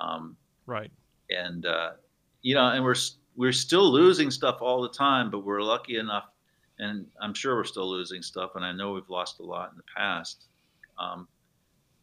Um, 0.00 0.36
right. 0.66 0.90
And 1.30 1.66
uh, 1.66 1.92
you 2.42 2.54
know, 2.54 2.68
and 2.68 2.82
we're 2.84 2.94
we're 3.36 3.52
still 3.52 3.90
losing 3.90 4.30
stuff 4.30 4.58
all 4.60 4.82
the 4.82 4.88
time, 4.88 5.30
but 5.30 5.44
we're 5.44 5.62
lucky 5.62 5.98
enough, 5.98 6.24
and 6.78 7.06
I'm 7.20 7.34
sure 7.34 7.56
we're 7.56 7.64
still 7.64 7.88
losing 7.88 8.22
stuff, 8.22 8.52
and 8.54 8.64
I 8.64 8.72
know 8.72 8.92
we've 8.92 9.08
lost 9.08 9.40
a 9.40 9.44
lot 9.44 9.70
in 9.70 9.76
the 9.76 9.84
past. 9.96 10.44
Um, 10.98 11.28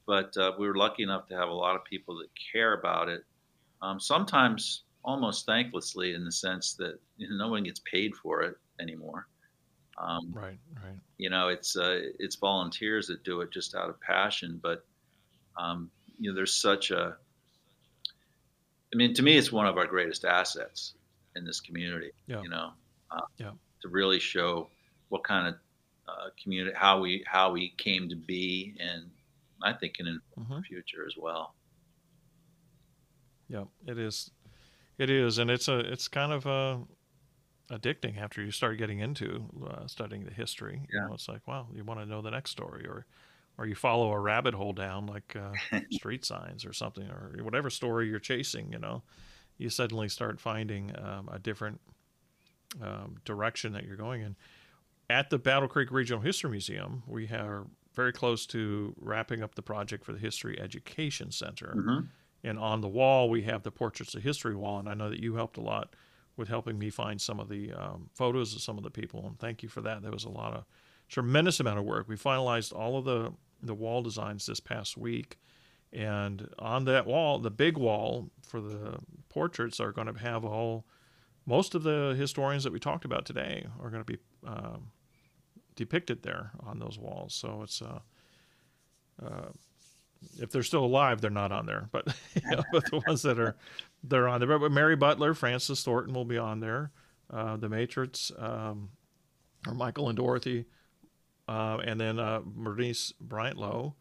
but 0.06 0.36
uh, 0.38 0.52
we 0.60 0.68
were 0.68 0.76
lucky 0.76 1.04
enough 1.04 1.28
to 1.28 1.36
have 1.36 1.50
a 1.50 1.54
lot 1.54 1.76
of 1.76 1.84
people 1.86 2.18
that 2.18 2.28
care 2.52 2.74
about 2.74 3.10
it 3.10 3.24
um, 3.84 4.00
sometimes 4.00 4.84
almost 5.04 5.46
thanklessly 5.46 6.16
in 6.16 6.24
the 6.24 6.32
sense 6.32 6.74
that 6.76 6.98
you 7.18 7.30
know, 7.30 7.36
no 7.36 7.52
one 7.52 7.64
gets 7.64 7.82
paid 7.82 8.16
for 8.16 8.42
it 8.42 8.56
anymore. 8.80 9.28
Um, 9.98 10.32
right, 10.34 10.58
right. 10.82 10.96
You 11.18 11.30
know, 11.30 11.50
it's 11.50 11.76
uh, 11.76 12.00
it's 12.18 12.38
volunteers 12.38 13.08
that 13.08 13.24
do 13.24 13.42
it 13.42 13.52
just 13.52 13.76
out 13.76 13.90
of 13.90 14.00
passion, 14.00 14.60
but 14.64 14.86
um, 15.58 15.92
you 16.18 16.32
know, 16.32 16.36
there's 16.36 16.56
such 16.56 16.90
a. 16.90 17.18
I 18.94 18.96
mean, 18.96 19.14
to 19.16 19.22
me, 19.22 19.38
it's 19.38 19.52
one 19.52 19.68
of 19.68 19.78
our 19.78 19.86
greatest 19.86 20.24
assets 20.24 20.94
in 21.36 21.46
this 21.46 21.60
community. 21.60 22.12
Yeah. 22.28 22.42
You 22.42 22.50
know, 22.50 22.72
uh, 23.12 23.22
yeah. 23.38 23.52
To 23.82 23.90
really 23.90 24.20
show 24.20 24.70
what 25.10 25.24
kind 25.24 25.48
of 25.48 25.56
uh, 26.08 26.30
community, 26.42 26.76
how 26.76 27.00
we 27.00 27.24
how 27.28 27.52
we 27.52 27.74
came 27.78 28.10
to 28.10 28.16
be, 28.16 28.76
and 28.80 29.10
I 29.62 29.74
think 29.74 29.96
in 30.00 30.06
the 30.06 30.42
mm-hmm. 30.42 30.62
future 30.62 31.06
as 31.06 31.16
well 31.18 31.54
yeah, 33.54 33.64
it 33.88 33.98
is. 33.98 34.32
It 34.98 35.10
is, 35.10 35.38
and 35.38 35.50
it's 35.50 35.68
a 35.68 35.80
it's 35.80 36.08
kind 36.08 36.32
of 36.32 36.46
uh, 36.46 36.78
addicting 37.72 38.20
after 38.20 38.44
you 38.44 38.52
start 38.52 38.78
getting 38.78 39.00
into 39.00 39.46
uh, 39.68 39.88
studying 39.88 40.24
the 40.24 40.32
history. 40.32 40.82
Yeah. 40.94 41.02
You 41.02 41.08
know, 41.08 41.14
it's 41.14 41.28
like, 41.28 41.48
wow, 41.48 41.68
you 41.74 41.84
want 41.84 42.00
to 42.00 42.06
know 42.06 42.22
the 42.22 42.32
next 42.32 42.52
story, 42.52 42.86
or 42.88 43.06
or 43.58 43.66
you 43.66 43.76
follow 43.76 44.12
a 44.12 44.20
rabbit 44.20 44.54
hole 44.54 44.74
down 44.74 45.08
like 45.08 45.36
uh, 45.36 45.80
street 45.92 46.26
signs 46.26 46.66
or 46.66 46.74
something, 46.74 47.08
or 47.08 47.36
whatever 47.44 47.70
story 47.70 48.08
you're 48.08 48.20
chasing. 48.20 48.72
You 48.72 48.80
know, 48.80 49.04
you 49.58 49.70
suddenly 49.70 50.10
start 50.10 50.40
finding 50.40 50.92
um, 50.98 51.30
a 51.32 51.40
different 51.40 51.80
um, 52.82 53.18
direction 53.26 53.74
that 53.74 53.86
you're 53.86 53.96
going 53.96 54.22
in. 54.22 54.36
At 55.10 55.30
the 55.30 55.38
Battle 55.38 55.68
Creek 55.68 55.92
Regional 55.92 56.22
History 56.22 56.50
Museum, 56.50 57.04
we 57.08 57.28
are 57.28 57.68
very 57.94 58.14
close 58.14 58.46
to 58.48 58.96
wrapping 59.00 59.44
up 59.44 59.56
the 59.56 59.62
project 59.62 60.04
for 60.04 60.14
the 60.14 60.20
History 60.20 60.60
Education 60.60 61.32
Center. 61.32 61.76
Mm-hmm 61.78 62.00
and 62.44 62.60
on 62.60 62.82
the 62.82 62.88
wall, 62.90 63.30
we 63.30 63.44
have 63.44 63.64
the 63.64 63.72
Portraits 63.72 64.16
of 64.16 64.24
History 64.24 64.56
wall. 64.56 64.80
And 64.80 64.90
I 64.90 64.94
know 64.94 65.10
that 65.10 65.20
you 65.20 65.36
helped 65.36 65.58
a 65.58 65.62
lot 65.62 65.96
with 66.36 66.50
helping 66.50 66.78
me 66.78 66.90
find 66.90 67.22
some 67.22 67.40
of 67.40 67.48
the 67.48 67.72
um, 67.72 68.10
photos 68.14 68.54
of 68.54 68.62
some 68.62 68.78
of 68.78 68.84
the 68.84 68.90
people. 68.90 69.26
And 69.26 69.40
thank 69.40 69.64
you 69.64 69.70
for 69.70 69.82
that. 69.82 70.02
There 70.02 70.12
was 70.12 70.26
a 70.26 70.30
lot 70.30 70.54
of 70.54 70.66
tremendous 71.08 71.60
amount 71.60 71.80
of 71.80 71.86
work. 71.86 72.08
We 72.08 72.16
finalized 72.16 72.74
all 72.74 72.98
of 72.98 73.06
the, 73.06 73.34
the 73.62 73.74
wall 73.74 74.02
designs 74.02 74.46
this 74.46 74.60
past 74.60 74.98
week. 74.98 75.40
And 75.94 76.50
on 76.58 76.86
that 76.86 77.06
wall, 77.06 77.40
the 77.40 77.52
big 77.52 77.78
wall 77.78 78.32
for 78.42 78.60
the 78.60 78.98
portraits 79.30 79.80
are 79.80 79.92
going 79.92 80.12
to 80.12 80.20
have 80.20 80.44
all, 80.44 80.86
most 81.46 81.76
of 81.76 81.84
the 81.84 82.16
historians 82.18 82.64
that 82.64 82.74
we 82.74 82.80
talked 82.80 83.06
about 83.06 83.26
today 83.26 83.68
are 83.82 83.90
going 83.90 84.04
to 84.04 84.12
be 84.12 84.18
um, 84.46 84.92
depicted 85.76 86.24
there 86.24 86.52
on 86.62 86.80
those 86.80 86.98
walls. 86.98 87.36
So 87.36 87.62
it's 87.64 87.82
uh, 87.82 88.00
uh, 89.24 89.50
if 90.40 90.52
they're 90.52 90.64
still 90.64 90.86
alive, 90.86 91.22
they're 91.22 91.30
not 91.30 91.52
on 91.52 91.66
there. 91.66 91.90
But, 91.92 92.08
you 92.36 92.56
know, 92.56 92.64
but 92.72 92.86
the 92.90 93.02
ones 93.08 93.22
that 93.24 93.40
are, 93.40 93.56
they're 94.04 94.28
on 94.28 94.40
there. 94.40 94.58
But 94.58 94.72
Mary 94.72 94.96
Butler, 94.96 95.34
Frances 95.34 95.84
Thornton 95.84 96.14
will 96.14 96.26
be 96.26 96.38
on 96.38 96.60
there. 96.60 96.92
Uh, 97.30 97.58
the 97.58 97.70
Matrix, 97.70 98.32
um, 98.38 98.90
or 99.68 99.74
Michael 99.74 100.10
and 100.10 100.18
Dorothy, 100.18 100.66
uh, 101.48 101.78
and 101.84 102.00
then 102.00 102.20
uh, 102.20 102.42
Bernice 102.46 103.14
Bryant 103.20 103.58
Lowe. 103.58 103.96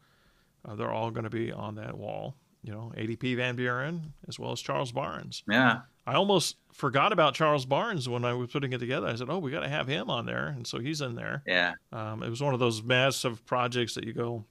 Uh, 0.65 0.75
they're 0.75 0.91
all 0.91 1.11
going 1.11 1.25
to 1.25 1.29
be 1.29 1.51
on 1.51 1.75
that 1.75 1.97
wall. 1.97 2.35
You 2.63 2.71
know, 2.71 2.93
ADP 2.95 3.35
Van 3.35 3.55
Buren 3.55 4.13
as 4.27 4.39
well 4.39 4.51
as 4.51 4.61
Charles 4.61 4.91
Barnes. 4.91 5.43
Yeah. 5.49 5.81
I 6.07 6.13
almost 6.13 6.57
forgot 6.71 7.11
about 7.11 7.33
Charles 7.33 7.65
Barnes 7.65 8.07
when 8.07 8.23
I 8.23 8.33
was 8.33 8.51
putting 8.51 8.71
it 8.73 8.77
together. 8.77 9.07
I 9.07 9.15
said, 9.15 9.29
"Oh, 9.29 9.39
we 9.39 9.51
got 9.51 9.61
to 9.61 9.69
have 9.69 9.87
him 9.87 10.09
on 10.09 10.25
there," 10.25 10.47
and 10.47 10.65
so 10.65 10.79
he's 10.79 11.01
in 11.01 11.15
there. 11.15 11.43
Yeah. 11.45 11.73
Um, 11.91 12.23
it 12.23 12.29
was 12.29 12.41
one 12.41 12.53
of 12.53 12.59
those 12.59 12.81
massive 12.83 13.45
projects 13.45 13.95
that 13.95 14.05
you 14.05 14.13
go, 14.13 14.45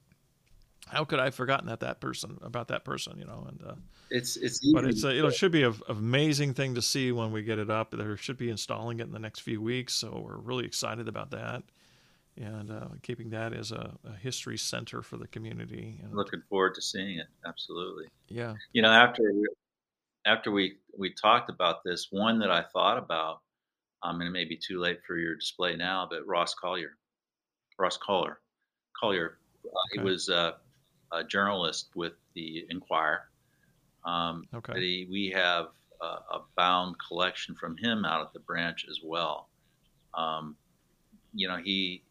how 0.87 1.05
could 1.05 1.19
I 1.19 1.25
have 1.25 1.35
forgotten 1.35 1.67
that 1.67 1.79
that 1.81 1.99
person 1.99 2.37
about 2.41 2.67
that 2.69 2.83
person, 2.83 3.17
you 3.17 3.25
know? 3.25 3.47
And 3.47 3.63
uh, 3.65 3.75
it's 4.09 4.37
it's 4.37 4.59
but 4.73 4.85
it's 4.85 5.03
a, 5.03 5.25
it 5.25 5.33
should 5.33 5.51
be 5.51 5.63
an 5.63 5.75
amazing 5.89 6.53
thing 6.53 6.75
to 6.75 6.81
see 6.81 7.11
when 7.11 7.31
we 7.31 7.41
get 7.43 7.59
it 7.59 7.69
up. 7.69 7.91
There 7.91 8.17
should 8.17 8.37
be 8.37 8.49
installing 8.49 8.99
it 8.99 9.03
in 9.03 9.11
the 9.11 9.19
next 9.19 9.41
few 9.41 9.61
weeks, 9.61 9.93
so 9.93 10.23
we're 10.25 10.37
really 10.37 10.65
excited 10.65 11.07
about 11.07 11.31
that, 11.31 11.63
and 12.37 12.71
uh, 12.71 12.87
keeping 13.01 13.29
that 13.31 13.53
as 13.53 13.71
a, 13.71 13.93
a, 14.05 14.15
history 14.15 14.57
center 14.57 15.01
for 15.01 15.17
the 15.17 15.27
community. 15.27 15.99
And, 16.03 16.15
Looking 16.15 16.41
forward 16.49 16.75
to 16.75 16.81
seeing 16.81 17.19
it. 17.19 17.27
Absolutely. 17.45 18.05
Yeah. 18.27 18.55
You 18.71 18.81
know, 18.81 18.89
after 18.89 19.31
we, 19.31 19.47
after 20.25 20.51
we 20.51 20.77
we 20.97 21.13
talked 21.13 21.49
about 21.49 21.83
this, 21.83 22.07
one 22.09 22.39
that 22.39 22.49
I 22.49 22.63
thought 22.63 22.97
about, 22.97 23.41
um, 24.01 24.19
and 24.21 24.27
it 24.27 24.31
may 24.31 24.45
be 24.45 24.57
too 24.57 24.79
late 24.79 24.99
for 25.05 25.17
your 25.17 25.35
display 25.35 25.75
now, 25.75 26.07
but 26.09 26.25
Ross 26.25 26.53
Collier, 26.55 26.97
Ross 27.77 27.97
Collier, 27.97 28.39
Collier, 28.99 29.37
uh, 29.65 29.67
okay. 29.67 29.75
he 29.93 29.99
was. 29.99 30.29
Uh, 30.29 30.53
a 31.13 31.23
journalist 31.23 31.89
with 31.95 32.13
the 32.33 32.65
Enquirer. 32.69 33.21
Um, 34.05 34.45
okay. 34.53 34.73
He, 34.79 35.07
we 35.09 35.29
have 35.33 35.67
a, 36.01 36.05
a, 36.05 36.41
bound 36.57 36.95
collection 37.07 37.55
from 37.55 37.77
him 37.77 38.03
out 38.03 38.21
at 38.21 38.33
the 38.33 38.39
branch 38.39 38.85
as 38.89 38.99
well. 39.03 39.47
Um, 40.13 40.57
you 41.33 41.47
know, 41.47 41.57
he 41.57 42.03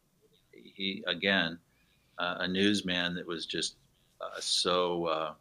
he 0.75 1.05
again 1.07 1.59
uh, 2.19 2.37
a 2.41 2.49
newsman 2.49 3.15
that 3.15 3.27
was 3.27 3.47
just 3.47 3.77
uh, 4.21 4.41
so 4.41 5.07
uh, 5.07 5.35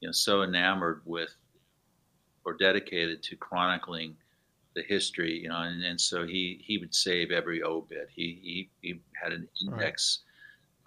you 0.00 0.08
know 0.08 0.12
so 0.12 0.42
enamored 0.42 1.02
with 1.04 1.34
or 2.44 2.54
dedicated 2.54 3.22
to 3.22 3.36
chronicling 3.36 4.16
the 4.74 4.82
history, 4.82 5.38
you 5.38 5.48
know, 5.48 5.60
and, 5.60 5.82
and 5.84 6.00
so 6.00 6.26
he 6.26 6.62
he 6.64 6.78
would 6.78 6.94
save 6.94 7.30
every 7.30 7.62
obit. 7.62 8.08
He 8.14 8.38
he, 8.42 8.70
he 8.80 9.00
had 9.20 9.32
an 9.32 9.48
index, 9.60 10.20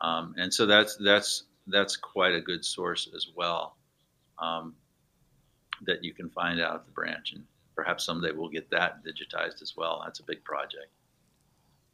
right. 0.02 0.18
um, 0.18 0.36
and 0.38 0.54
so 0.54 0.66
that's 0.66 0.98
that's 0.98 1.44
that's 1.68 1.96
quite 1.96 2.34
a 2.34 2.42
good 2.42 2.64
source 2.64 3.10
as 3.16 3.28
well 3.36 3.76
um, 4.40 4.76
that 5.86 6.04
you 6.04 6.14
can 6.14 6.30
find 6.30 6.60
out 6.60 6.76
at 6.76 6.86
the 6.86 6.92
branch, 6.92 7.34
and 7.34 7.44
perhaps 7.76 8.06
someday 8.06 8.32
we'll 8.32 8.50
get 8.50 8.70
that 8.72 9.04
digitized 9.04 9.62
as 9.62 9.76
well. 9.78 10.02
That's 10.04 10.20
a 10.20 10.24
big 10.24 10.44
project. 10.44 10.90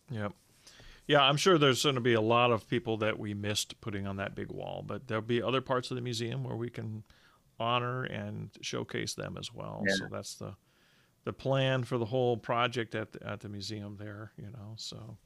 Yep. 0.10 0.34
Yeah, 1.08 1.22
I'm 1.22 1.38
sure 1.38 1.58
there's 1.58 1.84
going 1.84 1.96
to 1.96 2.02
be 2.02 2.14
a 2.14 2.22
lot 2.22 2.52
of 2.52 2.68
people 2.70 2.98
that 2.98 3.20
we 3.20 3.34
missed 3.34 3.80
putting 3.82 4.08
on 4.08 4.18
that 4.18 4.36
big 4.36 4.50
wall, 4.50 4.84
but 4.86 5.08
there'll 5.08 5.22
be 5.22 5.42
other 5.42 5.62
parts 5.62 5.92
of 5.92 5.96
the 5.96 6.02
museum 6.02 6.44
where 6.44 6.56
we 6.56 6.70
can 6.70 7.04
honor 7.60 8.04
and 8.04 8.50
showcase 8.62 9.14
them 9.14 9.38
as 9.40 9.54
well. 9.54 9.84
Yeah. 9.88 9.96
So 9.96 10.08
that's 10.12 10.36
the 10.36 10.56
the 11.24 11.34
plan 11.34 11.84
for 11.84 12.00
the 12.00 12.06
whole 12.06 12.36
project 12.36 12.96
at 12.96 13.12
the, 13.12 13.28
at 13.28 13.42
the 13.42 13.50
museum 13.50 13.98
there. 14.00 14.32
You 14.38 14.50
know, 14.52 14.74
so 14.76 15.18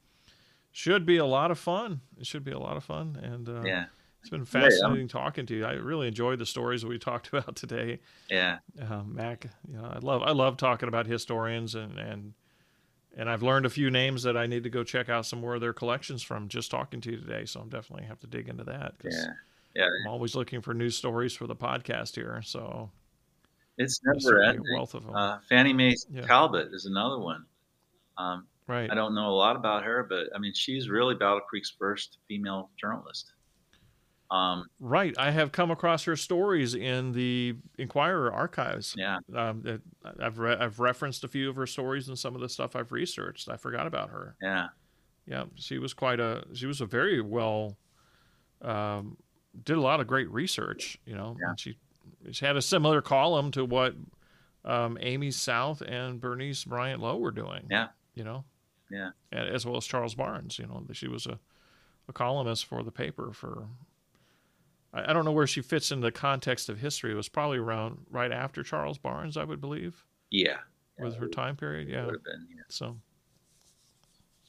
should 0.72 1.06
be 1.06 1.18
a 1.18 1.26
lot 1.26 1.52
of 1.52 1.60
fun. 1.60 2.02
It 2.20 2.26
should 2.26 2.44
be 2.44 2.52
a 2.52 2.60
lot 2.60 2.78
of 2.78 2.84
fun, 2.84 3.20
and 3.22 3.48
uh, 3.48 3.62
yeah. 3.64 3.86
It's 4.22 4.32
been 4.32 4.44
fascinating 4.44 5.02
yeah, 5.02 5.08
talking 5.08 5.46
to 5.46 5.56
you. 5.56 5.66
I 5.66 5.74
really 5.74 6.08
enjoyed 6.08 6.40
the 6.40 6.48
stories 6.48 6.82
that 6.82 6.88
we 6.88 6.98
talked 7.00 7.28
about 7.28 7.56
today. 7.56 8.00
Yeah, 8.28 8.58
uh, 8.82 9.04
Mac. 9.06 9.46
You 9.68 9.78
know, 9.78 9.86
I 9.86 10.00
love 10.00 10.24
I 10.24 10.32
love 10.32 10.58
talking 10.58 10.90
about 10.90 11.06
historians 11.06 11.76
and 11.76 12.00
and 12.00 12.34
and 13.16 13.30
I've 13.30 13.44
learned 13.44 13.66
a 13.66 13.70
few 13.70 13.90
names 13.90 14.24
that 14.24 14.36
I 14.36 14.46
need 14.46 14.64
to 14.64 14.70
go 14.70 14.84
check 14.84 15.10
out 15.10 15.26
some 15.26 15.40
more 15.40 15.56
of 15.56 15.62
their 15.62 15.74
collections 15.74 16.22
from 16.22 16.48
just 16.48 16.70
talking 16.70 17.02
to 17.02 17.12
you 17.12 17.18
today. 17.18 17.46
So 17.46 17.62
I'm 17.62 17.70
definitely 17.70 18.06
have 18.08 18.20
to 18.20 18.28
dig 18.28 18.50
into 18.50 18.64
that. 18.66 18.96
Yeah, 19.04 19.28
yeah. 19.76 19.88
I'm 20.06 20.12
always 20.12 20.36
looking 20.36 20.62
for 20.62 20.74
new 20.74 20.90
stories 20.90 21.34
for 21.34 21.48
the 21.48 21.56
podcast 21.56 22.16
here. 22.16 22.42
So 22.44 22.92
it's 23.78 24.02
never 24.04 24.44
ending. 24.44 24.64
wealth 24.74 24.94
of 24.94 25.06
them. 25.06 25.16
Uh, 25.16 25.38
Fannie 25.50 25.74
Mae 25.74 25.96
yeah. 26.10 26.22
Talbot 26.22 26.70
is 26.74 26.86
another 26.86 27.20
one. 27.20 27.46
Um, 28.18 28.48
right. 28.68 28.90
I 28.92 28.96
don't 28.96 29.16
know 29.16 29.30
a 29.30 29.36
lot 29.36 29.56
about 29.56 29.84
her, 29.84 30.06
but 30.08 30.28
I 30.36 30.40
mean, 30.40 30.54
she's 30.54 30.90
really 30.90 31.16
Battle 31.16 31.42
Creek's 31.42 31.74
first 31.78 32.18
female 32.28 32.70
journalist. 32.80 33.32
Um, 34.32 34.66
right. 34.80 35.14
I 35.18 35.32
have 35.32 35.52
come 35.52 35.72
across 35.72 36.04
her 36.06 36.16
stories 36.16 36.74
in 36.74 37.12
the 37.12 37.56
Enquirer 37.78 38.34
archives. 38.34 38.96
Yeah. 38.98 39.20
Um, 39.36 39.82
I've 40.20 40.40
re- 40.40 40.58
I've 40.60 40.80
referenced 40.80 41.24
a 41.24 41.28
few 41.28 41.50
of 41.50 41.56
her 41.56 41.68
stories 41.68 42.08
and 42.08 42.18
some 42.18 42.36
of 42.36 42.42
the 42.42 42.50
stuff 42.50 42.76
I've 42.76 42.92
researched. 42.92 43.50
I 43.50 43.58
forgot 43.58 43.88
about 43.88 44.10
her. 44.10 44.36
Yeah. 44.42 44.68
Yeah. 45.28 45.46
She 45.56 45.78
was 45.78 45.94
quite 45.94 46.20
a. 46.20 46.44
She 46.54 46.66
was 46.66 46.82
a 46.82 46.86
very 46.86 47.22
well. 47.22 47.78
Um, 48.62 49.18
did 49.64 49.78
a 49.78 49.82
lot 49.82 50.00
of 50.00 50.08
great 50.08 50.30
research. 50.32 50.98
You 51.06 51.16
know. 51.16 51.38
Yeah. 51.40 51.54
she 51.58 51.78
she 52.32 52.46
had 52.46 52.58
a 52.58 52.62
similar 52.62 53.02
column 53.02 53.52
to 53.52 53.64
what 53.64 53.96
um, 54.64 54.98
Amy 55.02 55.32
South 55.32 55.82
and 55.82 56.20
Bernice 56.20 56.64
Bryant 56.64 57.02
Lowe 57.02 57.18
were 57.18 57.32
doing. 57.32 57.68
Yeah. 57.70 57.88
You 58.16 58.24
know. 58.24 58.46
Yeah. 58.90 59.12
As 59.32 59.66
well 59.66 59.78
as 59.78 59.86
Charles 59.86 60.16
Barnes. 60.16 60.60
You 60.60 60.68
know, 60.68 60.84
she 60.94 61.08
was 61.08 61.26
a, 61.26 61.40
a 62.08 62.14
columnist 62.14 62.66
for 62.66 62.84
the 62.84 62.92
paper 62.92 63.32
for 63.34 63.68
I, 64.96 65.14
don't 65.14 65.26
know 65.26 65.32
where 65.32 65.48
she 65.48 65.62
fits 65.62 65.92
in 65.92 66.00
the 66.00 66.12
context 66.12 66.70
of 66.70 66.80
history. 66.80 67.12
It 67.12 67.16
was 67.16 67.28
probably 67.30 67.58
around 67.58 68.06
right 68.10 68.32
after 68.32 68.64
Charles 68.64 68.98
Barnes, 68.98 69.36
I 69.36 69.44
would 69.44 69.60
believe. 69.60 70.06
Yeah. 70.32 70.58
With 70.98 71.16
her 71.18 71.28
time 71.28 71.58
period, 71.58 71.90
yeah. 71.90 72.06
Been, 72.06 72.48
yeah. 72.50 72.64
So. 72.70 72.96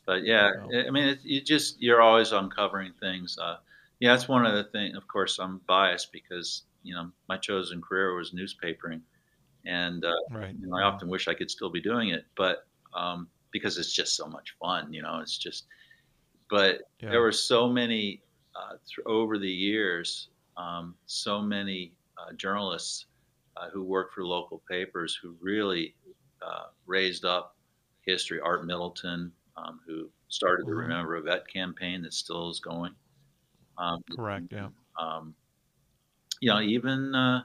But 0.07 0.25
yeah, 0.25 0.53
I 0.87 0.91
mean, 0.91 1.09
it, 1.09 1.19
you 1.25 1.41
just 1.41 1.83
you're 1.83 2.01
always 2.01 2.31
uncovering 2.31 2.93
things. 3.01 3.37
Uh, 3.43 3.57
yeah, 3.99 4.13
that's 4.13 4.29
one 4.29 4.47
of 4.47 4.55
the 4.55 4.63
things. 4.71 4.97
Of 4.97 5.09
course, 5.09 5.41
I'm 5.41 5.61
biased 5.67 6.13
because 6.13 6.63
you 6.85 6.95
know 6.95 7.11
my 7.29 7.37
chosen 7.37 7.83
career 7.83 8.15
was 8.15 8.33
newspapering, 8.33 9.01
and 9.65 10.05
uh, 10.05 10.15
right. 10.31 10.55
you 10.61 10.69
know, 10.69 10.77
I 10.77 10.83
often 10.83 11.09
wish 11.09 11.27
I 11.27 11.35
could 11.35 11.51
still 11.51 11.71
be 11.71 11.81
doing 11.81 12.11
it, 12.11 12.25
but 12.37 12.69
um, 12.95 13.27
because 13.51 13.79
it's 13.79 13.93
just 13.93 14.15
so 14.15 14.29
much 14.29 14.55
fun. 14.61 14.93
You 14.93 15.03
know, 15.03 15.19
it's 15.19 15.37
just. 15.37 15.65
But 16.49 16.83
yeah. 17.01 17.11
there 17.11 17.21
were 17.21 17.33
so 17.33 17.69
many 17.69 18.23
uh, 18.55 18.75
th- 18.87 19.05
over 19.07 19.37
the 19.39 19.51
years 19.51 20.29
um, 20.57 20.95
so 21.07 21.41
many 21.41 21.93
uh, 22.19 22.33
journalists 22.35 23.07
uh, 23.57 23.69
who 23.71 23.83
work 23.83 24.13
for 24.13 24.25
local 24.25 24.63
papers 24.69 25.19
who 25.21 25.35
really 25.41 25.95
uh, 26.43 26.67
raised 26.87 27.25
up 27.25 27.57
history. 28.07 28.41
Art 28.41 28.67
Middleton, 28.67 29.33
um, 29.57 29.81
who 29.87 30.09
started 30.29 30.67
the. 30.67 30.75
Remember 30.75 31.17
a 31.17 31.23
Vet 31.23 31.47
campaign 31.49 32.03
that 32.03 32.13
still 32.13 32.51
is 32.51 32.61
going. 32.61 32.93
Um, 33.79 34.03
Correct. 34.15 34.47
Yeah. 34.51 34.69
Um, 35.01 35.35
you 36.41 36.51
know, 36.51 36.61
even 36.61 37.15
uh, 37.15 37.43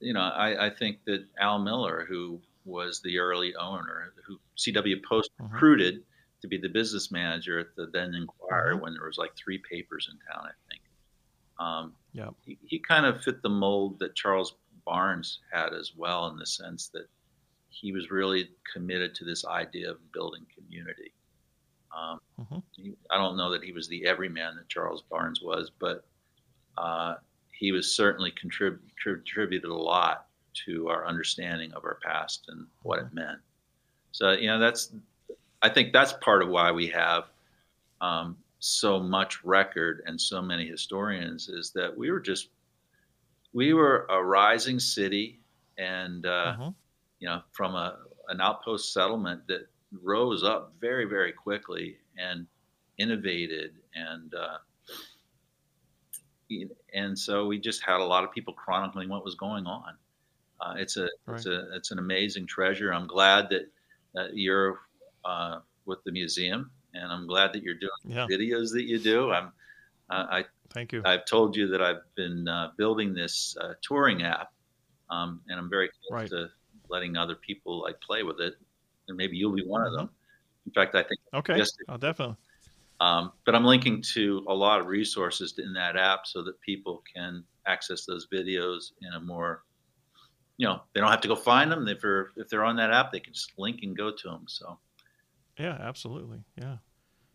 you 0.00 0.12
know, 0.12 0.20
I, 0.20 0.66
I, 0.66 0.70
think 0.70 0.98
that 1.06 1.26
Al 1.38 1.58
Miller, 1.58 2.06
who 2.08 2.40
was 2.64 3.00
the 3.02 3.18
early 3.18 3.54
owner, 3.56 4.12
who 4.26 4.38
C.W. 4.56 5.00
Post 5.06 5.30
mm-hmm. 5.40 5.52
recruited 5.52 6.02
to 6.40 6.48
be 6.48 6.58
the 6.58 6.68
business 6.68 7.10
manager 7.10 7.58
at 7.58 7.74
the 7.76 7.86
then 7.92 8.14
Enquirer 8.14 8.74
mm-hmm. 8.74 8.82
when 8.82 8.94
there 8.94 9.06
was 9.06 9.18
like 9.18 9.32
three 9.36 9.60
papers 9.70 10.08
in 10.10 10.18
town, 10.32 10.46
I 10.46 10.52
think. 10.70 10.79
Um, 11.60 11.92
yeah, 12.12 12.30
he, 12.44 12.58
he, 12.64 12.78
kind 12.78 13.04
of 13.04 13.22
fit 13.22 13.42
the 13.42 13.50
mold 13.50 13.98
that 13.98 14.14
Charles 14.14 14.54
Barnes 14.86 15.40
had 15.52 15.74
as 15.74 15.92
well, 15.94 16.28
in 16.28 16.38
the 16.38 16.46
sense 16.46 16.88
that 16.88 17.06
he 17.68 17.92
was 17.92 18.10
really 18.10 18.48
committed 18.72 19.14
to 19.16 19.24
this 19.24 19.44
idea 19.44 19.90
of 19.90 20.12
building 20.12 20.46
community. 20.56 21.12
Um, 21.96 22.20
mm-hmm. 22.40 22.58
he, 22.76 22.94
I 23.10 23.18
don't 23.18 23.36
know 23.36 23.50
that 23.50 23.62
he 23.62 23.72
was 23.72 23.88
the 23.88 24.06
everyman 24.06 24.56
that 24.56 24.68
Charles 24.68 25.02
Barnes 25.10 25.42
was, 25.42 25.70
but 25.78 26.04
uh, 26.78 27.16
he 27.52 27.72
was 27.72 27.94
certainly 27.94 28.32
contrib- 28.32 28.78
contributed 29.02 29.70
a 29.70 29.74
lot 29.74 30.26
to 30.66 30.88
our 30.88 31.06
understanding 31.06 31.72
of 31.74 31.84
our 31.84 31.98
past 32.02 32.46
and 32.48 32.66
what 32.82 32.98
it 33.00 33.06
mm-hmm. 33.06 33.16
meant. 33.16 33.38
So 34.12 34.32
you 34.32 34.48
know 34.48 34.58
that's 34.58 34.92
I 35.62 35.68
think 35.68 35.92
that's 35.92 36.14
part 36.14 36.42
of 36.42 36.48
why 36.48 36.72
we 36.72 36.86
have 36.88 37.24
um, 38.00 38.36
so 38.60 39.00
much 39.00 39.42
record 39.42 40.02
and 40.06 40.20
so 40.20 40.40
many 40.40 40.66
historians 40.66 41.48
is 41.48 41.72
that 41.72 41.96
we 41.96 42.10
were 42.10 42.20
just 42.20 42.50
we 43.52 43.72
were 43.72 44.06
a 44.10 44.22
rising 44.22 44.78
city 44.78 45.40
and 45.78 46.26
uh, 46.26 46.28
uh-huh. 46.28 46.70
you 47.18 47.28
know 47.28 47.40
from 47.52 47.74
a 47.74 47.96
an 48.28 48.40
outpost 48.40 48.92
settlement 48.92 49.40
that 49.48 49.66
rose 50.02 50.44
up 50.44 50.74
very 50.78 51.06
very 51.06 51.32
quickly 51.32 51.96
and 52.18 52.46
innovated 52.98 53.72
and 53.94 54.34
uh, 54.34 54.58
and 56.92 57.18
so 57.18 57.46
we 57.46 57.58
just 57.58 57.82
had 57.82 58.00
a 58.00 58.04
lot 58.04 58.24
of 58.24 58.32
people 58.32 58.52
chronicling 58.52 59.08
what 59.08 59.24
was 59.24 59.36
going 59.36 59.66
on. 59.66 59.94
Uh, 60.60 60.74
it's 60.76 60.96
a 60.96 61.08
right. 61.26 61.36
it's 61.36 61.46
a 61.46 61.74
it's 61.74 61.90
an 61.92 61.98
amazing 61.98 62.46
treasure. 62.46 62.92
I'm 62.92 63.06
glad 63.06 63.48
that, 63.50 63.70
that 64.14 64.30
you're 64.34 64.80
uh, 65.24 65.60
with 65.86 66.02
the 66.04 66.12
museum 66.12 66.70
and 66.94 67.12
I'm 67.12 67.26
glad 67.26 67.52
that 67.52 67.62
you're 67.62 67.74
doing 67.74 67.90
yeah. 68.04 68.26
videos 68.30 68.72
that 68.72 68.84
you 68.84 68.98
do. 68.98 69.30
I'm, 69.30 69.52
uh, 70.10 70.26
I 70.30 70.44
thank 70.72 70.92
you. 70.92 71.02
I've 71.04 71.24
told 71.24 71.56
you 71.56 71.68
that 71.68 71.82
I've 71.82 72.02
been 72.14 72.48
uh, 72.48 72.70
building 72.76 73.14
this 73.14 73.56
uh, 73.60 73.74
touring 73.82 74.22
app, 74.22 74.52
um, 75.10 75.40
and 75.48 75.58
I'm 75.58 75.70
very 75.70 75.88
close 75.88 76.22
right. 76.22 76.30
to 76.30 76.48
letting 76.88 77.16
other 77.16 77.34
people 77.34 77.82
like 77.82 78.00
play 78.00 78.22
with 78.22 78.40
it, 78.40 78.54
and 79.08 79.16
maybe 79.16 79.36
you'll 79.36 79.54
be 79.54 79.64
one 79.66 79.82
mm-hmm. 79.82 79.94
of 79.94 79.98
them. 80.00 80.10
In 80.66 80.72
fact, 80.72 80.94
I 80.94 81.02
think 81.02 81.20
okay, 81.34 81.62
oh, 81.88 81.96
definitely. 81.96 82.36
Um, 83.00 83.32
but 83.46 83.54
I'm 83.54 83.64
linking 83.64 84.02
to 84.14 84.44
a 84.46 84.54
lot 84.54 84.80
of 84.80 84.86
resources 84.86 85.54
in 85.58 85.72
that 85.72 85.96
app 85.96 86.26
so 86.26 86.42
that 86.42 86.60
people 86.60 87.02
can 87.14 87.42
access 87.66 88.04
those 88.04 88.26
videos 88.32 88.92
in 89.00 89.14
a 89.14 89.20
more, 89.20 89.62
you 90.58 90.66
know, 90.66 90.82
they 90.92 91.00
don't 91.00 91.10
have 91.10 91.22
to 91.22 91.28
go 91.28 91.34
find 91.34 91.72
them. 91.72 91.88
If 91.88 92.02
they're 92.02 92.30
if 92.36 92.48
they're 92.50 92.64
on 92.64 92.76
that 92.76 92.92
app, 92.92 93.10
they 93.10 93.20
can 93.20 93.32
just 93.32 93.52
link 93.58 93.80
and 93.82 93.96
go 93.96 94.10
to 94.10 94.28
them. 94.28 94.44
So 94.46 94.78
yeah, 95.60 95.76
absolutely. 95.80 96.44
Yeah. 96.56 96.76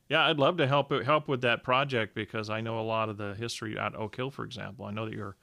Yeah, 0.09 0.28
I'd 0.28 0.38
love 0.38 0.57
to 0.57 0.67
help 0.67 0.91
help 1.03 1.28
with 1.28 1.41
that 1.41 1.63
project 1.63 2.13
because 2.13 2.49
I 2.49 2.61
know 2.61 2.80
a 2.80 2.82
lot 2.82 3.09
of 3.09 3.17
the 3.17 3.34
history 3.34 3.78
at 3.78 3.95
Oak 3.95 4.15
Hill, 4.15 4.30
for 4.30 4.45
example. 4.45 4.86
I 4.86 4.91
know 4.91 5.05
that 5.05 5.15
you're 5.15 5.36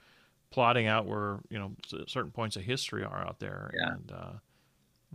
plotting 0.50 0.86
out 0.86 1.06
where 1.06 1.40
you 1.50 1.58
know 1.58 1.72
certain 2.06 2.30
points 2.30 2.54
of 2.56 2.62
history 2.62 3.02
are 3.02 3.26
out 3.26 3.40
there, 3.40 3.72
yeah. 3.74 3.92
and 3.92 4.12
uh, 4.12 4.32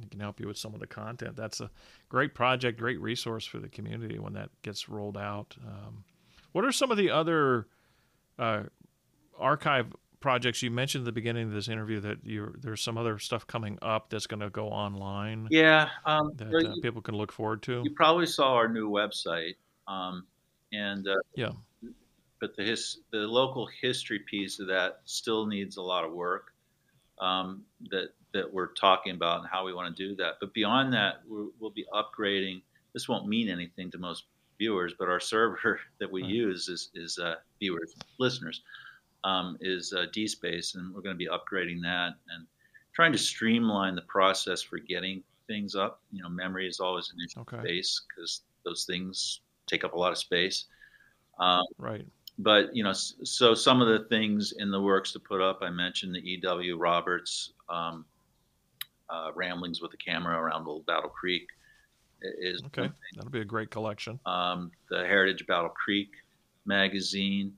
it 0.02 0.12
can 0.12 0.20
help 0.20 0.42
you 0.42 0.48
with 0.48 0.58
some 0.58 0.74
of 0.74 0.82
the 0.82 0.88
content. 0.88 1.38
That's 1.38 1.62
a 1.62 1.72
great 2.10 2.34
project, 2.34 2.78
great 2.78 3.00
resource 3.00 3.46
for 3.46 3.60
the 3.60 3.70
community 3.70 4.20
when 4.20 4.34
that 4.34 4.50
gets 4.64 4.90
rolled 4.90 5.18
out. 5.18 5.56
Um, 5.66 6.04
what 6.52 6.66
are 6.66 6.72
some 6.74 6.92
of 6.92 6.98
the 6.98 7.10
other 7.10 7.68
uh, 8.38 8.64
archive 9.40 9.88
projects. 10.20 10.62
You 10.62 10.72
mentioned 10.72 11.04
at 11.04 11.06
the 11.06 11.12
beginning 11.12 11.48
of 11.48 11.54
this 11.54 11.68
interview 11.68 12.00
that 12.02 12.26
you 12.26 12.54
there's 12.60 12.82
some 12.82 12.98
other 12.98 13.20
stuff 13.20 13.46
coming 13.48 13.78
up 13.82 14.10
that's 14.10 14.28
going 14.28 14.40
to 14.40 14.50
go 14.50 14.68
online 14.68 15.48
yeah 15.52 15.90
um, 16.06 16.32
that 16.36 16.54
uh, 16.54 16.58
you, 16.58 16.82
people 16.82 17.02
can 17.02 17.16
look 17.16 17.32
forward 17.32 17.64
to. 17.64 17.82
You 17.84 17.92
probably 17.92 18.26
saw 18.26 18.54
our 18.54 18.68
new 18.68 18.90
website 18.90 19.56
um, 19.88 20.26
and 20.72 21.08
uh, 21.08 21.16
yeah. 21.36 21.52
but 22.40 22.56
the 22.56 22.64
his 22.64 23.00
the 23.12 23.20
local 23.20 23.68
history 23.82 24.20
piece 24.20 24.60
of 24.60 24.68
that 24.68 25.02
still 25.06 25.46
needs 25.46 25.78
a 25.78 25.82
lot 25.82 26.04
of 26.04 26.12
work 26.12 26.54
um, 27.20 27.64
that 27.90 28.10
that 28.34 28.52
we're 28.52 28.74
talking 28.74 29.16
about 29.16 29.40
and 29.40 29.50
how 29.50 29.66
we 29.66 29.74
want 29.74 29.96
to 29.96 30.08
do 30.10 30.16
that. 30.18 30.36
But 30.40 30.54
beyond 30.54 30.94
that 30.94 31.22
we 31.30 31.48
will 31.60 31.72
be 31.72 31.86
upgrading. 31.94 32.62
This 32.94 33.08
won't 33.08 33.28
mean 33.28 33.48
anything 33.48 33.92
to 33.92 34.00
most 34.00 34.24
viewers 34.58 34.94
but 34.98 35.08
our 35.08 35.20
server 35.20 35.80
that 36.00 36.12
we 36.12 36.24
right. 36.24 36.32
use 36.32 36.68
is 36.68 36.90
is 36.96 37.18
uh, 37.20 37.36
viewers 37.60 37.94
listeners 38.20 38.62
um, 39.24 39.58
is 39.62 39.94
uh, 39.94 40.06
DSpace, 40.16 40.76
and 40.76 40.94
we're 40.94 41.02
going 41.02 41.16
to 41.16 41.18
be 41.18 41.28
upgrading 41.28 41.82
that 41.84 42.14
and 42.34 42.46
trying 42.94 43.12
to 43.12 43.18
streamline 43.18 43.96
the 43.96 44.02
process 44.04 44.62
for 44.62 44.80
getting 44.80 45.24
things 45.48 45.76
up. 45.76 46.02
You 46.12 46.22
know, 46.24 46.30
memory 46.30 46.68
is 46.68 46.80
always 46.80 47.12
an 47.12 47.18
issue 47.26 47.42
Okay. 47.42 47.60
space 47.68 48.02
because 48.08 48.42
those 48.66 48.86
things 48.86 49.42
take 49.68 49.84
up 49.84 49.94
a 49.94 49.98
lot 49.98 50.12
of 50.12 50.18
space. 50.18 50.66
Um, 51.40 51.64
Right. 51.78 52.06
but 52.40 52.76
you 52.76 52.84
know, 52.84 52.94
so 52.94 53.54
some 53.54 53.82
of 53.82 53.88
the 53.88 54.08
things 54.10 54.54
in 54.58 54.72
the 54.72 54.82
works 54.82 55.12
to 55.14 55.20
put 55.20 55.42
up, 55.42 55.60
I 55.62 55.70
mentioned 55.70 56.16
the 56.16 56.20
E.W. 56.20 56.78
Roberts 56.78 57.54
um, 57.70 58.06
uh, 59.10 59.32
ramblings 59.36 59.82
with 59.82 59.92
the 59.92 59.98
camera 59.98 60.38
around 60.38 60.68
Old 60.68 60.86
Battle 60.86 61.10
Creek 61.10 61.48
is 62.22 62.64
Okay. 62.68 62.90
That'll 63.16 63.30
be 63.30 63.42
a 63.42 63.46
great 63.46 63.70
collection. 63.70 64.20
um, 64.26 64.72
the 64.90 65.06
Heritage 65.06 65.46
Battle 65.48 65.70
Creek 65.70 66.10
magazine. 66.66 67.54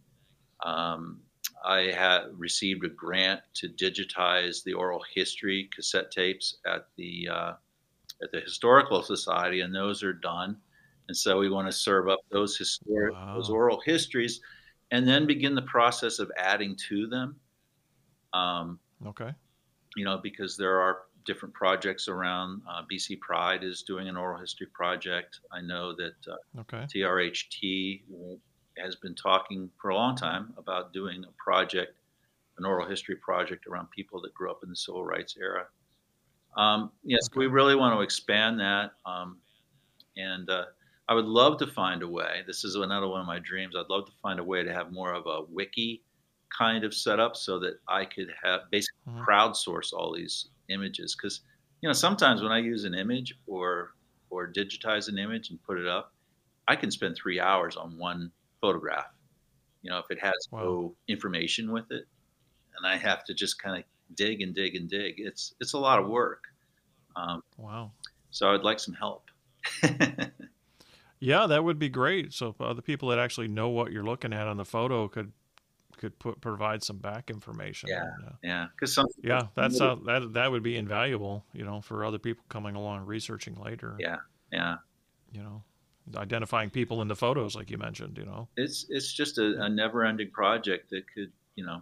Um, 0.66 1.22
I 1.66 1.92
had 1.92 2.28
received 2.38 2.86
a 2.86 2.90
grant 2.90 3.42
to 3.56 3.70
digitize 3.70 4.64
the 4.64 4.74
oral 4.74 5.04
history 5.14 5.70
cassette 5.76 6.12
tapes 6.12 6.58
at 6.66 6.88
the 6.96 7.28
uh, 7.30 7.54
at 8.22 8.32
the 8.32 8.42
Historical 8.42 9.02
Society, 9.02 9.62
and 9.62 9.74
those 9.74 10.04
are 10.04 10.14
done. 10.14 10.58
And 11.08 11.18
so 11.18 11.40
we 11.40 11.50
want 11.50 11.68
to 11.68 11.72
serve 11.72 12.08
up 12.08 12.20
those 12.32 12.58
historic 12.58 13.16
those 13.34 13.50
oral 13.50 13.82
histories, 13.86 14.42
and 14.92 15.08
then 15.08 15.26
begin 15.26 15.56
the 15.56 15.64
process 15.64 16.20
of 16.20 16.32
adding 16.38 16.76
to 16.90 17.08
them. 17.08 17.40
Um, 18.34 18.80
Okay. 19.06 19.34
you 19.96 20.06
know, 20.06 20.18
because 20.22 20.58
there 20.58 20.80
are 20.82 21.04
different 21.26 21.54
projects 21.56 22.08
around. 22.08 22.62
Uh, 22.70 22.84
BC 22.92 23.20
Pride 23.20 23.64
is 23.64 23.84
doing 23.84 24.08
an 24.08 24.18
oral 24.18 24.40
history 24.40 24.68
project. 24.68 25.40
I 25.52 25.62
know 25.62 25.96
that 25.96 26.16
uh, 26.28 26.60
Okay. 26.62 26.86
TRHT 26.94 28.04
has 28.80 28.96
been 28.96 29.16
talking 29.16 29.72
for 29.82 29.90
a 29.90 29.96
long 29.96 30.16
time 30.16 30.54
about 30.58 30.94
doing 30.94 31.24
a 31.26 31.32
project, 31.44 32.00
an 32.58 32.66
oral 32.66 32.88
history 32.90 33.16
project 33.18 33.68
around 33.68 33.92
people 33.92 34.22
that 34.22 34.34
grew 34.34 34.52
up 34.52 34.62
in 34.64 34.70
the 34.70 34.76
civil 34.76 35.06
rights 35.06 35.38
era. 35.40 35.68
Um, 36.58 36.92
yes, 37.04 37.22
Okay. 37.22 37.36
we 37.36 37.48
really 37.48 37.76
want 37.76 37.96
to 37.98 38.02
expand 38.02 38.60
that. 38.60 38.94
Um, 39.06 39.42
and 40.18 40.50
uh, 40.50 40.68
I 41.08 41.14
would 41.14 41.26
love 41.26 41.58
to 41.60 41.68
find 41.68 42.04
a 42.04 42.08
way. 42.08 42.44
This 42.48 42.64
is 42.64 42.76
another 42.76 43.08
one 43.08 43.22
of 43.22 43.28
my 43.28 43.40
dreams. 43.40 43.76
I'd 43.76 43.90
love 43.90 44.06
to 44.08 44.14
find 44.22 44.40
a 44.40 44.44
way 44.44 44.64
to 44.64 44.74
have 44.74 44.92
more 44.92 45.14
of 45.14 45.28
a 45.28 45.44
wiki 45.44 46.04
kind 46.58 46.84
of 46.84 46.94
setup 46.94 47.36
so 47.36 47.60
that 47.60 47.80
I 47.88 48.06
could 48.06 48.32
have 48.44 48.64
basically 48.72 48.96
Mhm. 49.06 49.30
crowdsource 49.30 49.94
all 49.94 50.14
these 50.14 50.50
images. 50.70 51.16
Because 51.16 51.42
you 51.82 51.90
know 51.90 51.94
sometimes 51.94 52.42
when 52.42 52.52
I 52.52 52.60
use 52.60 52.84
an 52.84 52.96
image 52.96 53.36
or 53.48 53.92
or 54.30 54.52
digitize 54.52 55.10
an 55.10 55.18
image 55.18 55.50
and 55.50 55.62
put 55.64 55.80
it 55.80 55.88
up, 55.88 56.14
I 56.68 56.76
can 56.76 56.92
spend 56.92 57.16
three 57.16 57.40
hours 57.40 57.76
on 57.78 57.98
one 57.98 58.32
photograph. 58.62 59.08
You 59.82 59.92
know, 59.92 60.00
if 60.00 60.06
it 60.12 60.20
has 60.20 60.34
Wow. 60.52 60.64
no 60.64 60.96
information 61.08 61.72
with 61.72 61.92
it, 61.92 62.06
and 62.78 62.86
I 62.88 62.98
have 62.98 63.24
to 63.26 63.34
just 63.34 63.62
kind 63.62 63.78
of 63.80 64.16
dig 64.16 64.42
and 64.42 64.54
dig 64.56 64.76
and 64.76 64.90
dig. 64.90 65.16
It's 65.20 65.56
it's 65.60 65.74
a 65.74 65.80
lot 65.80 66.00
of 66.00 66.08
work. 66.08 66.44
Um, 67.16 67.42
Wow. 67.58 67.92
so 68.32 68.54
I'd 68.54 68.64
like 68.64 68.80
some 68.80 68.94
help. 68.94 69.30
Yeah, 71.20 71.48
that 71.48 71.64
would 71.64 71.80
be 71.80 71.90
great. 71.90 72.34
So 72.34 72.56
other 72.60 72.82
people 72.82 73.10
that 73.10 73.20
actually 73.20 73.50
know 73.50 73.70
what 73.70 73.92
you're 73.92 74.04
looking 74.04 74.34
at 74.34 74.48
on 74.48 74.58
the 74.58 74.66
photo 74.66 75.08
could 75.08 75.34
could 75.98 76.18
put 76.18 76.40
provide 76.40 76.82
some 76.82 76.98
back 76.98 77.30
information. 77.30 77.90
Yeah. 77.90 78.04
And, 78.04 78.26
uh, 78.30 78.32
yeah, 78.42 78.68
because 78.74 78.94
some 78.94 79.08
yeah, 79.22 79.48
that's 79.54 79.82
uh, 79.82 79.96
that 80.06 80.34
that 80.34 80.52
would 80.52 80.64
be 80.64 80.78
invaluable, 80.78 81.46
you 81.52 81.66
know, 81.66 81.82
for 81.82 82.06
other 82.06 82.20
people 82.20 82.46
coming 82.48 82.76
along 82.76 83.06
researching 83.06 83.56
later. 83.56 83.98
Yeah. 84.00 84.18
yeah. 84.52 84.78
You 85.34 85.44
know, 85.44 85.64
identifying 86.16 86.70
people 86.70 87.02
in 87.02 87.08
the 87.08 87.16
photos 87.16 87.56
like 87.56 87.70
you 87.72 87.78
mentioned, 87.78 88.18
you 88.18 88.26
know. 88.26 88.50
It's 88.56 88.86
it's 88.90 89.12
just 89.14 89.38
a, 89.38 89.62
a 89.64 89.70
never-ending 89.70 90.32
project 90.32 90.90
that 90.90 91.04
could 91.14 91.32
you 91.56 91.66
know 91.66 91.82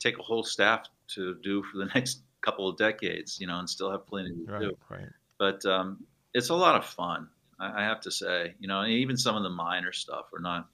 take 0.00 0.18
a 0.18 0.22
whole 0.22 0.42
staff 0.44 0.88
to 1.14 1.34
do 1.42 1.62
for 1.64 1.78
the 1.78 1.86
next 1.94 2.24
couple 2.42 2.68
of 2.68 2.76
decades. 2.76 3.38
You 3.40 3.46
know, 3.46 3.58
and 3.58 3.68
still 3.68 3.90
have 3.90 4.06
plenty 4.06 4.30
to 4.30 4.46
Right, 4.46 4.70
do. 4.70 4.76
right. 4.88 5.08
But 5.38 5.64
um, 5.66 6.06
it's 6.34 6.50
a 6.50 6.54
lot 6.54 6.76
of 6.76 6.86
fun. 6.86 7.30
I, 7.60 7.82
I 7.82 7.84
have 7.84 8.00
to 8.02 8.10
say. 8.10 8.54
You 8.58 8.68
know, 8.68 8.84
even 8.86 9.16
some 9.16 9.36
of 9.36 9.42
the 9.42 9.50
minor 9.50 9.92
stuff 9.92 10.26
are 10.34 10.40
not 10.40 10.68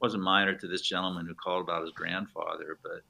wasn't 0.00 0.22
minor 0.24 0.56
to 0.58 0.68
this 0.68 0.82
gentleman 0.82 1.26
who 1.26 1.34
called 1.34 1.64
about 1.64 1.82
his 1.82 1.92
grandfather, 1.92 2.78
but 2.82 3.02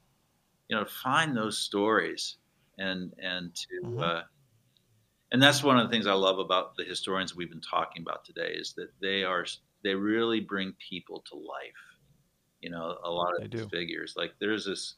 you 0.68 0.76
know, 0.76 0.84
find 0.84 1.36
those 1.36 1.58
stories 1.58 2.38
and 2.78 3.14
and 3.18 3.54
to 3.54 3.66
Mhm. 3.82 4.04
uh, 4.04 4.22
and 5.34 5.42
that's 5.42 5.64
one 5.64 5.76
of 5.76 5.84
the 5.84 5.90
things 5.90 6.06
I 6.06 6.12
love 6.12 6.38
about 6.38 6.76
the 6.76 6.84
historians 6.84 7.34
we've 7.34 7.50
been 7.50 7.60
talking 7.60 8.02
about 8.02 8.24
today 8.24 8.54
is 8.54 8.72
that 8.74 8.90
they 9.02 9.24
are 9.24 9.44
they 9.82 9.92
really 9.92 10.38
bring 10.38 10.74
people 10.88 11.24
to 11.28 11.34
life. 11.34 11.74
You 12.60 12.70
know, 12.70 12.96
a 13.02 13.10
lot 13.10 13.32
of 13.42 13.50
these 13.50 13.66
figures. 13.66 14.14
Like 14.16 14.34
there's 14.38 14.64
this. 14.64 14.94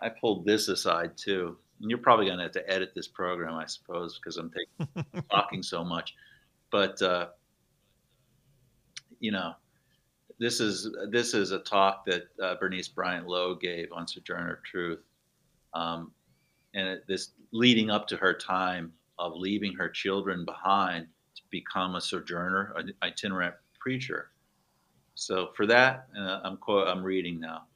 I 0.00 0.08
pulled 0.08 0.46
this 0.46 0.68
aside 0.68 1.18
too, 1.18 1.58
and 1.82 1.90
you're 1.90 1.98
probably 1.98 2.24
going 2.24 2.38
to 2.38 2.44
have 2.44 2.52
to 2.52 2.70
edit 2.70 2.92
this 2.96 3.08
program, 3.08 3.54
I 3.54 3.66
suppose, 3.66 4.18
because 4.18 4.38
I'm 4.38 4.50
taking, 4.50 5.22
talking 5.30 5.62
so 5.62 5.84
much. 5.84 6.14
But 6.70 7.02
uh, 7.02 7.26
you 9.20 9.32
know, 9.32 9.52
this 10.38 10.60
is 10.60 10.96
this 11.10 11.34
is 11.34 11.50
a 11.50 11.58
talk 11.58 12.06
that 12.06 12.22
uh, 12.42 12.54
Bernice 12.54 12.88
Bryant 12.88 13.26
Lowe 13.26 13.54
gave 13.54 13.92
on 13.92 14.08
Sojourner 14.08 14.60
Truth, 14.64 15.02
um, 15.74 16.10
and 16.72 16.88
it, 16.88 17.04
this 17.06 17.32
leading 17.52 17.90
up 17.90 18.08
to 18.08 18.16
her 18.16 18.32
time 18.32 18.94
of 19.22 19.34
leaving 19.36 19.74
her 19.74 19.88
children 19.88 20.44
behind 20.44 21.08
to 21.36 21.42
become 21.50 21.94
a 21.94 22.00
sojourner, 22.02 22.74
an 22.76 22.92
itinerant 23.02 23.54
preacher. 23.80 24.32
So 25.14 25.52
for 25.54 25.66
that, 25.66 26.08
uh, 26.16 26.40
I'm 26.44 26.58
quote, 26.58 26.88
I'm 26.88 27.02
reading 27.04 27.40
now. 27.40 27.68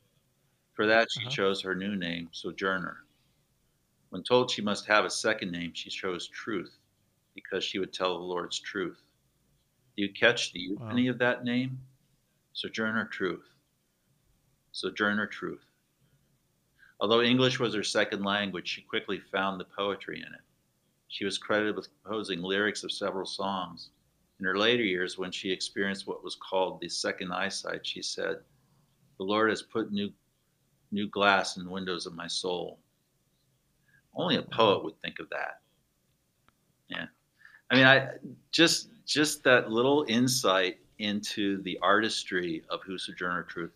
For 0.74 0.86
that, 0.86 1.08
she 1.10 1.26
Uh-huh. 1.26 1.30
chose 1.30 1.62
her 1.62 1.74
new 1.74 1.96
name, 1.96 2.30
Sojourner. 2.32 3.04
When 4.10 4.22
told 4.24 4.50
she 4.50 4.62
must 4.62 4.86
have 4.86 5.04
a 5.04 5.10
second 5.10 5.52
name, 5.52 5.72
she 5.74 5.90
chose 5.90 6.28
Truth, 6.28 6.78
because 7.34 7.64
she 7.64 7.78
would 7.78 7.92
tell 7.92 8.18
the 8.18 8.24
Lord's 8.24 8.58
truth. 8.58 9.02
Do 9.96 10.02
you 10.02 10.12
catch 10.12 10.52
the 10.52 10.60
Wow. 10.76 10.90
euphony 10.90 11.08
of 11.08 11.18
that 11.18 11.44
name? 11.44 11.80
Sojourner 12.52 13.06
Truth. 13.06 13.46
Sojourner 14.72 15.26
Truth. 15.26 15.64
Although 17.00 17.22
English 17.22 17.58
was 17.60 17.74
her 17.74 17.84
second 17.84 18.24
language, 18.24 18.68
she 18.68 18.82
quickly 18.82 19.20
found 19.20 19.60
the 19.60 19.64
poetry 19.66 20.18
in 20.20 20.32
it. 20.34 20.45
She 21.16 21.24
was 21.24 21.38
credited 21.38 21.76
with 21.76 21.88
composing 22.02 22.42
lyrics 22.42 22.84
of 22.84 22.92
several 22.92 23.24
songs. 23.24 23.88
In 24.38 24.44
her 24.44 24.58
later 24.58 24.82
years, 24.82 25.16
when 25.16 25.32
she 25.32 25.50
experienced 25.50 26.06
what 26.06 26.22
was 26.22 26.34
called 26.34 26.78
the 26.78 26.90
second 26.90 27.32
eyesight, 27.32 27.86
she 27.86 28.02
said, 28.02 28.36
The 29.16 29.24
Lord 29.24 29.48
has 29.48 29.62
put 29.62 29.90
new, 29.90 30.12
new 30.92 31.08
glass 31.08 31.56
in 31.56 31.64
the 31.64 31.70
windows 31.70 32.04
of 32.04 32.14
my 32.14 32.26
soul. 32.26 32.78
Only 34.14 34.36
a 34.36 34.42
poet 34.42 34.84
would 34.84 35.00
think 35.00 35.18
of 35.18 35.30
that. 35.30 35.62
Yeah. 36.88 37.06
I 37.70 37.74
mean, 37.76 37.86
I 37.86 38.08
just 38.52 38.90
just 39.06 39.42
that 39.44 39.70
little 39.70 40.04
insight 40.08 40.80
into 40.98 41.62
the 41.62 41.78
artistry 41.80 42.62
of 42.68 42.82
who 42.82 42.98
Sojourner 42.98 43.44
Truth 43.44 43.72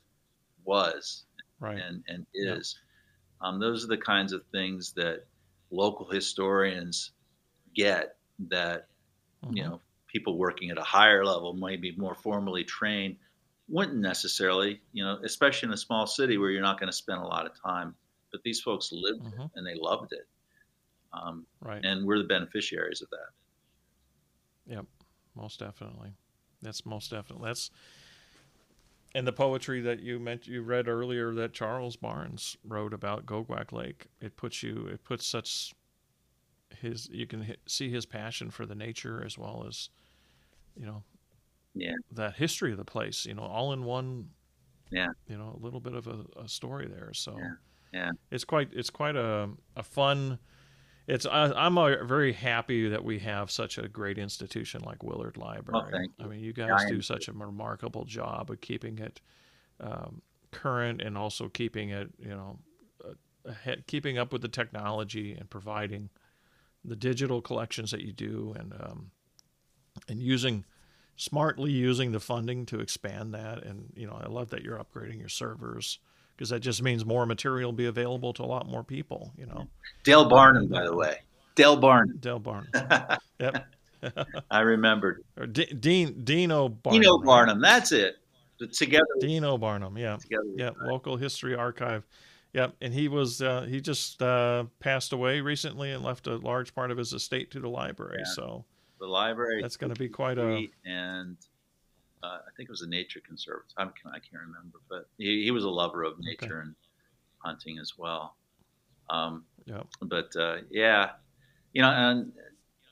was 0.66 1.24
Right. 1.59 1.78
and, 1.78 2.05
and 2.07 2.26
Yeah. 2.34 2.57
is. 2.57 2.78
Um, 3.41 3.59
those 3.59 3.82
are 3.82 3.88
the 3.88 3.97
kinds 3.97 4.34
of 4.34 4.45
things 4.53 4.93
that 4.93 5.24
local 5.70 6.07
historians 6.11 7.12
get 7.75 8.16
that 8.51 8.89
you 9.53 9.62
Mhm. 9.62 9.64
know 9.64 9.81
people 10.09 10.39
working 10.39 10.71
at 10.71 10.79
a 10.79 10.83
higher 10.83 11.25
level, 11.25 11.55
maybe 11.55 11.93
more 11.97 12.14
formally 12.14 12.64
trained, 12.64 13.16
wouldn't 13.68 13.99
necessarily. 13.99 14.81
You 14.93 15.05
know, 15.05 15.21
especially 15.25 15.68
in 15.68 15.73
a 15.73 15.77
small 15.79 16.07
city 16.07 16.39
where 16.39 16.51
you're 16.51 16.62
not 16.62 16.79
going 16.81 16.91
to 16.91 16.97
spend 16.97 17.21
a 17.21 17.27
lot 17.27 17.47
of 17.47 17.53
time. 17.61 17.95
But 18.33 18.43
these 18.45 18.61
folks 18.61 18.91
lived 18.93 19.23
Mhm. 19.25 19.51
and 19.55 19.66
they 19.66 19.75
loved 19.75 20.12
it, 20.12 20.29
um, 21.12 21.47
Right. 21.61 21.85
and 21.85 22.07
we're 22.07 22.18
the 22.18 22.25
beneficiaries 22.25 23.03
of 23.03 23.11
that. 23.11 23.31
Yep, 24.66 24.87
most 25.35 25.59
definitely. 25.61 26.12
That's 26.62 26.85
most 26.87 27.11
definitely. 27.11 27.47
That's 27.49 27.71
and 29.14 29.27
the 29.27 29.33
poetry 29.33 29.81
that 29.81 30.01
you 30.01 30.18
meant 30.21 30.47
you 30.47 30.62
read 30.62 30.87
earlier 30.87 31.33
that 31.35 31.53
Charles 31.53 31.97
Barnes 31.97 32.57
wrote 32.64 32.95
about 32.95 33.27
Goguac 33.27 33.73
Lake. 33.73 34.07
It 34.21 34.37
puts 34.37 34.62
you. 34.62 34.87
It 34.87 35.03
puts 35.05 35.27
such 35.27 35.75
his. 36.81 37.09
You 37.11 37.27
can 37.27 37.55
see 37.66 37.91
his 37.91 38.07
passion 38.07 38.51
for 38.51 38.66
the 38.66 38.75
nature 38.75 39.23
as 39.25 39.37
well 39.39 39.64
as, 39.68 39.91
you 40.77 40.87
know, 40.87 41.03
Yeah. 41.75 41.95
that 42.12 42.35
history 42.37 42.73
of 42.73 42.79
the 42.79 42.85
place. 42.85 43.27
You 43.27 43.35
know, 43.35 43.43
all 43.43 43.73
in 43.73 43.85
one. 43.85 44.31
Yeah. 44.91 45.09
You 45.29 45.39
know, 45.39 45.57
a 45.61 45.64
little 45.64 45.81
bit 45.81 45.95
of 45.95 46.07
a, 46.07 46.25
a 46.45 46.49
story 46.49 46.87
there. 46.89 47.12
So. 47.14 47.37
Yeah. 47.39 47.51
Yeah. 47.93 48.11
It's 48.31 48.45
quite. 48.45 48.68
It's 48.73 48.91
quite 48.91 49.16
a 49.16 49.51
a 49.77 49.83
fun. 49.83 50.39
It's 51.09 51.27
I, 51.27 51.51
I'm 51.53 51.77
uh 51.77 52.05
very 52.05 52.33
happy 52.33 52.89
that 52.89 53.03
we 53.03 53.18
have 53.18 53.51
such 53.51 53.79
a 53.79 53.89
great 53.89 54.16
institution 54.16 54.83
like 54.83 55.03
Willard 55.03 55.37
Library. 55.37 55.91
thank 55.91 56.12
I 56.21 56.27
mean, 56.29 56.39
you 56.39 56.53
guys 56.53 56.71
I 56.87 56.89
do 56.89 57.01
such 57.03 57.27
a 57.27 57.33
remarkable 57.33 58.05
job 58.05 58.49
of 58.51 58.61
keeping 58.61 58.99
it 58.99 59.21
um, 59.81 60.23
current 60.53 61.01
and 61.01 61.18
also 61.18 61.49
keeping 61.49 61.91
it, 61.91 62.11
you 62.18 62.29
know, 62.29 62.59
uh, 63.05 63.14
ahead, 63.45 63.85
keeping 63.89 64.18
up 64.18 64.33
with 64.33 64.43
the 64.43 64.49
technology 64.49 65.33
and 65.33 65.51
providing 65.51 66.11
the 66.85 66.97
digital 66.97 67.41
collections 67.41 67.91
that 67.91 68.03
you 68.03 68.12
do, 68.12 68.55
and 68.59 68.72
um, 68.81 69.11
and 70.09 70.20
using 70.20 70.64
smartly 71.16 71.70
using 71.70 72.12
the 72.12 72.20
funding 72.20 72.64
to 72.66 72.81
expand 72.81 73.35
that. 73.35 73.62
And 73.62 73.93
you 73.95 74.07
know, 74.07 74.18
I 74.22 74.28
love 74.28 74.51
that 74.51 74.62
you're 74.62 74.78
upgrading 74.78 75.18
your 75.18 75.28
servers 75.28 75.99
because 76.35 76.49
that 76.51 76.61
just 76.61 76.83
means 76.83 77.05
more 77.05 77.26
material 77.26 77.70
will 77.70 77.76
be 77.76 77.87
available 77.87 78.33
to 78.35 78.43
a 78.43 78.47
lot 78.47 78.66
more 78.66 78.83
people. 78.83 79.33
You 79.37 79.47
know. 79.47 79.68
Dale 80.05 80.28
Barnum, 80.28 80.68
by 80.68 80.85
the 80.85 80.97
way. 80.97 81.18
Dale 81.55 81.76
Barnum. 81.76 82.16
Dale 82.18 82.39
Barnum. 82.39 82.68
yep. 83.39 83.66
I 84.51 84.61
remembered. 84.61 85.22
Or 85.37 85.47
D- 85.47 85.66
Dean 85.66 86.24
Dino 86.24 86.68
Barnum. 86.70 87.03
Dino 87.03 87.18
Barnum. 87.18 87.61
That's 87.61 87.93
it. 87.93 88.16
Together. 88.72 89.05
Dino 89.20 89.59
Barnum. 89.59 89.99
Yeah. 89.99 90.16
Together. 90.16 90.45
Yeah. 90.57 90.70
Local 90.83 91.16
History 91.16 91.55
Archive. 91.55 92.07
Yep. 92.53 92.76
And 92.80 92.92
he 92.92 93.09
was 93.09 93.40
uh, 93.40 93.66
he 93.68 93.80
just 93.80 94.20
uh, 94.22 94.64
passed 94.80 95.12
away 95.12 95.40
recently 95.40 95.92
and 95.92 96.03
left 96.03 96.26
a 96.26 96.36
large 96.36 96.74
part 96.74 96.90
of 96.90 96.98
his 96.98 97.12
estate 97.12 97.51
to 97.53 97.61
the 97.61 97.68
library. 97.68 98.18
Yeah. 98.18 98.32
So 98.32 98.64
the 98.98 99.07
library. 99.07 99.62
That's 99.62 99.76
going 99.76 99.92
to 99.92 99.98
be 99.98 100.09
quite 100.09 100.38
a. 100.38 100.68
And 100.84 101.36
uh, 102.22 102.26
I 102.26 102.51
think 102.57 102.68
it 102.68 102.72
was 102.72 102.82
a 102.82 102.88
nature 102.88 103.20
conservative. 103.26 103.72
I 103.76 103.84
can't, 103.84 103.94
I 104.07 104.18
can't 104.18 104.42
remember, 104.46 104.78
but 104.88 105.09
he, 105.16 105.44
he 105.44 105.51
was 105.51 105.64
a 105.64 105.70
lover 105.70 106.03
of 106.03 106.14
nature 106.20 106.59
okay. 106.59 106.66
and 106.66 106.74
hunting 107.38 107.78
as 107.78 107.94
well. 107.96 108.36
Um, 109.09 109.44
yeah. 109.64 109.82
But 110.03 110.34
uh, 110.36 110.59
yeah, 110.70 111.11
you 111.72 111.82
know, 111.82 111.90
and 111.90 112.32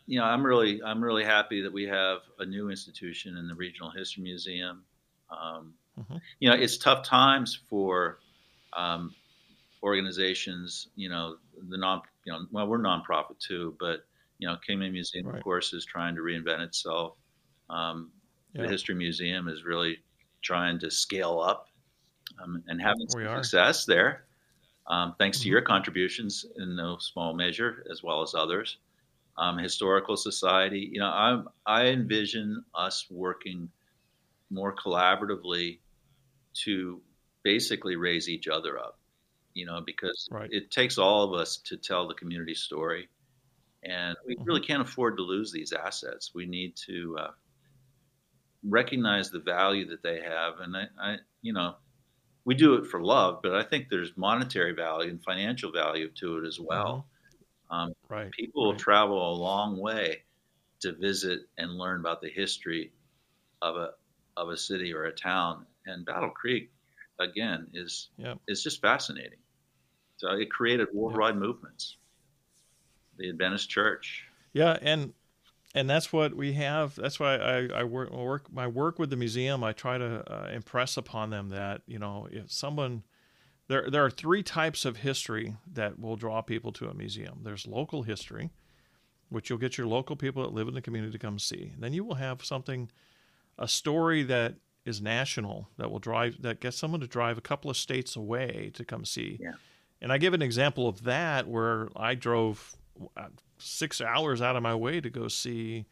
you 0.07 0.19
know, 0.19 0.25
I'm 0.25 0.45
really 0.45 0.83
I'm 0.83 1.05
really 1.05 1.25
happy 1.25 1.61
that 1.63 1.73
we 1.73 1.85
have 1.85 2.19
a 2.39 2.47
new 2.47 2.71
institution 2.71 3.37
in 3.37 3.47
the 3.47 3.55
Regional 3.55 3.91
History 3.91 4.23
Museum. 4.23 4.83
Um, 5.31 5.75
mm-hmm. 6.01 6.17
You 6.41 6.51
know, 6.51 6.57
it's 6.57 6.79
tough 6.79 7.05
times 7.05 7.59
for 7.69 8.19
um, 8.75 9.15
organizations. 9.83 10.89
You 10.97 11.09
know, 11.09 11.37
the 11.69 11.79
non 11.79 12.03
you 12.25 12.33
know 12.33 12.41
well 12.51 12.67
we're 12.67 12.79
nonprofit 12.79 13.39
too, 13.39 13.77
but 13.79 14.01
you 14.39 14.49
know, 14.49 14.57
Kingman 14.67 14.93
Museum 14.93 15.27
right. 15.27 15.37
of 15.37 15.43
course 15.43 15.73
is 15.73 15.85
trying 15.85 16.15
to 16.15 16.21
reinvent 16.21 16.61
itself. 16.61 17.17
Um, 17.71 18.11
yeah. 18.55 18.63
The 18.63 18.69
History 18.69 18.95
Museum 18.95 19.49
is 19.49 19.65
really 19.65 19.99
trying 20.43 20.79
to 20.81 20.91
scale 20.91 21.41
up 21.41 21.67
um, 22.43 22.63
and 22.69 22.81
having 22.81 23.09
some 23.09 23.23
success 23.43 23.85
there. 23.85 24.25
Um, 24.87 25.15
thanks 25.19 25.39
mm-hmm. 25.39 25.45
to 25.45 25.49
your 25.51 25.63
contributions 25.63 26.47
in 26.57 26.77
no 26.77 26.97
small 26.99 27.35
measure, 27.35 27.85
as 27.91 28.03
well 28.03 28.23
as 28.23 28.35
others 28.35 28.79
um, 29.39 29.57
historical 29.57 30.17
society. 30.17 30.91
You 30.93 31.01
know, 31.01 31.07
I 31.07 31.43
I 31.65 31.87
envision 31.87 32.65
us 32.75 33.07
working 33.11 33.71
more 34.51 34.75
collaboratively 34.75 35.79
to 36.65 37.01
basically 37.45 37.97
raise 37.97 38.29
each 38.29 38.49
other 38.49 38.79
up. 38.79 38.98
You 39.59 39.67
know, 39.67 39.81
because 39.85 40.29
right. 40.31 40.49
it 40.53 40.71
takes 40.71 40.99
all 40.99 41.25
of 41.25 41.39
us 41.39 41.59
to 41.65 41.77
tell 41.77 42.09
the 42.09 42.15
community 42.15 42.55
story, 42.55 43.09
and 43.83 44.17
we 44.27 44.35
mm-hmm. 44.35 44.45
really 44.45 44.61
can't 44.61 44.83
afford 44.83 45.17
to 45.17 45.23
lose 45.23 45.53
these 45.53 45.73
assets. 45.73 46.33
We 46.35 46.47
need 46.47 46.77
to 46.87 47.17
uh, 47.19 47.31
recognize 48.63 49.31
the 49.31 49.41
value 49.41 49.89
that 49.89 50.03
they 50.03 50.21
have, 50.21 50.61
and 50.61 50.77
I, 50.77 50.85
I, 51.01 51.17
you 51.43 51.53
know, 51.53 51.75
we 52.45 52.55
do 52.55 52.75
it 52.75 52.87
for 52.87 53.03
love, 53.03 53.41
but 53.43 53.55
I 53.55 53.63
think 53.63 53.89
there's 53.89 54.17
monetary 54.17 54.75
value 54.75 55.11
and 55.11 55.23
financial 55.23 55.73
value 55.73 56.11
to 56.21 56.39
it 56.39 56.47
as 56.47 56.59
well. 56.61 56.93
Mm-hmm 56.93 57.15
um, 57.71 57.93
right. 58.09 58.31
People 58.31 58.73
right. 58.73 58.79
travel 58.79 59.33
a 59.33 59.37
long 59.37 59.79
way 59.79 60.23
to 60.81 60.93
visit 60.93 61.41
and 61.59 61.73
learn 61.73 62.01
about 62.01 62.21
the 62.21 62.31
history 62.31 62.93
of 63.63 63.77
a 63.77 63.91
of 64.37 64.49
a 64.51 64.57
city 64.57 64.95
or 64.95 65.05
a 65.05 65.13
town. 65.13 65.67
And 65.87 66.07
Battle 66.07 66.31
Creek, 66.31 66.71
again, 67.19 67.69
is 67.75 68.09
yep. 68.17 68.39
is 68.49 68.63
just 68.63 68.81
fascinating. 68.81 69.39
So 70.19 70.33
it 70.33 70.51
created 70.51 70.89
worldwide 70.93 71.35
yep. 71.35 71.43
movements. 71.43 71.97
The 73.19 73.31
Adventist 73.31 73.71
Church. 73.71 74.25
Yeah, 74.53 74.77
and 74.83 75.15
and 75.75 75.89
that's 75.89 76.13
what 76.13 76.35
we 76.35 76.55
have. 76.55 76.95
That's 76.97 77.21
why 77.21 77.37
I, 77.37 77.69
I 77.69 77.85
work, 77.85 78.11
work 78.11 78.53
my 78.53 78.67
work 78.67 78.99
with 78.99 79.11
the 79.11 79.17
museum. 79.17 79.63
I 79.63 79.73
try 79.73 79.97
to 79.97 80.33
uh, 80.33 80.49
impress 80.51 80.97
upon 80.97 81.31
them 81.31 81.51
that 81.51 81.83
you 81.87 81.99
know 81.99 82.29
if 82.31 82.51
someone 82.51 83.05
there 83.69 83.89
there 83.91 84.05
are 84.05 84.11
three 84.11 84.43
types 84.43 84.85
of 84.85 84.99
history 84.99 85.57
that 85.73 85.99
will 86.01 86.17
draw 86.17 86.43
people 86.43 86.73
to 86.73 86.89
a 86.89 86.95
museum. 86.95 87.41
There's 87.43 87.67
local 87.67 88.03
history, 88.03 88.51
which 89.29 89.51
you'll 89.51 89.59
get 89.59 89.79
your 89.79 89.87
local 89.87 90.17
people 90.17 90.43
that 90.43 90.53
live 90.53 90.69
in 90.69 90.75
the 90.75 90.83
community 90.83 91.13
to 91.13 91.19
come 91.19 91.39
see. 91.39 91.75
Then 91.79 91.93
you 91.93 92.03
will 92.03 92.17
have 92.17 92.45
something, 92.45 92.91
a 93.59 93.69
story 93.69 94.23
that 94.25 94.57
is 94.85 95.03
national 95.03 95.69
that 95.77 95.91
will 95.91 95.99
drive 95.99 96.41
that 96.43 96.61
gets 96.61 96.79
someone 96.79 97.01
to 97.01 97.07
drive 97.07 97.37
a 97.37 97.43
couple 97.43 97.71
of 97.71 97.77
states 97.77 98.17
away 98.17 98.71
to 98.75 98.85
come 98.85 99.05
see. 99.05 99.39
Yeah. 99.41 99.53
And 100.01 100.13
I 100.13 100.19
give 100.19 100.35
an 100.35 100.43
example 100.43 100.89
of 100.89 101.05
that 101.05 101.49
where 101.49 101.89
I 101.97 102.15
drove 102.15 102.77
uh, 103.17 103.29
six 103.59 104.01
hours 104.01 104.41
out 104.41 104.57
of 104.57 104.63
my 104.63 104.75
way 104.75 105.01
to 105.01 105.11
go 105.11 105.29
see 105.29 105.87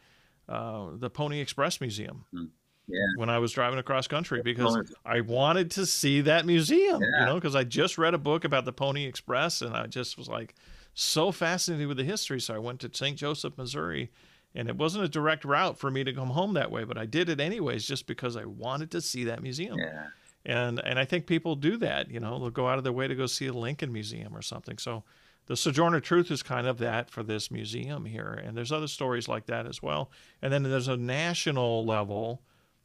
uh, 0.49 0.89
the 0.95 1.11
Pony 1.11 1.41
Express 1.41 1.81
Museum. 1.81 2.25
Mm 2.35 2.51
yeah. 2.89 3.07
when 3.17 3.29
I 3.29 3.39
was 3.39 3.53
driving 3.53 3.79
across 3.79 4.07
country 4.07 4.43
because 4.43 4.79
I 5.05 5.21
wanted 5.21 5.73
to 5.73 5.87
see 5.87 6.23
that 6.23 6.47
museum, 6.47 7.03
yeah. 7.03 7.21
you 7.21 7.27
know, 7.27 7.35
because 7.35 7.57
I 7.57 7.65
just 7.65 7.99
read 7.99 8.15
a 8.15 8.19
book 8.19 8.45
about 8.45 8.65
the 8.65 8.73
Pony 8.73 9.07
Express 9.07 9.63
and 9.63 9.75
I 9.75 9.87
just 9.87 10.17
was 10.17 10.29
like 10.29 10.55
so 10.95 11.33
fascinated 11.33 11.89
with 11.89 11.97
the 11.97 12.05
history. 12.05 12.41
So 12.41 12.55
I 12.55 12.59
went 12.59 12.81
to 12.81 12.91
St. 12.93 13.17
Joseph, 13.17 13.59
Missouri, 13.59 14.11
and 14.55 14.69
it 14.69 14.77
wasn't 14.77 15.05
a 15.05 15.09
direct 15.09 15.45
route 15.45 15.79
for 15.79 15.91
me 15.91 16.05
to 16.05 16.13
come 16.13 16.31
home 16.31 16.55
that 16.55 16.71
way, 16.71 16.85
but 16.85 16.97
I 16.97 17.07
did 17.07 17.29
it 17.29 17.41
anyways 17.41 17.87
just 17.87 18.07
because 18.07 18.37
I 18.37 18.45
wanted 18.45 18.91
to 18.93 19.01
see 19.01 19.25
that 19.25 19.43
museum. 19.43 19.79
Yeah. 19.79 20.07
And 20.47 20.81
and 20.85 20.99
I 20.99 21.05
think 21.05 21.27
people 21.27 21.57
do 21.57 21.77
that, 21.79 22.09
you 22.09 22.21
know, 22.21 22.39
they'll 22.39 22.51
go 22.51 22.69
out 22.69 22.79
of 22.79 22.85
their 22.85 22.93
way 22.93 23.09
to 23.09 23.15
go 23.17 23.27
see 23.27 23.49
a 23.49 23.53
Lincoln 23.53 23.93
Museum 23.93 24.35
or 24.35 24.43
something. 24.43 24.79
So 24.79 25.03
the 25.47 25.57
Sojourner 25.57 26.01
Truth 26.01 26.31
is 26.31 26.43
kind 26.43 26.69
of 26.69 26.79
that 26.79 27.11
for 27.11 27.25
this 27.25 27.51
museum 27.51 28.05
here. 28.05 28.33
And 28.33 28.57
there's 28.57 28.73
other 28.73 28.87
stories 28.87 29.29
like 29.29 29.47
that 29.47 29.67
as 29.67 29.83
well. 29.83 30.11
And 30.41 30.53
then 30.53 30.63
there's 30.63 30.89
a 30.89 30.97
national 30.97 31.85
level 31.85 32.43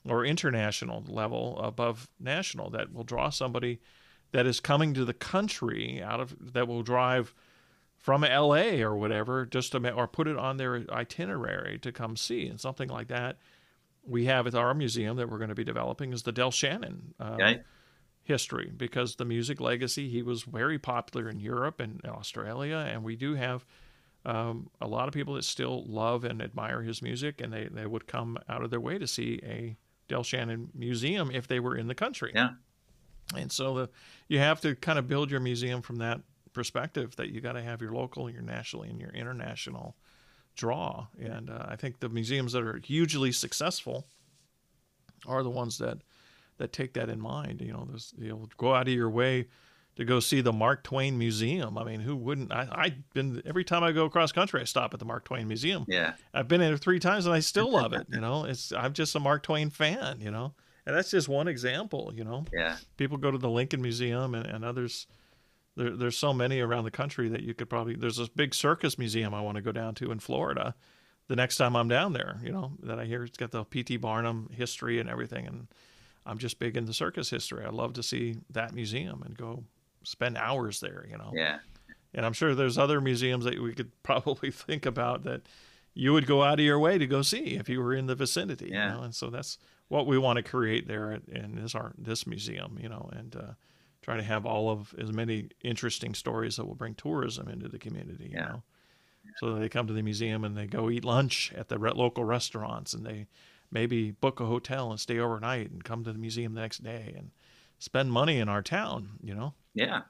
or 0.07 0.25
international 0.25 1.03
level 1.07 1.59
above 1.59 2.09
national 2.19 2.71
that 2.71 2.91
will 2.91 3.03
draw 3.03 3.29
somebody 3.29 3.79
that 4.31 4.47
is 4.47 4.59
coming 4.59 4.95
to 4.95 5.05
the 5.05 5.13
country 5.13 6.01
out 6.01 6.19
of 6.19 6.53
that 6.53 6.67
will 6.67 6.81
drive 6.81 7.35
from 7.97 8.21
LA 8.21 8.81
or 8.81 8.95
whatever 8.95 9.45
just 9.45 9.73
to 9.73 9.93
or 9.93 10.07
put 10.07 10.27
it 10.27 10.37
on 10.37 10.57
their 10.57 10.83
itinerary 10.89 11.77
to 11.77 11.91
come 11.91 12.17
see 12.17 12.47
and 12.47 12.59
something 12.59 12.89
like 12.89 13.07
that 13.09 13.37
we 14.03 14.25
have 14.25 14.47
at 14.47 14.55
our 14.55 14.73
museum 14.73 15.17
that 15.17 15.29
we're 15.29 15.37
going 15.37 15.49
to 15.49 15.55
be 15.55 15.63
developing 15.63 16.13
is 16.13 16.23
the 16.23 16.31
Del 16.31 16.51
Shannon 16.51 17.13
uh, 17.19 17.35
okay. 17.39 17.61
history 18.23 18.71
because 18.75 19.15
the 19.15 19.25
music 19.25 19.61
legacy 19.61 20.09
he 20.09 20.21
was 20.21 20.43
very 20.43 20.79
popular 20.79 21.29
in 21.29 21.39
Europe 21.39 21.79
and 21.79 22.01
Australia 22.05 22.87
and 22.91 23.03
we 23.03 23.15
do 23.15 23.35
have 23.35 23.65
um, 24.25 24.69
a 24.79 24.87
lot 24.87 25.07
of 25.07 25.13
people 25.13 25.33
that 25.35 25.43
still 25.43 25.83
love 25.87 26.23
and 26.23 26.41
admire 26.41 26.81
his 26.81 27.01
music 27.01 27.41
and 27.41 27.51
they, 27.51 27.67
they 27.71 27.85
would 27.85 28.07
come 28.07 28.37
out 28.47 28.63
of 28.63 28.69
their 28.69 28.79
way 28.79 28.97
to 28.97 29.07
see 29.07 29.39
a 29.43 29.75
Del 30.07 30.23
Shannon 30.23 30.69
Museum 30.75 31.31
if 31.31 31.47
they 31.47 31.59
were 31.59 31.75
in 31.75 31.87
the 31.87 31.95
country. 31.95 32.31
Yeah. 32.35 32.49
And 33.35 33.51
so 33.51 33.75
the, 33.75 33.89
you 34.27 34.39
have 34.39 34.61
to 34.61 34.75
kind 34.75 34.99
of 34.99 35.07
build 35.07 35.31
your 35.31 35.39
museum 35.39 35.81
from 35.81 35.97
that 35.97 36.21
perspective 36.53 37.15
that 37.15 37.29
you 37.29 37.41
got 37.41 37.53
to 37.53 37.61
have 37.61 37.81
your 37.81 37.93
local, 37.93 38.29
your 38.29 38.41
national, 38.41 38.83
and 38.83 38.99
your 38.99 39.11
international 39.11 39.95
draw. 40.55 41.07
And 41.19 41.49
uh, 41.49 41.65
I 41.67 41.75
think 41.75 41.99
the 41.99 42.09
museums 42.09 42.53
that 42.53 42.63
are 42.63 42.79
hugely 42.83 43.31
successful 43.31 44.05
are 45.25 45.43
the 45.43 45.49
ones 45.49 45.77
that 45.77 45.99
that 46.57 46.73
take 46.73 46.93
that 46.93 47.09
in 47.09 47.19
mind. 47.19 47.61
You 47.61 47.73
know, 47.73 47.87
you'll 48.17 48.49
go 48.57 48.75
out 48.75 48.87
of 48.87 48.93
your 48.93 49.09
way 49.09 49.47
to 49.95 50.05
go 50.05 50.19
see 50.19 50.41
the 50.41 50.53
Mark 50.53 50.83
Twain 50.83 51.17
Museum. 51.17 51.77
I 51.77 51.83
mean, 51.83 51.99
who 51.99 52.15
wouldn't? 52.15 52.51
I, 52.51 52.67
I've 52.71 53.13
been 53.13 53.41
every 53.45 53.63
time 53.63 53.83
I 53.83 53.91
go 53.91 54.05
across 54.05 54.31
country, 54.31 54.61
I 54.61 54.63
stop 54.63 54.93
at 54.93 54.99
the 54.99 55.05
Mark 55.05 55.25
Twain 55.25 55.47
Museum. 55.47 55.85
Yeah, 55.87 56.13
I've 56.33 56.47
been 56.47 56.61
in 56.61 56.73
it 56.73 56.79
three 56.79 56.99
times 56.99 57.25
and 57.25 57.35
I 57.35 57.39
still 57.39 57.71
love 57.71 57.93
it. 57.93 58.07
You 58.11 58.19
know, 58.19 58.45
it's 58.45 58.71
I'm 58.71 58.93
just 58.93 59.15
a 59.15 59.19
Mark 59.19 59.43
Twain 59.43 59.69
fan. 59.69 60.19
You 60.21 60.31
know, 60.31 60.53
and 60.85 60.95
that's 60.95 61.11
just 61.11 61.27
one 61.29 61.47
example. 61.47 62.11
You 62.13 62.23
know, 62.23 62.45
yeah. 62.53 62.77
People 62.97 63.17
go 63.17 63.31
to 63.31 63.37
the 63.37 63.49
Lincoln 63.49 63.81
Museum 63.81 64.35
and, 64.35 64.45
and 64.45 64.65
others. 64.65 65.07
There, 65.81 65.95
there's 65.95 66.17
so 66.17 66.33
many 66.33 66.59
around 66.59 66.83
the 66.83 66.91
country 66.91 67.27
that 67.29 67.41
you 67.41 67.53
could 67.53 67.69
probably. 67.69 67.95
There's 67.95 68.17
this 68.17 68.29
big 68.29 68.53
circus 68.53 68.99
museum 68.99 69.33
I 69.33 69.41
want 69.41 69.55
to 69.55 69.61
go 69.61 69.71
down 69.71 69.95
to 69.95 70.11
in 70.11 70.19
Florida. 70.19 70.75
The 71.27 71.35
next 71.35 71.57
time 71.57 71.75
I'm 71.75 71.87
down 71.87 72.13
there, 72.13 72.39
you 72.43 72.51
know, 72.51 72.73
that 72.83 72.99
I 72.99 73.05
hear 73.05 73.23
it's 73.23 73.37
got 73.37 73.51
the 73.51 73.63
P.T. 73.63 73.97
Barnum 73.97 74.49
history 74.53 74.99
and 74.99 75.09
everything, 75.09 75.47
and 75.47 75.67
I'm 76.25 76.37
just 76.37 76.59
big 76.59 76.77
into 76.77 76.93
circus 76.93 77.29
history. 77.29 77.65
I'd 77.65 77.73
love 77.73 77.93
to 77.93 78.03
see 78.03 78.37
that 78.51 78.73
museum 78.73 79.23
and 79.25 79.35
go 79.35 79.63
spend 80.03 80.37
hours 80.37 80.81
there, 80.81 81.05
you 81.09 81.17
know. 81.17 81.31
Yeah. 81.33 81.59
And 82.13 82.25
I'm 82.25 82.33
sure 82.33 82.53
there's 82.53 82.77
other 82.77 83.01
museums 83.01 83.45
that 83.45 83.59
we 83.59 83.73
could 83.73 83.91
probably 84.03 84.51
think 84.51 84.85
about 84.85 85.23
that 85.23 85.41
you 85.93 86.13
would 86.13 86.27
go 86.27 86.43
out 86.43 86.59
of 86.59 86.65
your 86.65 86.79
way 86.79 86.97
to 86.97 87.07
go 87.07 87.21
see 87.21 87.55
if 87.55 87.69
you 87.69 87.81
were 87.81 87.93
in 87.93 88.05
the 88.05 88.15
vicinity. 88.15 88.69
Yeah. 88.71 88.89
You 88.89 88.97
know? 88.97 89.03
And 89.03 89.15
so 89.15 89.29
that's 89.29 89.57
what 89.87 90.07
we 90.07 90.17
want 90.17 90.37
to 90.37 90.43
create 90.43 90.87
there 90.87 91.11
in 91.11 91.55
this 91.55 91.75
art 91.75 91.95
this 91.97 92.27
museum, 92.27 92.77
you 92.81 92.89
know, 92.89 93.09
and 93.13 93.35
uh, 93.35 93.53
try 94.01 94.17
to 94.17 94.23
have 94.23 94.45
all 94.45 94.69
of 94.69 94.93
as 94.97 95.11
many 95.11 95.49
interesting 95.61 96.13
stories 96.13 96.55
that 96.57 96.65
will 96.65 96.75
bring 96.75 96.95
tourism 96.95 97.47
into 97.47 97.67
the 97.67 97.79
community. 97.79 98.25
You 98.25 98.37
yeah. 98.37 98.47
know. 98.47 98.63
So 99.37 99.55
they 99.55 99.69
come 99.69 99.87
to 99.87 99.93
the 99.93 100.01
museum 100.01 100.43
and 100.43 100.57
they 100.57 100.67
go 100.67 100.89
eat 100.89 101.05
lunch 101.05 101.53
at 101.55 101.69
the 101.69 101.77
local 101.77 102.25
restaurants 102.25 102.93
and 102.93 103.05
they 103.05 103.27
maybe 103.71 104.11
book 104.11 104.39
a 104.39 104.45
hotel 104.45 104.91
and 104.91 104.99
stay 104.99 105.19
overnight 105.19 105.71
and 105.71 105.83
come 105.83 106.03
to 106.03 106.11
the 106.11 106.19
museum 106.19 106.53
the 106.53 106.61
next 106.61 106.83
day 106.83 107.13
and 107.15 107.31
spend 107.79 108.11
money 108.11 108.39
in 108.39 108.49
our 108.49 108.61
town, 108.61 109.09
you 109.23 109.33
know. 109.33 109.53
Yeah. 109.73 110.01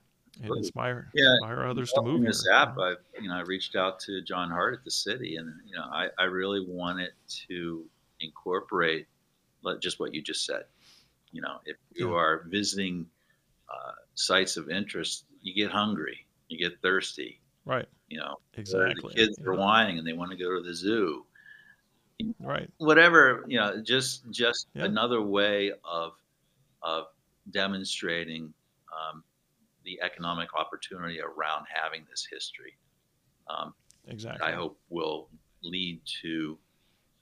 And 0.42 0.56
inspire 0.58 1.10
yeah. 1.14 1.30
inspire 1.42 1.66
others 1.66 1.92
to 1.92 2.02
move. 2.02 2.24
This 2.24 2.44
here. 2.44 2.54
app, 2.54 2.78
I 2.80 2.96
you 3.22 3.28
know 3.28 3.36
I 3.36 3.42
reached 3.42 3.76
out 3.76 4.00
to 4.02 4.22
John 4.22 4.50
Hart 4.50 4.74
at 4.74 4.84
the 4.86 4.92
city, 4.92 5.36
and 5.36 5.54
you 5.66 5.76
know 5.76 5.84
I, 5.84 6.08
I 6.18 6.24
really 6.24 6.66
wanted 6.66 7.12
to 7.48 7.84
incorporate 8.22 9.08
just 9.82 10.00
what 10.00 10.14
you 10.14 10.22
just 10.22 10.46
said. 10.46 10.64
You 11.34 11.42
know, 11.42 11.58
if 11.66 11.76
you 11.94 12.12
yeah. 12.12 12.16
are 12.16 12.46
visiting 12.48 13.08
uh, 13.72 13.91
sites 14.15 14.57
of 14.57 14.69
interest, 14.69 15.26
you 15.41 15.53
get 15.53 15.72
hungry, 15.72 16.26
you 16.47 16.57
get 16.57 16.82
thirsty. 16.82 17.39
Right. 17.65 17.88
You 18.09 18.19
know, 18.19 18.38
exactly. 18.55 19.13
The 19.13 19.15
kids 19.15 19.38
yeah. 19.39 19.47
are 19.47 19.55
whining 19.55 19.97
and 19.97 20.07
they 20.07 20.13
want 20.13 20.32
to 20.32 20.38
go 20.38 20.55
to 20.55 20.61
the 20.61 20.74
zoo. 20.74 21.26
Right. 22.39 22.69
Whatever, 22.78 23.45
you 23.47 23.57
know, 23.57 23.82
just 23.82 24.30
just 24.30 24.67
yeah. 24.74 24.86
another 24.86 25.22
way 25.22 25.72
of 25.84 26.13
of 26.84 27.05
demonstrating 27.49 28.53
um, 28.91 29.24
the 29.84 29.99
economic 30.01 30.49
opportunity 30.55 31.19
around 31.19 31.65
having 31.74 32.03
this 32.09 32.28
history. 32.32 32.78
Um, 33.49 33.74
exactly. 34.07 34.45
I 34.45 34.53
hope 34.53 34.80
will 34.89 35.30
lead 35.63 36.01
to 36.22 36.57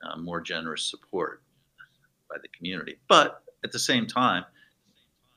uh, 0.03 0.17
more 0.17 0.41
generous 0.41 0.83
support 0.83 1.43
by 2.29 2.37
the 2.41 2.47
community. 2.49 2.97
But 3.07 3.43
at 3.63 3.71
the 3.71 3.79
same 3.79 4.07
time, 4.07 4.45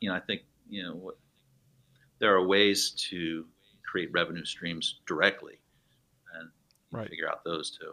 you 0.00 0.08
know, 0.08 0.14
I 0.14 0.20
think 0.20 0.42
you 0.72 0.82
know 0.82 0.94
what, 0.94 1.18
there 2.18 2.34
are 2.34 2.46
ways 2.46 2.90
to 3.10 3.46
create 3.88 4.10
revenue 4.12 4.44
streams 4.44 5.00
directly, 5.06 5.60
and 6.38 6.48
right. 6.90 7.08
figure 7.08 7.28
out 7.28 7.44
those 7.44 7.70
too. 7.70 7.92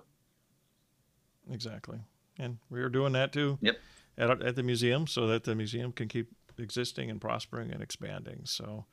Exactly, 1.51 1.99
and 2.37 2.57
we 2.69 2.79
are 2.81 2.89
doing 2.89 3.13
that 3.13 3.33
too. 3.33 3.57
Yep. 3.61 3.77
At, 4.17 4.41
at 4.41 4.55
the 4.55 4.63
museum, 4.63 5.07
so 5.07 5.27
that 5.27 5.43
the 5.45 5.55
museum 5.55 5.91
can 5.91 6.07
keep 6.07 6.29
existing 6.57 7.09
and 7.09 7.21
prospering 7.21 7.71
and 7.71 7.81
expanding. 7.81 8.41
So. 8.45 8.85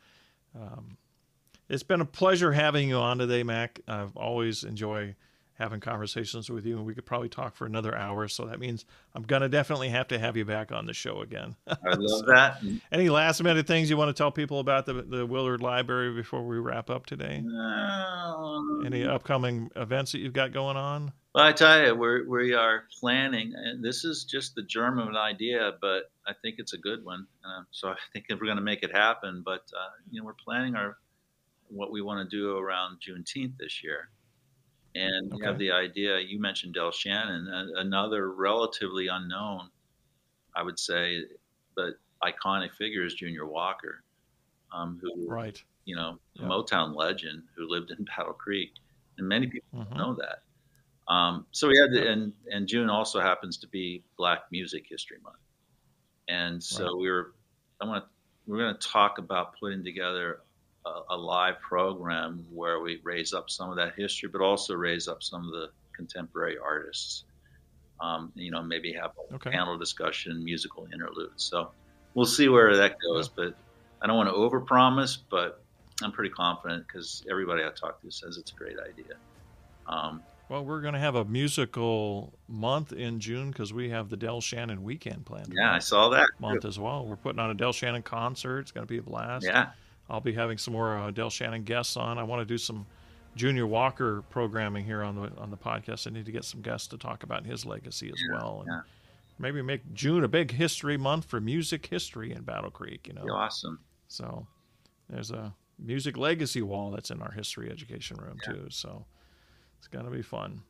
Um, 0.55 0.97
it's 1.69 1.83
been 1.83 2.01
a 2.01 2.07
pleasure 2.07 2.53
having 2.53 2.89
you 2.89 2.97
on 2.97 3.19
today, 3.19 3.43
Mac. 3.43 3.81
I've 3.89 4.17
always 4.17 4.63
enjoy 4.63 5.17
having 5.59 5.81
conversations 5.81 6.51
with 6.51 6.67
you, 6.67 6.77
and 6.77 6.87
we 6.87 6.95
could 6.95 7.07
probably 7.07 7.29
talk 7.29 7.57
for 7.57 7.67
another 7.67 7.97
hour. 7.97 8.29
So 8.29 8.47
that 8.47 8.59
means 8.59 8.85
I'm 9.15 9.23
gonna 9.23 9.49
definitely 9.49 9.89
have 9.89 10.09
to 10.09 10.19
have 10.19 10.37
you 10.37 10.45
back 10.45 10.73
on 10.73 10.87
the 10.87 10.95
show 10.95 11.23
again. 11.23 11.57
I 11.67 11.77
love 11.85 12.01
so, 12.07 12.23
that. 12.27 12.63
Any 12.93 13.09
last 13.09 13.43
minute 13.43 13.67
things 13.67 13.91
you 13.91 13.97
want 13.97 14.09
to 14.09 14.21
tell 14.21 14.31
people 14.31 14.61
about 14.61 14.87
the 14.87 14.95
the 15.03 15.27
Willard 15.27 15.63
Library 15.63 16.15
before 16.15 16.47
we 16.47 16.59
wrap 16.59 16.91
up 16.91 17.07
today? 17.07 17.43
Um, 17.47 18.83
Any 18.85 19.05
upcoming 19.05 19.71
events 19.77 20.13
that 20.13 20.19
you've 20.19 20.33
got 20.33 20.53
going 20.53 20.77
on? 20.77 21.13
Well, 21.37 21.45
I 21.45 21.53
tell 21.53 21.85
you, 21.85 21.95
we're, 21.95 22.27
we 22.27 22.55
are 22.55 22.85
planning, 22.99 23.53
and 23.55 23.85
this 23.85 24.07
is 24.07 24.25
just 24.25 24.55
the 24.55 24.63
germ 24.63 24.99
of 24.99 25.09
an 25.09 25.17
idea, 25.17 25.73
but 25.83 26.11
I 26.27 26.33
think 26.41 26.55
it's 26.57 26.73
a 26.73 26.79
good 26.79 27.05
one. 27.05 27.27
Uh, 27.45 27.65
so 27.73 27.89
I 27.89 27.97
think 28.15 28.25
if 28.31 28.41
we're 28.41 28.47
going 28.47 28.57
to 28.57 28.63
make 28.63 28.83
it 28.83 28.91
happen, 28.91 29.43
but 29.45 29.61
uh, 29.77 29.91
you 30.11 30.19
know, 30.19 30.25
we're 30.25 30.33
planning 30.33 30.77
our 30.77 30.97
what 31.69 31.93
we 31.93 32.01
want 32.01 32.29
to 32.29 32.37
do 32.37 32.57
around 32.57 33.01
Juneteenth 33.07 33.59
this 33.59 33.85
year. 33.85 34.09
And 34.97 35.33
okay. 35.33 35.41
we 35.41 35.47
have 35.47 35.59
the 35.59 35.73
idea, 35.73 36.19
you 36.21 36.41
mentioned 36.41 36.75
Del 36.75 36.91
Shannon, 36.91 37.49
another 37.77 38.33
relatively 38.33 39.09
unknown, 39.09 39.69
I 40.55 40.63
would 40.63 40.79
say, 40.79 41.25
but 41.77 41.95
iconic 42.25 42.75
figure 42.75 43.05
is 43.05 43.13
Junior 43.13 43.45
Walker, 43.45 44.03
um, 44.73 44.99
who, 45.03 45.29
right. 45.29 45.63
you 45.85 45.97
know, 45.97 46.19
a 46.39 46.43
Motown 46.43 46.97
legend 46.97 47.43
who 47.55 47.69
lived 47.69 47.91
in 47.91 48.05
Battle 48.17 48.33
Creek. 48.33 48.71
And 49.19 49.29
many 49.29 49.47
people 49.49 49.81
mm-hmm. 49.81 49.99
know 49.99 50.15
that. 50.15 51.13
Um, 51.13 51.47
so 51.53 51.69
we 51.69 51.79
had, 51.79 51.93
the, 51.93 52.11
and, 52.11 52.33
and 52.51 52.67
June 52.67 52.89
also 52.89 53.21
happens 53.21 53.59
to 53.59 53.69
be 53.69 54.03
Black 54.17 54.45
Music 54.51 54.87
History 54.89 55.19
Month. 55.23 55.37
And 56.29 56.63
so 56.63 56.85
right. 56.85 56.97
we 56.99 57.11
were, 57.11 57.35
I 57.83 57.85
want 57.85 58.03
to, 58.03 58.11
we're 58.47 58.59
going 58.59 58.75
to 58.75 58.89
talk 58.89 59.19
about 59.19 59.59
putting 59.61 59.85
together 59.85 60.41
a, 61.11 61.17
live 61.17 61.61
program 61.61 62.45
where 62.53 62.81
we 62.81 63.01
raise 63.03 63.33
up 63.33 63.51
some 63.51 63.71
of 63.71 63.77
that 63.77 63.95
history, 63.97 64.29
but 64.29 64.41
also 64.41 64.75
raise 64.75 65.09
up 65.09 65.23
some 65.23 65.45
of 65.45 65.53
the 65.53 65.71
contemporary 65.95 66.57
artists. 66.59 67.25
Um, 68.01 68.31
you 68.35 68.51
know, 68.51 68.63
maybe 68.63 68.93
have 68.93 69.13
a 69.31 69.35
okay. 69.35 69.51
panel 69.51 69.79
discussion, 69.79 70.45
musical 70.45 70.87
interludes. 70.93 71.45
So 71.45 71.71
we'll 72.15 72.27
see 72.27 72.49
where 72.49 72.77
that 72.77 72.97
goes. 73.01 73.29
Yeah. 73.29 73.45
But 73.45 73.57
I 74.03 74.07
don't 74.07 74.17
want 74.17 74.29
to 74.29 74.35
overpromise, 74.35 75.19
but 75.31 75.63
I'm 76.03 76.13
pretty 76.13 76.31
confident 76.31 76.87
because 76.87 77.25
everybody 77.31 77.65
I 77.65 77.71
talk 77.71 78.03
to 78.03 78.11
says 78.11 78.37
it's 78.37 78.53
a 78.53 78.55
great 78.55 78.77
idea. 78.79 79.15
Um, 79.87 80.23
well, 80.49 80.65
we're 80.65 80.81
going 80.81 80.95
to 80.95 81.01
have 81.01 81.17
a 81.17 81.25
musical 81.25 82.33
month 82.49 82.93
in 82.93 83.19
June 83.19 83.51
because 83.51 83.73
we 83.73 83.91
have 83.91 84.11
the 84.11 84.17
Del 84.17 84.41
Shannon 84.41 84.85
weekend 84.85 85.27
planned. 85.27 85.53
Yeah, 85.57 85.73
I 85.73 85.81
saw 85.81 86.11
that 86.11 86.29
month 86.39 86.65
as 86.65 86.79
well. 86.79 87.05
We're 87.05 87.17
putting 87.17 87.41
on 87.41 87.51
a 87.51 87.55
Del 87.55 87.73
Shannon 87.73 88.03
concert. 88.03 88.61
It's 88.61 88.71
going 88.71 88.87
to 88.87 88.89
be 88.89 88.99
a 88.99 89.03
blast. 89.03 89.45
Yeah. 89.45 89.71
I'll 90.09 90.21
be 90.21 90.33
having 90.33 90.59
some 90.59 90.73
more 90.73 90.97
uh, 90.97 91.11
Del 91.11 91.31
Shannon 91.31 91.65
guests 91.65 91.97
on. 91.97 92.19
I 92.19 92.23
want 92.23 92.41
to 92.41 92.47
do 92.47 92.59
some 92.59 92.87
Junior 93.35 93.67
Walker 93.67 94.23
programming 94.31 94.85
here 94.85 95.03
on 95.03 95.15
the 95.17 95.31
on 95.39 95.51
the 95.51 95.57
podcast. 95.57 96.07
I 96.07 96.11
need 96.11 96.27
to 96.27 96.33
get 96.33 96.45
some 96.45 96.63
guests 96.63 96.89
to 96.89 96.99
talk 96.99 97.23
about 97.23 97.45
his 97.45 97.67
legacy 97.67 98.09
as 98.09 98.21
yeah, 98.21 98.39
well, 98.39 98.65
and 98.65 98.73
yeah. 98.73 98.81
maybe 99.39 99.61
make 99.63 99.93
June 99.93 100.25
a 100.25 100.29
big 100.29 100.51
history 100.51 100.97
month 100.97 101.27
for 101.27 101.41
music 101.41 101.87
history 101.87 102.33
in 102.33 102.43
Battle 102.43 102.71
Creek. 102.71 103.07
You 103.07 103.15
know, 103.15 103.27
awesome. 103.31 103.81
So 104.09 104.47
there's 105.11 105.31
a 105.31 105.55
music 105.79 106.17
legacy 106.17 106.63
wall 106.63 106.91
that's 106.91 107.11
in 107.11 107.21
our 107.21 107.33
history 107.33 107.71
education 107.71 108.17
room 108.17 108.39
yeah. 108.47 108.55
too. 108.55 108.67
So 108.71 109.05
it's 109.79 109.89
gonna 109.89 110.11
be 110.11 110.23
fun. 110.23 110.63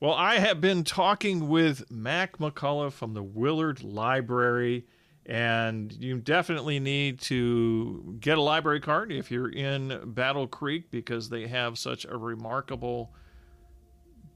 Well, 0.00 0.14
I 0.14 0.38
have 0.38 0.60
been 0.60 0.82
talking 0.82 1.48
with 1.48 1.88
Mac 1.90 2.38
McCollough 2.38 2.92
from 2.92 3.14
the 3.14 3.22
Willard 3.22 3.84
Library. 3.84 4.84
And 5.26 5.92
you 5.92 6.18
definitely 6.18 6.80
need 6.80 7.20
to 7.22 8.16
get 8.18 8.38
a 8.38 8.42
library 8.42 8.80
card 8.80 9.12
if 9.12 9.30
you're 9.30 9.50
in 9.50 10.00
Battle 10.04 10.48
Creek 10.48 10.90
because 10.90 11.28
they 11.28 11.46
have 11.46 11.78
such 11.78 12.04
a 12.04 12.16
remarkable 12.16 13.12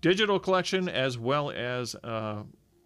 digital 0.01 0.39
collection 0.39 0.89
as 0.89 1.19
well 1.19 1.51
as 1.51 1.97
uh, 1.97 2.43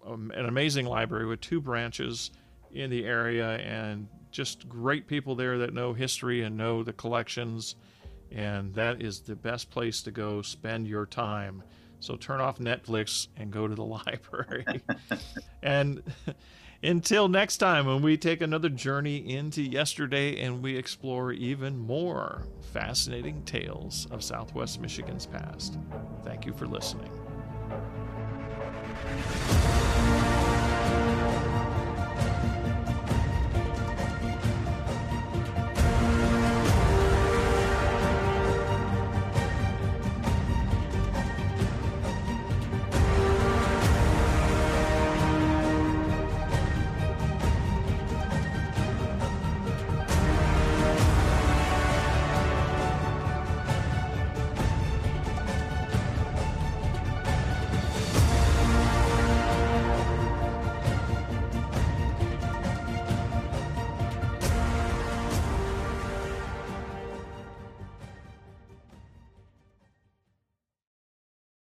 um, 0.07 0.33
an 0.35 0.47
amazing 0.47 0.87
library 0.87 1.27
with 1.27 1.41
two 1.43 1.61
branches 1.61 2.31
in 2.73 2.89
the 2.89 3.05
area 3.05 3.59
and 3.59 4.09
just 4.31 4.69
great 4.69 5.07
people 5.07 5.35
there 5.35 5.59
that 5.59 5.75
know 5.75 5.93
history 5.93 6.43
and 6.43 6.57
know 6.57 6.83
the 6.83 6.93
collections. 6.93 7.75
And 8.33 8.73
that 8.75 9.03
is 9.03 9.21
the 9.21 9.35
best 9.35 9.71
place 9.71 10.03
to 10.03 10.11
go 10.11 10.41
spend 10.41 10.87
your 10.87 11.05
time. 11.05 11.63
So 11.99 12.17
turn 12.17 12.41
off 12.41 12.59
Netflix 12.59 13.29
and 13.37 13.51
go 13.51 13.69
to 13.69 13.75
the 13.75 13.85
library. 13.85 14.65
and 15.63 16.03
until 16.83 17.29
next 17.29 17.59
time, 17.59 17.87
when 17.87 18.03
we 18.03 18.17
take 18.17 18.41
another 18.41 18.69
journey 18.69 19.35
into 19.35 19.63
yesterday 19.63 20.41
and 20.41 20.63
we 20.63 20.77
explore 20.77 21.33
even 21.33 21.79
more 21.79 22.47
fascinating 22.73 23.43
tales 23.45 24.07
of 24.11 24.23
Southwest 24.23 24.81
Michigan's 24.81 25.27
past. 25.27 25.79
Thank 26.25 26.47
you 26.47 26.53
for 26.53 26.67
listening. 26.67 27.11